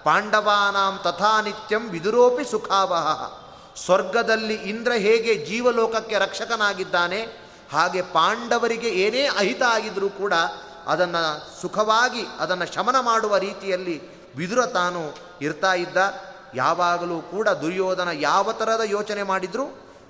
[0.03, 3.07] ಪಾಂಡವಾನಾಂ ತಥಾ ನಿತ್ಯಂ ವಿದುರೋಪಿ ಸುಖಾವಹ.
[3.85, 7.21] ಸ್ವರ್ಗದಲ್ಲಿ ಇಂದ್ರ ಹೇಗೆ ಜೀವಲೋಕಕ್ಕೆ ರಕ್ಷಕನಾಗಿದ್ದಾನೆ,
[7.71, 10.33] ಹಾಗೆ ಪಾಂಡವರಿಗೆ ಏನೇ ಅಹಿತ ಆಗಿದ್ರೂ ಕೂಡ
[10.87, 13.95] ಅದನ್ನು ಸುಖವಾಗಿ, ಅದನ್ನು ಶಮನ ಮಾಡುವ ರೀತಿಯಲ್ಲಿ
[14.35, 15.01] ವಿದುರ ತಾನು
[15.41, 15.97] ಇರ್ತಾ ಇದ್ದ.
[16.55, 19.65] ಯಾವಾಗಲೂ ಕೂಡ ದುರ್ಯೋಧನ ಯಾವ ಥರದ ಯೋಚನೆ ಮಾಡಿದರೂ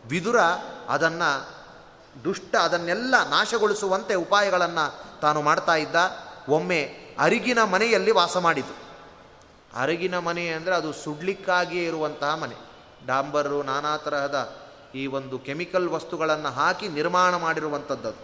[0.09, 0.39] ವಿದುರ
[0.89, 1.29] ಅದನ್ನು
[2.23, 4.85] ದುಷ್ಟ, ಅದನ್ನೆಲ್ಲ ನಾಶಗೊಳಿಸುವಂತೆ ಉಪಾಯಗಳನ್ನು
[5.21, 5.95] ತಾನು ಮಾಡ್ತಾ ಇದ್ದ.
[6.49, 8.85] ಒಮ್ಮೆ ಅರಿಗಿನ ಮನೆಯಲ್ಲಿ ವಾಸ ಮಾಡಿತು.
[9.73, 12.55] ಅರಗಿನ ಮನೆ ಅಂದರೆ ಅದು ಸುಡ್ಲಿಕ್ಕಾಗಿಯೇ ಇರುವಂತಹ ಮನೆ.
[13.05, 14.55] ಡಾಂಬರು ನಾನಾ ತರಹದ
[14.95, 18.15] ಈ ಒಂದು ಕೆಮಿಕಲ್ ವಸ್ತುಗಳನ್ನು ಹಾಕಿ ನಿರ್ಮಾಣ ಮಾಡಿರುವಂಥದ್ದು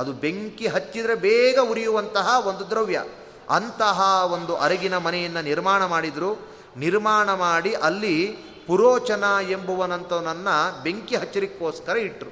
[0.00, 0.12] ಅದು.
[0.12, 3.04] ಬೆಂಕಿ ಹಚ್ಚಿದರೆ ಬೇಗ ಉರಿಯುವಂತಹ ಒಂದು ದ್ರವ್ಯ.
[3.50, 6.56] ಅಂತಹ ಒಂದು ಅರಗಿನ ಮನೆಯನ್ನು ನಿರ್ಮಾಣ ಮಾಡಿದರು.
[6.76, 8.26] ನಿರ್ಮಾಣ ಮಾಡಿ ಅಲ್ಲಿ
[8.66, 12.30] ಪುರೋಚನ ಎಂಬುವನಂಥವನನ್ನು ಬೆಂಕಿ ಹಚ್ಚಲಿಕ್ಕೋಸ್ಕರ ಇಟ್ಟರು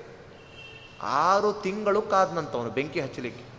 [1.02, 3.53] ಆರು ತಿಂಗಳು ಕಾದನಂತವನು ಬೆಂಕಿ ಹಚ್ಚಲಿಕ್ಕೆ.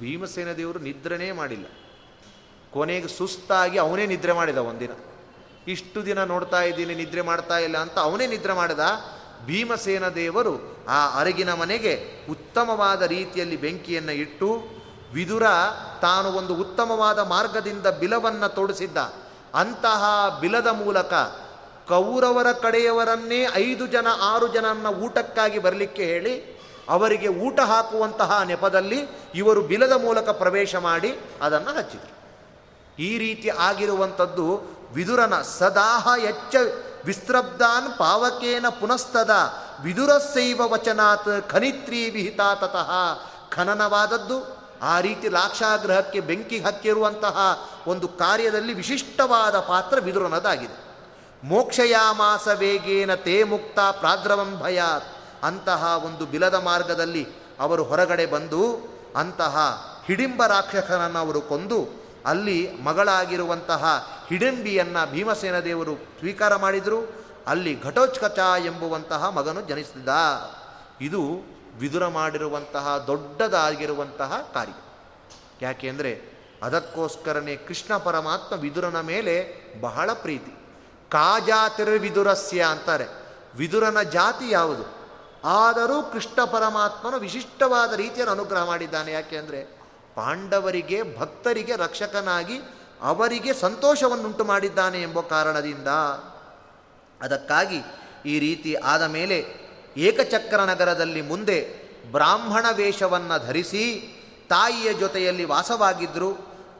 [0.00, 1.66] ಭೀಮಸೇನ ದೇವರು ನಿದ್ರನೇ ಮಾಡಿಲ್ಲ.
[2.70, 4.90] ಕೊನೆಗೆ ಸುಸ್ತಾಗಿ ಅವನೇ ನಿದ್ರೆ ಮಾಡಿದ ಒಂದಿನ.
[5.68, 8.80] ಇಷ್ಟು ದಿನ ನೋಡ್ತಾ ಇದ್ದೀನಿ, ನಿದ್ರೆ ಮಾಡ್ತಾ ಇಲ್ಲ ಅಂತ ಅವನೇ ನಿದ್ರೆ ಮಾಡಿದ
[9.46, 14.48] ಭೀಮಸೇನ ದೇವರು ಆ ಅರಗಿನ ಮನೆಗೆ ಉತ್ತಮವಾದ ರೀತಿಯಲ್ಲಿ ಬೆಂಕಿಯನ್ನು ಇಟ್ಟು
[15.14, 15.42] ವಿದುರ
[16.02, 18.98] ತಾನು ಒಂದು ಉತ್ತಮವಾದ ಮಾರ್ಗದಿಂದ ಬಿಲವನ್ನು ತೊಡಿಸಿದ್ದ.
[19.54, 20.02] ಅಂತಹ
[20.40, 21.14] ಬಿಲದ ಮೂಲಕ
[21.88, 26.59] ಕೌರವರ ಕಡೆಯವರನ್ನೇ ಐದು ಜನ, ಆರು ಜನನ ಊಟಕ್ಕಾಗಿ ಬರಲಿಕ್ಕೆ ಹೇಳಿ
[26.90, 32.20] ಅವರಿಗೆ ಊಟ ಹಾಕುವಂತಹ ನೆಪದಲ್ಲಿ ಇವರು ಬಿಲದ ಮೂಲಕ ಪ್ರವೇಶ ಮಾಡಿ ಅದನ್ನು ಹಚ್ಚಿದರು.
[32.98, 34.60] ಈ ರೀತಿ ಆಗಿರುವಂಥದ್ದು
[34.94, 36.56] ವಿದುರನ ಸದಾಹ ಎಚ್ಚ
[37.04, 39.30] ವಿಸ್ತ್ರಬ್ಧಾನ್ ಪಾವಕೇನ ಪುನಸ್ತದ
[39.82, 42.90] ವಿದುರಸ್ಸೈವ ವಚನಾತ್ ಖನಿತ್ರಿ ವಿಹಿತಾ ತತಃ.
[43.50, 47.36] ಖನನವಾದದ್ದು ಆ ರೀತಿ ಲಾಕ್ಷಾಗ್ರಹಕ್ಕೆ ಬೆಂಕಿ ಹತ್ತಿರುವಂತಹ
[47.86, 50.78] ಒಂದು ಕಾರ್ಯದಲ್ಲಿ ವಿಶಿಷ್ಟವಾದ ಪಾತ್ರ ವಿದುರನದಾಗಿದೆ.
[51.44, 55.04] ಮೋಕ್ಷಯಾಮಾಸ ವೇಗೇನ ತೇ ಮುಕ್ತ ಪ್ರಾದ್ರವಂ ಭಯಾತ್.
[55.42, 57.26] ಅಂತಹ ಒಂದು ಬಿಲದ ಮಾರ್ಗದಲ್ಲಿ
[57.60, 59.56] ಅವರು ಹೊರಗಡೆ ಬಂದು ಅಂತಹ
[60.06, 67.24] ಹಿಡಿಂಬ ರಾಕ್ಷಸನನ್ನು ಅವರು ಕೊಂದು ಅಲ್ಲಿ ಮಗಳಾಗಿರುವಂತಹ ಹಿಡಿಂಬಿಯನ್ನು ಭೀಮಸೇನ ದೇವರು ಸ್ವೀಕಾರ ಮಾಡಿದರು.
[67.46, 70.08] ಅಲ್ಲಿ ಘಟೋಚ್ಕಚ ಎಂಬುವಂತಹ ಮಗನು ಜನಿಸಿದ
[71.00, 71.26] ಇದು
[71.78, 74.72] ವಿದುರ ಮಾಡಿರುವಂತಹ ದೊಡ್ಡದಾಗಿರುವಂತಹ ಕಾರ್ಯ.
[75.62, 80.52] ಯಾಕೆಂದರೆ ಅದಕ್ಕೋಸ್ಕರನೇ ಕೃಷ್ಣ ಪರಮಾತ್ಮ ವಿದುರನ ಮೇಲೆ ಬಹಳ ಪ್ರೀತಿ.
[81.10, 83.06] ಕಾಜಾತಿರ್ವಿದುರಸ್ಯ ಅಂತಾರೆ.
[83.56, 84.99] ವಿದುರನ ಜಾತಿ ಯಾವುದು?
[85.44, 89.12] ಆದರೂ ಕೃಷ್ಣ ಪರಮಾತ್ಮನ ವಿಶಿಷ್ಟವಾದ ರೀತಿಯನ್ನು ಅನುಗ್ರಹ ಮಾಡಿದ್ದಾನೆ.
[89.12, 89.62] ಯಾಕೆ ಅಂದರೆ
[90.14, 92.60] ಪಾಂಡವರಿಗೆ, ಭಕ್ತರಿಗೆ ರಕ್ಷಕನಾಗಿ
[93.02, 95.88] ಅವರಿಗೆ ಸಂತೋಷವನ್ನುಂಟು ಮಾಡಿದ್ದಾನೆ ಎಂಬ ಕಾರಣದಿಂದ.
[97.22, 97.82] ಅದಕ್ಕಾಗಿ
[98.26, 99.44] ಈ ರೀತಿ ಆದ ಮೇಲೆ
[99.96, 101.80] ಏಕಚಕ್ರ ನಗರದಲ್ಲಿ ಮುಂದೆ
[102.10, 104.16] ಬ್ರಾಹ್ಮಣ ವೇಷವನ್ನು ಧರಿಸಿ
[104.48, 106.30] ತಾಯಿಯ ಜೊತೆಯಲ್ಲಿ ವಾಸವಾಗಿದ್ದರು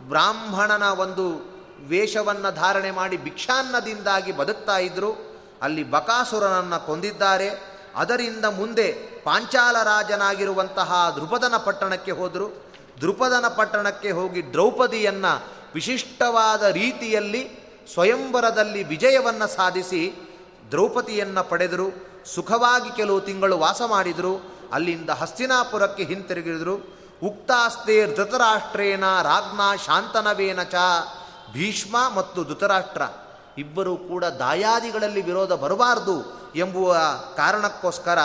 [0.01, 1.27] ಬ್ರಾಹ್ಮಣನ ಒಂದು
[1.89, 5.31] ವೇಷವನ್ನು ಧಾರಣೆ ಮಾಡಿ ಭಿಕ್ಷಾನ್ನದಿಂದಾಗಿ ಬದುಕ್ತಾ ಇದ್ದರು
[5.63, 7.70] ಅಲ್ಲಿ ಬಕಾಸುರನನ್ನು ಕೊಂದಿದ್ದಾರೆ.
[7.97, 8.93] ಅದರಿಂದ ಮುಂದೆ
[9.25, 12.73] ಪಾಂಚಾಲ ರಾಜನಾಗಿರುವಂತಹ ದೃಪದನ ಪಟ್ಟಣಕ್ಕೆ ಹೋದರು.
[13.01, 17.61] ದೃಪದನ ಪಟ್ಟಣಕ್ಕೆ ಹೋಗಿ ದ್ರೌಪದಿಯನ್ನು ವಿಶಿಷ್ಟವಾದ ರೀತಿಯಲ್ಲಿ
[17.93, 20.31] ಸ್ವಯಂವರದಲ್ಲಿ ವಿಜಯವನ್ನು ಸಾಧಿಸಿ
[20.71, 22.11] ದ್ರೌಪದಿಯನ್ನು ಪಡೆದರು.
[22.35, 24.61] ಸುಖವಾಗಿ ಕೆಲವು ತಿಂಗಳು ವಾಸ ಮಾಡಿದರು.
[24.73, 26.75] ಅಲ್ಲಿಂದ ಹಸ್ತಿನಾಪುರಕ್ಕೆ ಹಿಂತಿರುಗಿದರು.
[27.25, 30.75] ಉಕ್ತಾಸ್ತೆ ಧೃತರಾಷ್ಟ್ರೇನ ರಾಜ್ಞ ಶಾಂತನವೇನ ಚ
[31.53, 33.03] ಭೀಷ್ಮ ಮತ್ತು ಧೃತರಾಷ್ಟ್ರ.
[33.59, 36.97] ಇಬ್ಬರು ಕೂಡ ದಾಯಾದಿಗಳಲ್ಲಿ ವಿರೋಧ ಬರಬಾರದು ಎಂಬುವ
[37.37, 38.19] ಕಾರಣಕ್ಕೋಸ್ಕರ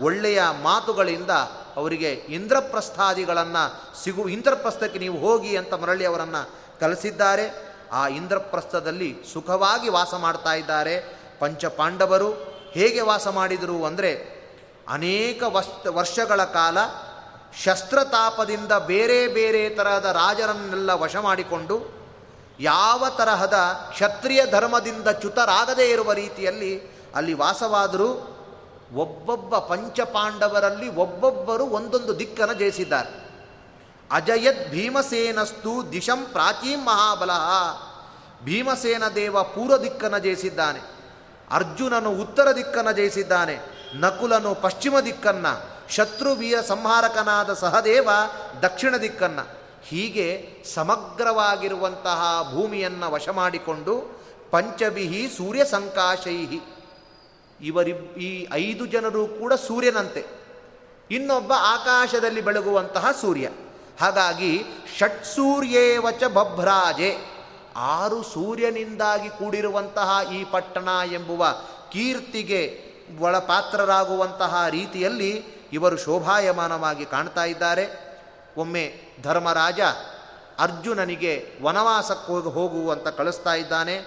[0.00, 1.30] ಒಳ್ಳೆಯ ಮಾತುಗಳಿಂದ
[1.76, 6.50] ಅವರಿಗೆ ಇಂದ್ರಪ್ರಸ್ಥಾದಿಗಳನ್ನು ಸಿಗು, ಇಂದ್ರಪ್ರಸ್ಥಕ್ಕೆ ನೀವು ಹೋಗಿ ಅಂತ ಮರಳಿ ಅವರನ್ನು
[6.80, 7.70] ಕಲಿಸಿದ್ದಾರೆ.
[7.92, 11.20] ಆ ಇಂದ್ರಪ್ರಸ್ಥದಲ್ಲಿ ಸುಖವಾಗಿ ವಾಸ ಮಾಡ್ತಾ ಇದ್ದಾರೆ.
[11.38, 12.32] ಪಂಚಪಾಂಡವರು
[12.70, 14.40] ಹೇಗೆ ವಾಸ ಮಾಡಿದರು ಅಂದರೆ
[14.88, 15.42] ಅನೇಕ
[15.88, 16.78] ವರ್ಷಗಳ ಕಾಲ
[17.64, 21.99] ಶಸ್ತ್ರತಾಪದಿಂದ ಬೇರೆ ಬೇರೆ ತರಹದ ರಾಜರನ್ನೆಲ್ಲ ವಶ ಮಾಡಿಕೊಂಡು
[22.60, 23.54] ಯಾವ ತರಹದ
[23.90, 26.82] ಕ್ಷತ್ರಿಯ ಧರ್ಮದಿಂದ ಚ್ಯುತರಾಗದೇ ಇರುವ ರೀತಿಯಲ್ಲಿ
[27.14, 28.36] ಅಲ್ಲಿ ವಾಸವಾದರೂ
[28.94, 33.30] ಒಬ್ಬೊಬ್ಬ ಪಂಚಪಾಂಡವರಲ್ಲಿ ಒಬ್ಬೊಬ್ಬರು ಒಂದೊಂದು ದಿಕ್ಕನ್ನು ಜಯಿಸಿದ್ದಾರೆ.
[34.10, 37.30] ಅಜಯದ್ ಭೀಮಸೇನಸ್ತು ದಿಶಂ ಪ್ರಾಚೀಂ ಮಹಾಬಲ.
[38.44, 40.80] ಭೀಮಸೇನ ದೇವ ಪೂರ್ವ ದಿಕ್ಕನ್ನು ಜಯಿಸಿದ್ದಾನೆ.
[41.50, 43.58] ಅರ್ಜುನನು ಉತ್ತರ ದಿಕ್ಕನ್ನು ಜಯಿಸಿದ್ದಾನೆ.
[43.94, 45.70] ನಕುಲನು ಪಶ್ಚಿಮ ದಿಕ್ಕನ್ನು.
[45.92, 48.08] ಶತ್ರುವೀರ ಸಂಹಾರಕನಾದ ಸಹದೇವ
[48.62, 49.59] ದಕ್ಷಿಣ ದಿಕ್ಕನ್ನು.
[49.88, 54.20] ಹೀಗೆ ಸಮಗ್ರವಾಗಿರುವಂತಹ ಭೂಮಿಯನ್ನು ವಶ ಮಾಡಿಕೊಂಡು
[54.50, 56.60] ಪಂಚಬಿಹಿ ಸೂರ್ಯ ಸಂಕಾಶೈಹಿ.
[57.60, 60.26] ಇವರಿ ಈ ಐದು ಜನರು ಕೂಡ ಸೂರ್ಯನಂತೆ.
[61.10, 63.50] ಇನ್ನೊಬ್ಬ ಆಕಾಶದಲ್ಲಿ ಬೆಳಗುವಂತಹ ಸೂರ್ಯ.
[64.00, 64.62] ಹಾಗಾಗಿ
[64.98, 67.40] ಷಟ್ ಸೂರ್ಯೇವಚ ಬಭ್ರಾಜೆ.
[67.76, 71.46] ಆರು ಸೂರ್ಯನಿಂದಾಗಿ ಕೂಡಿರುವಂತಹ ಈ ಪಟ್ಟಣ ಎಂಬುವ
[71.92, 72.84] ಕೀರ್ತಿಗೆ
[73.20, 78.09] ಒಳಪಾತ್ರರಾಗುವಂತಹ ರೀತಿಯಲ್ಲಿ ಇವರು ಶೋಭಾಯಮಾನವಾಗಿ ಕಾಣ್ತಾ ಇದ್ದಾರೆ.
[78.60, 79.80] ಒಮ್ಮೆ ಧರ್ಮರಾಜ
[80.58, 83.98] ಅರ್ಜುನನಿಗೆ ವನವಾಸಕ್ಕೆ ಹೋಗುವಂತ ಕಳಿಸ್ತಾ ಇದ್ದಾನೆ.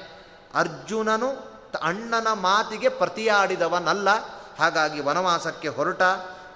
[0.55, 4.09] ಅರ್ಜುನನು ಅಣ್ಣನ ಮಾತಿಗೆ ಪ್ರತಿಯಾಡಿದವನಲ್ಲ.
[4.59, 6.01] ಹಾಗಾಗಿ ವನವಾಸಕ್ಕೆ ಹೊರಟ.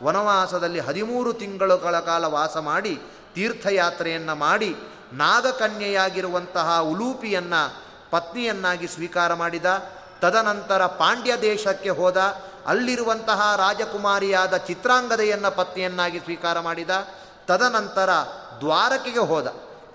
[0.03, 3.01] ವನವಾಸದಲ್ಲಿ ಹದಿಮೂರು ತಿಂಗಳುಗಳ ಕಾಲ ವಾಸ ಮಾಡಿ,
[3.35, 4.75] ತೀರ್ಥಯಾತ್ರೆಯನ್ನು ಮಾಡಿ,
[5.13, 9.65] ನಾಗಕನ್ಯೆಯಾಗಿರುವಂತಹ ಉಲೂಪಿಯನ್ನು ಪತ್ನಿಯನ್ನಾಗಿ ಸ್ವೀಕಾರ ಮಾಡಿದ.
[10.19, 12.17] ತದನಂತರ ಪಾಂಡ್ಯ ದೇಶಕ್ಕೆ ಹೋದ.
[12.65, 16.89] ಅಲ್ಲಿರುವಂತಹ ರಾಜಕುಮಾರಿಯಾದ ಚಿತ್ರಾಂಗದೆಯನ್ನು ಪತ್ನಿಯನ್ನಾಗಿ ಸ್ವೀಕಾರ ಮಾಡಿದ.
[17.47, 18.09] ತದನಂತರ
[18.59, 19.47] ದ್ವಾರಕೆಗೆ ಹೋದ.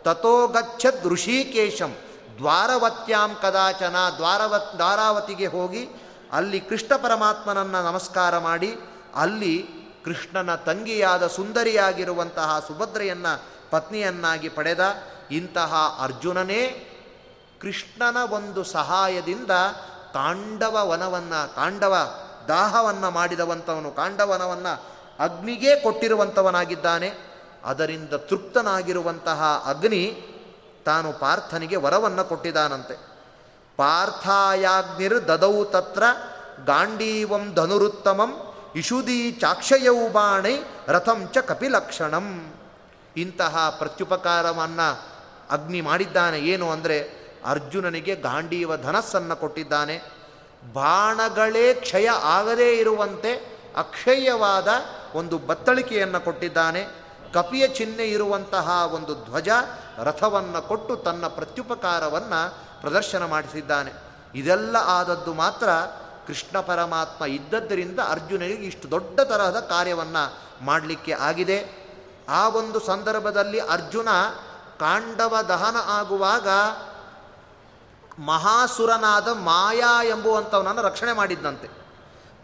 [0.02, 1.94] ತಥೋಗಚ್ಛದ್ ಋಷಿಕೇಶಂ,
[2.38, 5.88] ದ್ವಾರವತ್ಯಾಂ ಕದಾಚನ ದ್ವಾರವ ದ್ವಾರಾವತಿಗೆ ಹೋಗಿ
[6.32, 8.70] ಅಲ್ಲಿ ಕೃಷ್ಣ ಪರಮಾತ್ಮನನ್ನು ನಮಸ್ಕಾರ ಮಾಡಿ,
[9.16, 9.68] ಅಲ್ಲಿ
[10.04, 14.82] ಕೃಷ್ಣನ ತಂಗಿಯಾದ ಸುಂದರಿಯಾಗಿರುವಂತಹ ಸುಭದ್ರೆಯನ್ನು ಪತ್ನಿಯನ್ನಾಗಿ ಪಡೆದ.
[15.30, 16.62] ಇಂತಹ ಅರ್ಜುನನೇ
[17.60, 19.50] ಕೃಷ್ಣನ ಒಂದು ಸಹಾಯದಿಂದ
[20.12, 21.94] ತಾಂಡವ ವನವನ್ನು, ತಾಂಡವ
[22.48, 24.72] ದಾಹವನ್ನು ಮಾಡಿದವಂಥವನು ಕಾಂಡವನವನ್ನು
[25.18, 27.31] ಅಗ್ನಿಗೆ ಕೊಟ್ಟಿರುವಂಥವನಾಗಿದ್ದಾನೆ
[27.64, 30.04] ಅದರಿಂದ ತೃಪ್ತನಾಗಿರುವಂತಹ ಅಗ್ನಿ
[30.84, 32.94] ತಾನು ಪಾರ್ಥನಿಗೆ ವರವನ್ನು ಕೊಟ್ಟಿದ್ದಾನಂತೆ.
[33.76, 36.02] ಪಾರ್ಥಾಯಾಗ್ನಿರ್ ದದೌ ತತ್ರ
[36.66, 38.30] ಗಾಂಡೀವಂ ಧನುರುತ್ತಮಂ
[38.76, 40.56] ಇಶುದೀ ಚಾಕ್ಷಯೌ ಬಾಣೈ
[40.86, 42.54] ರಥಂ ಚ ಕಪಿಲಕ್ಷಣಂ.
[43.16, 44.88] ಇಂತಹ ಪ್ರತ್ಯುಪಕಾರವನ್ನು
[45.50, 46.98] ಅಗ್ನಿ ಮಾಡಿದ್ದಾನೆ ಏನು ಅಂದರೆ
[47.46, 49.96] ಅರ್ಜುನನಿಗೆ ಗಾಂಡೀವ ಧನಸ್ಸನ್ನು ಕೊಟ್ಟಿದ್ದಾನೆ.
[50.72, 53.32] ಬಾಣಗಳೇ ಕ್ಷಯ ಆಗದೇ ಇರುವಂತೆ
[53.76, 54.68] ಅಕ್ಷಯವಾದ
[55.14, 57.01] ಒಂದು ಬತ್ತಳಿಕೆಯನ್ನು ಕೊಟ್ಟಿದ್ದಾನೆ.
[57.32, 59.48] ಕಪಿಯ ಚಿಹ್ನೆ ಇರುವಂತಹ ಒಂದು ಧ್ವಜ
[59.98, 63.92] ರಥವನ್ನು ಕೊಟ್ಟು ತನ್ನ ಪ್ರತ್ಯುಪಕಾರವನ್ನು ಪ್ರದರ್ಶನ ಮಾಡಿಸಿದ್ದಾನೆ.
[64.34, 65.68] ಇದೆಲ್ಲ ಆದದ್ದು ಮಾತ್ರ
[66.26, 71.82] ಕೃಷ್ಣ ಪರಮಾತ್ಮ ಇದ್ದದ್ದರಿಂದ ಅರ್ಜುನನಿಗೆ ಇಷ್ಟು ದೊಡ್ಡ ತರಹದ ಕಾರ್ಯವನ್ನು ಮಾಡಲಿಕ್ಕೆ ಆಗಿದೆ.
[72.28, 74.08] ಆ ಒಂದು ಸಂದರ್ಭದಲ್ಲಿ ಅರ್ಜುನ
[74.78, 76.48] ಕಾಂಡವ ದಹನ ಆಗುವಾಗ
[78.18, 81.68] ಮಹಾಸುರನಾದ ಮಾಯಾ ಎಂಬುವಂಥವನನ್ನು ರಕ್ಷಣೆ ಮಾಡಿದ್ದಂತೆ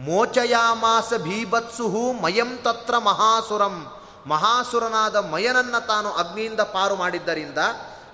[0.00, 3.86] ಮೋಚಯಾಮಾಸ ಭೀಭತ್ಸುಹು ಮಯಂ ತತ್ರ ಮಹಾಸುರಂ.
[4.26, 7.58] ಮಹಾಸುರನಾದ ಮಯನನ್ನು ತಾನು ಅಗ್ನಿಯಿಂದ ಪಾರು ಮಾಡಿದ್ದರಿಂದ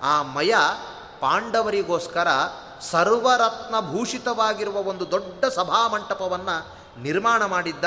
[0.03, 0.55] ಆ ಮಯ
[1.19, 2.27] ಪಾಂಡವರಿಗೋಸ್ಕರ
[2.91, 7.85] ಸರ್ವರತ್ನ ಭೂಷಿತವಾಗಿರುವ ಒಂದು ದೊಡ್ಡ ಸಭಾಮಂಟಪವನ್ನು ನಿರ್ಮಾಣ ಮಾಡಿದ್ದ.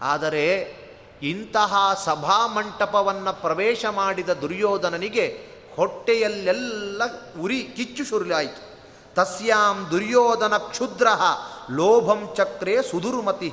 [0.00, 0.80] ಆದರೆ
[1.22, 5.46] ಇಂತಹ ಸಭಾಮಂಟಪವನ್ನು ಪ್ರವೇಶ ಮಾಡಿದ ದುರ್ಯೋಧನನಿಗೆ
[5.76, 7.02] ಹೊಟ್ಟೆಯಲ್ಲೆಲ್ಲ
[7.40, 8.70] ಉರಿ ಕಿಚ್ಚು ಶುರುಲಾಯಿತು
[9.14, 11.06] ತಸ್ಯಾಂ ದುರ್ಯೋಧನ ಕ್ಷುದ್ರ,
[11.70, 13.48] ಲೋಭಂ ಚಕ್ರೇ ಸುದುರ್ಮತಿ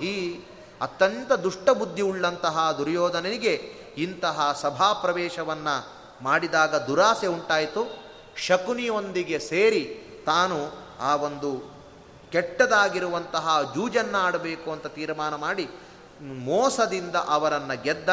[0.82, 3.54] ಅತ್ಯಂತ ದುಷ್ಟಬುದ್ಧಿ ಉಳ್ಳಂತಹ ದುರ್ಯೋಧನನಿಗೆ
[3.98, 5.88] ಇಂತಹ ಸಭಾ ಪ್ರವೇಶವನ್ನು
[6.24, 8.08] ಮಾಡಿದಾಗ ದುರಾಸೆ ಉಂಟಾಯಿತು.
[8.38, 9.84] ಶಕುನಿಯೊಂದಿಗೆ ಸೇರಿ
[10.26, 10.58] ತಾನು
[11.00, 11.78] ಆ ಒಂದು
[12.32, 15.70] ಕೆಟ್ಟದಾಗಿರುವಂತಹ ಜೂಜನ್ನು ಆಡಬೇಕು ಅಂತ ತೀರ್ಮಾನ ಮಾಡಿ
[16.22, 18.10] ಮೋಸದಿಂದ ಅವರನ್ನು ಗೆದ್ದ.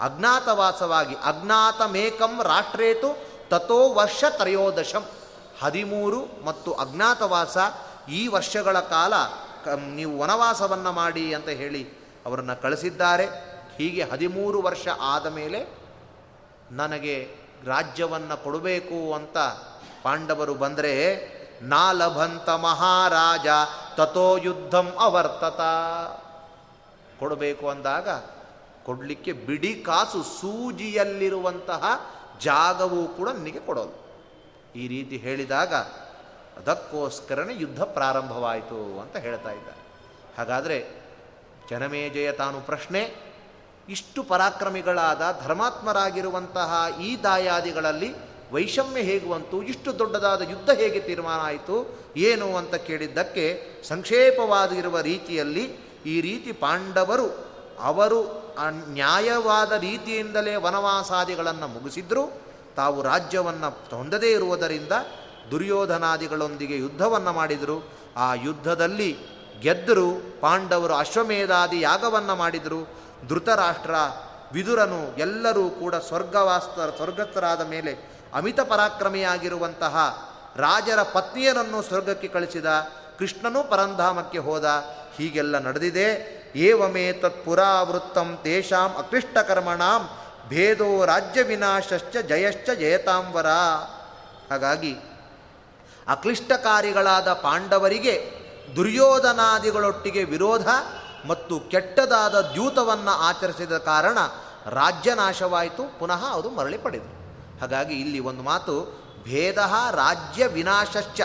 [0.00, 3.16] ಅಜ್ಞಾತವಾಸವಾಗಿ ಅಜ್ಞಾತಮೇಕಂ ರಾಷ್ಟ್ರೇತು
[3.48, 5.04] ತಥೋ ವರ್ಷ ತ್ರಯೋದಶಂ.
[5.62, 7.56] ಹದಿಮೂರು ಮತ್ತು ಅಜ್ಞಾತವಾಸ
[8.08, 9.12] ಈ ವರ್ಷಗಳ ಕಾಲ
[9.94, 13.26] ನೀವು ವನವಾಸವನ್ನು ಮಾಡಿ ಅಂತ ಹೇಳಿ ಅವರನ್ನು ಕಳಿಸಿದ್ದಾರೆ.
[13.76, 15.66] ಹೀಗೆ ಹದಿಮೂರು ವರ್ಷ ಆದ ಮೇಲೆ
[16.70, 17.28] ನನಗೆ
[17.66, 19.38] ರಾಜ್ಯವನ್ನು ಕೊಡಬೇಕು ಅಂತ
[20.02, 20.92] ಪಾಂಡವರು ಬಂದರೆ
[21.62, 23.46] ನಾಲಭಂತ ಮಹಾರಾಜ
[23.96, 25.60] ತಥೋ ಯುದ್ಧಂ ಅವರ್ತತ.
[27.18, 28.08] ಕೊಡಬೇಕು ಅಂದಾಗ
[28.84, 31.84] ಕೊಡಲಿಕ್ಕೆ ಬಿಡಿ ಕಾಸು ಸೂಜಿಯಲ್ಲಿರುವಂತಹ
[32.40, 34.02] ಜಾಗವೂ ಕೂಡ ನನಗೆ ಕೊಡೋದು.
[34.78, 35.74] ಈ ರೀತಿ ಹೇಳಿದಾಗ
[36.56, 39.82] ಅದಕ್ಕೋಸ್ಕರನೇ ಯುದ್ಧ ಪ್ರಾರಂಭವಾಯಿತು ಅಂತ ಹೇಳ್ತಾ ಇದ್ದಾರೆ.
[40.38, 41.01] ಹಾಗಾದರೆ
[41.72, 43.00] ಜನಮೇಜಯ ತಾನು ಪ್ರಶ್ನೆ.
[43.88, 46.70] ಇಷ್ಟು ಪರಾಕ್ರಮಿಗಳಾದ ಧರ್ಮಾತ್ಮರಾಗಿರುವಂತಹ
[47.00, 48.10] ಈ ದಾಯಾದಿಗಳಲ್ಲಿ
[48.52, 51.76] ವೈಷಮ್ಯ ಹೇಗುವಂತು, ಇಷ್ಟು ದೊಡ್ಡದಾದ ಯುದ್ಧ ಹೇಗೆ ತೀರ್ಮಾನ ಆಯಿತು,
[52.28, 53.44] ಏನು ಅಂತ ಕೇಳಿದ್ದಕ್ಕೆ
[53.88, 55.64] ಸಂಕ್ಷೇಪವಾಗಿರುವ ರೀತಿಯಲ್ಲಿ
[56.06, 57.28] ಈ ರೀತಿ ಪಾಂಡವರು
[57.90, 58.20] ಅವರು
[58.92, 62.24] ನ್ಯಾಯವಾದ ರೀತಿಯಿಂದಲೇ ವನವಾಸಾದಿಗಳನ್ನು ಮುಗಿಸಿದ್ರು.
[62.76, 64.94] ತಾವು ರಾಜ್ಯವನ್ನು ಹೊಂದದೇ ಇರುವುದರಿಂದ
[65.50, 67.76] ದುರ್ಯೋಧನಾದಿಗಳೊಂದಿಗೆ ಯುದ್ಧವನ್ನು ಮಾಡಿದರು.
[68.16, 69.10] ಆ ಯುದ್ಧದಲ್ಲಿ
[69.62, 70.40] ಗೆದ್ದರು.
[70.40, 72.80] ಪಾಂಡವರು ಅಶ್ವಮೇಧಾದಿ ಯಾಗವನ್ನು ಮಾಡಿದರು.
[73.28, 73.94] ಧೃತರಾಷ್ಟ್ರ,
[74.52, 77.92] ವಿದುರನು ಎಲ್ಲರೂ ಕೂಡ ಸ್ವರ್ಗವಾಸ್ತ, ಸ್ವರ್ಗಸ್ಥರಾದ ಮೇಲೆ
[78.34, 79.96] ಅಮಿತ ಪರಾಕ್ರಮಿಯಾಗಿರುವಂತಹ
[80.56, 82.66] ರಾಜರ ಪತ್ನಿಯರನ್ನು ಸ್ವರ್ಗಕ್ಕೆ ಕಳಿಸಿದ.
[83.18, 84.66] ಕೃಷ್ಣನೂ ಪರಂಧಾಮಕ್ಕೆ ಹೋದ.
[85.16, 86.06] ಹೀಗೆಲ್ಲ ನಡೆದಿದೆ.
[86.56, 90.08] ಏವಮೇ ತತ್ಪುರಾವೃತ್ತಂ ತೇಷಾಂ ಅಕ್ಲಿಷ್ಟಕರ್ಮಣಾಂ
[90.48, 93.46] ಭೇದೋ ರಾಜ್ಯ ವಿನಾಶಶ್ಚ ಜಯಶ್ಚ ಜಯತಾಂಬರ
[94.50, 94.96] ಹಾಗಾಗಿ
[96.08, 98.41] ಅಕ್ಲಿಷ್ಟಕಾರಿಗಳಾದ ಪಾಂಡವರಿಗೆ
[98.76, 100.68] ದುರ್ಯೋಧನಾದಿಗಳೊಟ್ಟಿಗೆ ವಿರೋಧ
[101.26, 104.18] ಮತ್ತು ಕೆಟ್ಟದಾದ ದ್ಯೂತವನ್ನು ಆಚರಿಸಿದ ಕಾರಣ
[104.66, 107.14] ರಾಜ್ಯ ನಾಶವಾಯಿತು, ಪುನಃ ಅದು ಮರಳಿ ಪಡೆದರು
[107.60, 109.58] ಹಾಗಾಗಿ ಇಲ್ಲಿ ಒಂದು ಮಾತು, ಭೇದ
[109.90, 111.20] ರಾಜ್ಯ ವಿನಾಶಶ್ಚ.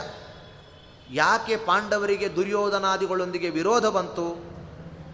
[1.11, 4.57] ಯಾಕೆ ಪಾಂಡವರಿಗೆ ದುರ್ಯೋಧನಾದಿಗಳೊಂದಿಗೆ ವಿರೋಧ ಬಂತು?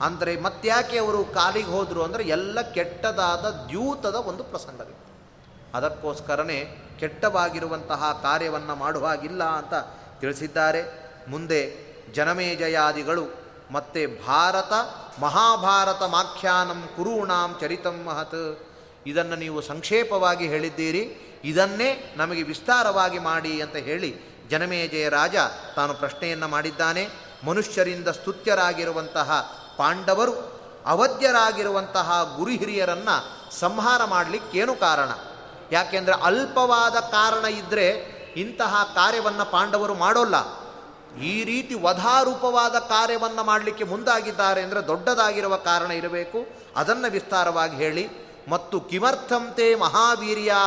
[0.05, 5.11] ಅಂದರೆ ಮತ್ತ್ಯಾಕೆ ಅವರು ಕಾಲಿಗೆ ಹೋದರು ಅಂದರೆ ಎಲ್ಲ ಕೆಟ್ಟದಾದ ದ್ಯೂತದ ಒಂದು ಪ್ರಸಂಗವಿತ್ತು.
[5.77, 6.59] ಅದಕ್ಕೋಸ್ಕರನೇ
[6.99, 9.73] ಕೆಟ್ಟವಾಗಿರುವಂತಹ ಕಾರ್ಯವನ್ನು ಮಾಡುವಾಗಿಲ್ಲ ಅಂತ
[10.19, 10.81] ತಿಳಿಸಿದ್ದಾರೆ.
[11.29, 13.43] ಮುಂದೆ ಜನಮೇಜಯಾದಿಗಳು.
[13.71, 14.73] ಮತ್ತೆ ಭಾರತ
[15.21, 18.67] ಮಹಾಭಾರತ ಮಾಖ್ಯಾನಂ ಕುರುಣಾಂ ಚರಿತಂ ಮಹತ್.
[19.07, 21.17] ಇದನ್ನು ನೀವು ಸಂಕ್ಷೇಪವಾಗಿ ಹೇಳಿದ್ದೀರಿ.
[21.43, 25.35] ಇದನ್ನೇ ನಮಗೆ ವಿಸ್ತಾರವಾಗಿ ಮಾಡಿ ಅಂತ ಹೇಳಿ ಜನಮೇಜಯ ರಾಜ
[25.75, 27.09] ತಾನು ಪ್ರಶ್ನೆಯನ್ನು ಮಾಡಿದ್ದಾನೆ.
[27.43, 35.09] ಮನುಷ್ಯರಿಂದ ಸ್ತುತ್ಯರಾಗಿರುವಂತಹ ಪಾಂಡವರು, ಅವಧ್ಯರಾಗಿರುವಂತಹ ಗುರು ಹಿರಿಯರನ್ನು ಸಂಹಾರ ಮಾಡಲಿಕ್ಕೇನು ಕಾರಣ?
[35.71, 37.89] ಯಾಕೆಂದರೆ ಅಲ್ಪವಾದ ಕಾರಣ ಇದ್ದರೆ
[38.37, 40.62] ಇಂತಹ ಕಾರ್ಯವನ್ನು ಪಾಂಡವರು ಮಾಡೋಲ್ಲ.
[41.21, 46.47] ಈ ರೀತಿ ವಧಾರೂಪವಾದ ಕಾರ್ಯವನ್ನು ಮಾಡಲಿಕ್ಕೆ ಮುಂದಾಗಿದ್ದಾರೆ ಅಂದರೆ ದೊಡ್ಡದಾಗಿರುವ ಕಾರಣ ಇರಬೇಕು.
[46.75, 48.23] ಅದನ್ನು ವಿಸ್ತಾರವಾಗಿ ಹೇಳಿ.
[48.49, 50.61] ಮತ್ತು ಕಿಮರ್ಥಂತೆ ಮಹಾವೀರ್ಯಾ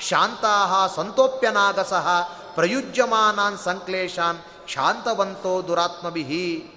[0.00, 2.08] ಶಾಂತಾ ಸಂತೋಪ್ಯನಾಗಸಃ
[2.54, 4.38] ಪ್ರಯುಜ್ಯಮಾನಾನ್ ಸಂಕ್ಲೇಶಾನ್
[4.68, 6.72] ಶಾಂತವಂತೋ ದುರಾತ್ಮಭಿಹಿ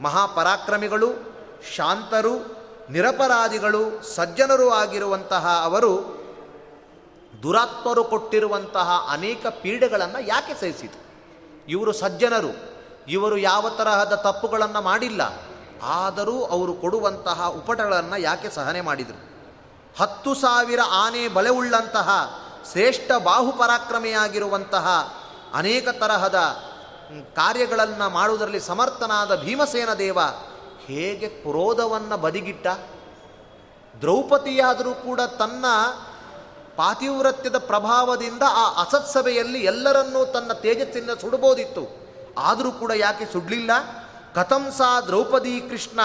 [0.00, 1.08] ಮಹಾಪರಾಕ್ರಮಿಗಳು,
[1.76, 2.56] ಶಾಂತರು,
[2.90, 6.16] ನಿರಪರಾಧಿಗಳು, ಸಜ್ಜನರು ಆಗಿರುವಂತಹ ಅವರು
[7.42, 11.05] ದುರಾತ್ಮರು ಕೊಟ್ಟಿರುವಂತಹ ಅನೇಕ ಪೀಡೆಗಳನ್ನು ಯಾಕೆ ಸಹಿಸಿತು
[11.68, 12.76] ಇವರು ಸಜ್ಜನರು.
[13.08, 15.20] ಇವರು ಯಾವ ತರಹದ ತಪ್ಪುಗಳನ್ನು ಮಾಡಿಲ್ಲ.
[15.82, 19.36] ಆದರೂ ಅವರು ಕೊಡುವಂತಹ ಉಪಟಗಳನ್ನು ಯಾಕೆ ಸಹನೆ ಮಾಡಿದರು?
[19.98, 22.40] ಹತ್ತು ಸಾವಿರ ಆನೆ ಬಲೆವುಳ್ಳಂತಹ
[22.72, 25.14] ಶ್ರೇಷ್ಠ ಬಾಹುಪರಾಕ್ರಮೆಯಾಗಿರುವಂತಹ
[25.54, 26.34] ಅನೇಕ ತರಹದ
[27.36, 30.18] ಕಾರ್ಯಗಳನ್ನು ಮಾಡುವುದರಲ್ಲಿ ಸಮರ್ಥನಾದ ಭೀಮಸೇನ ದೇವ
[30.86, 32.66] ಹೇಗೆ ಕ್ರೋಧವನ್ನು ಬದಿಗಿಟ್ಟ?
[34.00, 35.64] ದ್ರೌಪದಿಯಾದರೂ ಕೂಡ ತನ್ನ
[36.76, 42.06] ಪಾತಿವ್ರತ್ಯದ ಪ್ರಭಾವದಿಂದ ಆ ಅಸತ್ಸಭೆಯಲ್ಲಿ ಎಲ್ಲರನ್ನೂ ತನ್ನ ತೇಜಸ್ಸಿನಿಂದ ಸುಡಬೋದಿತ್ತು
[42.38, 43.70] ಆದರೂ ಕೂಡ ಯಾಕೆ ಸುಡಲಿಲ್ಲ?
[44.34, 46.00] ಕಥಂಸಾ ದ್ರೌಪದಿ ಕೃಷ್ಣ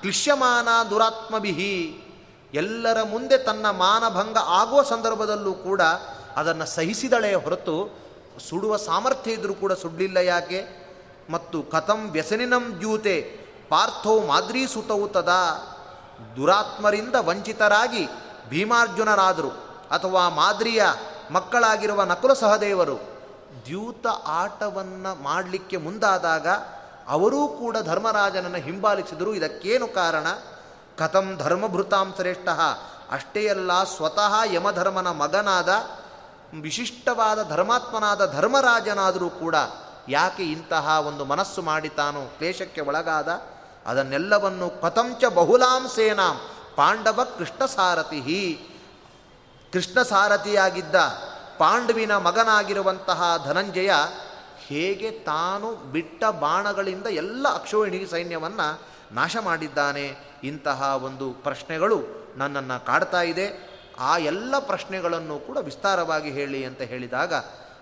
[0.00, 2.04] ಕ್ಲಿಶ್ಯಮಾನ ದುರಾತ್ಮಭಿಹಿ
[2.54, 5.82] ಎಲ್ಲರ ಮುಂದೆ ತನ್ನ ಮಾನಭಂಗ ಆಗುವ ಸಂದರ್ಭದಲ್ಲೂ ಕೂಡ
[6.36, 7.98] ಅದನ್ನು ಸಹಿಸಿದಳೆ ಹೊರತು
[8.50, 10.80] ಸುಡುವ ಸಾಮರ್ಥ್ಯ ಇದ್ದರೂ ಕೂಡ ಸುಡಲಿಲ್ಲ ಯಾಕೆ?
[11.30, 15.66] ಮತ್ತು ಕಥಂ ವ್ಯಸನಿನಂ ದ್ಯೂತೆ ಪಾರ್ಥೋ ಮಾದ್ರಿ ಸುತವು ತದಾ.
[16.36, 18.08] ದುರಾತ್ಮರಿಂದ ವಂಚಿತರಾಗಿ
[18.48, 19.69] ಭೀಮಾರ್ಜುನರಾದರು.
[19.90, 20.82] ಅಥವಾ ಮಾದ್ರಿಯ
[21.30, 22.96] ಮಕ್ಕಳಾಗಿರುವ ನಕುಲ ಸಹದೇವರು
[23.66, 26.48] ದ್ಯೂತ ಆಟವನ್ನು ಮಾಡಲಿಕ್ಕೆ ಮುಂದಾದಾಗ
[27.08, 29.34] ಅವರೂ ಕೂಡ ಧರ್ಮರಾಜನನ್ನು ಹಿಂಬಾಲಿಸಿದರು.
[29.34, 30.26] ಇದಕ್ಕೇನು ಕಾರಣ?
[30.98, 32.48] ಕಥಂ ಧರ್ಮಭೃತಾಂ ಶ್ರೇಷ್ಠ.
[33.10, 35.68] ಅಷ್ಟೇ ಅಲ್ಲ, ಸ್ವತಃ ಯಮಧರ್ಮನ ಮಗನಾದ,
[36.60, 39.54] ವಿಶಿಷ್ಟವಾದ ಧರ್ಮಾತ್ಮನಾದ ಧರ್ಮರಾಜನಾದರೂ ಕೂಡ
[40.08, 43.28] ಯಾಕೆ ಇಂತಹ ಒಂದು ಮನಸ್ಸು ಮಾಡಿ ತಾನು ಕ್ಲೇಶಕ್ಕೆ ಒಳಗಾದ?
[43.86, 46.40] ಅದನ್ನೆಲ್ಲವನ್ನು ಕಥಂಚ ಬಹುಲಾಂ ಸೇನಾಂ
[46.76, 48.20] ಪಾಂಡವ ಕೃಷ್ಣ ಸಾರಥಿ
[49.72, 50.94] ಕೃಷ್ಣ ಸಾರಥಿಯಾಗಿದ್ದ
[51.58, 53.90] ಪಾಂಡವಿನ ಮಗನಾಗಿರುವಂತಹ ಧನಂಜಯ
[54.58, 58.80] ಹೇಗೆ ತಾನು ಬಿಟ್ಟ ಬಾಣಗಳಿಂದ ಎಲ್ಲ ಅಕ್ಷೋಹಿಣಿ ಸೈನ್ಯವನ್ನು
[59.12, 60.18] ನಾಶ ಮಾಡಿದ್ದಾನೆ?
[60.44, 62.00] ಇಂತಹ ಒಂದು ಪ್ರಶ್ನೆಗಳು
[62.36, 63.70] ನನ್ನನ್ನು ಕಾಡ್ತಾ ಇದೆ.
[63.98, 67.34] ಆ ಎಲ್ಲ ಪ್ರಶ್ನೆಗಳನ್ನು ಕೂಡ ವಿಸ್ತಾರವಾಗಿ ಹೇಳಿ ಅಂತ ಹೇಳಿದಾಗ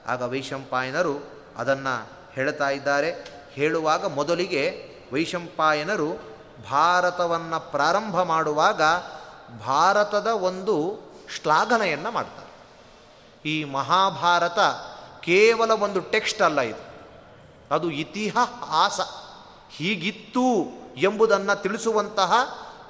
[0.06, 1.26] ಆಗ ವೈಶಂಪಾಯನರು
[1.56, 3.38] ಅದನ್ನು ಹೇಳ್ತಾ ಇದ್ದಾರೆ.
[3.52, 6.12] ಹೇಳುವಾಗ ಮೊದಲಿಗೆ ವೈಶಂಪಾಯನರು
[6.70, 8.82] ಭಾರತವನ್ನು ಪ್ರಾರಂಭ ಮಾಡುವಾಗ
[9.66, 12.48] ಭಾರತದ ಒಂದು ಶ್ಲಾಘನೆಯನ್ನು ಮಾಡ್ತಾರೆ.
[13.48, 14.58] ಈ ಮಹಾಭಾರತ
[15.20, 16.84] ಕೇವಲ ಒಂದು ಟೆಕ್ಸ್ಟ್ ಅಲ್ಲ ಇದು.
[17.70, 19.00] ಅದು ಇತಿಹಾಸ
[19.70, 20.46] ಹೀಗಿತ್ತು
[20.96, 22.32] ಎಂಬುದನ್ನು ತಿಳಿಸುವಂತಹ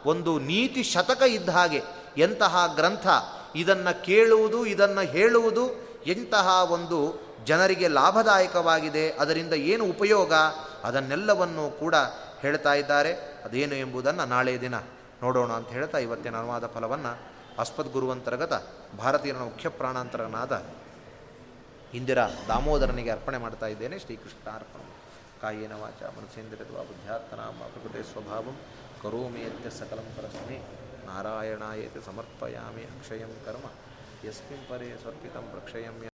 [0.07, 1.83] ಒಂದು ನೀತಿ ಶತಕ ಇದ್ದ ಹಾಗೆ
[2.17, 3.07] ಎಂತಹ ಗ್ರಂಥ
[3.55, 5.65] ಇದನ್ನು ಕೇಳುವುದು, ಇದನ್ನು ಹೇಳುವುದು
[6.07, 10.33] ಎಂತಹ ಒಂದು ಜನರಿಗೆ ಲಾಭದಾಯಕವಾಗಿದೆ, ಅದರಿಂದ ಏನು ಉಪಯೋಗ
[10.85, 11.95] ಅದನ್ನೆಲ್ಲವನ್ನು ಕೂಡ
[12.41, 13.13] ಹೇಳ್ತಾ ಇದ್ದಾರೆ.
[13.45, 14.75] ಅದೇನು ಎಂಬುದನ್ನು ನಾಳೆ ದಿನ
[15.23, 18.53] ನೋಡೋಣ ಅಂತ ಹೇಳ್ತಾ ಇವತ್ತಿನ ಅನುವಾದ ಫಲವನ್ನು ಅಸ್ಪದ್ಗುರುವಂತರ್ಗತ
[18.99, 20.65] ಭಾರತೀಯನ ಮುಖ್ಯ ಪ್ರಾಣಾಂತರನಾದ
[21.95, 23.99] ಇಂದಿರಾ ದಾಮೋದರನಿಗೆ ಅರ್ಪಣೆ ಮಾಡ್ತಾ ಇದ್ದೇನೆ.
[23.99, 24.81] ಶ್ರೀಕೃಷ್ಣ ಅರ್ಪಣ
[25.41, 26.03] ಕಾಯೇನ ವಾಚ.
[26.03, 28.57] ಮನಸೇಂದ್ರಿಯತ್ವ ಬುದ್ಧ್ಯಾತ್ಮನಾಮ ಪ್ರಕೃತಿ ಸ್ವಭಾವಂ
[29.03, 30.59] ಕರೋಮೇತ್ಯ ಸಕಲಂ ಪರಸ್ಮಿ,
[31.07, 33.67] ನಾರಾಯಣಾಯೇತಿ ಸಮರ್ಪಯಾಮಿ, ಅಕ್ಷಯಂ ಕರ್ಮ,
[34.29, 35.99] ಯಸ್ಮಿನ್ ಪರೇ ಸ್ವರ್ಪಿತಂ ಪ್ರಕ್ಷಯಂ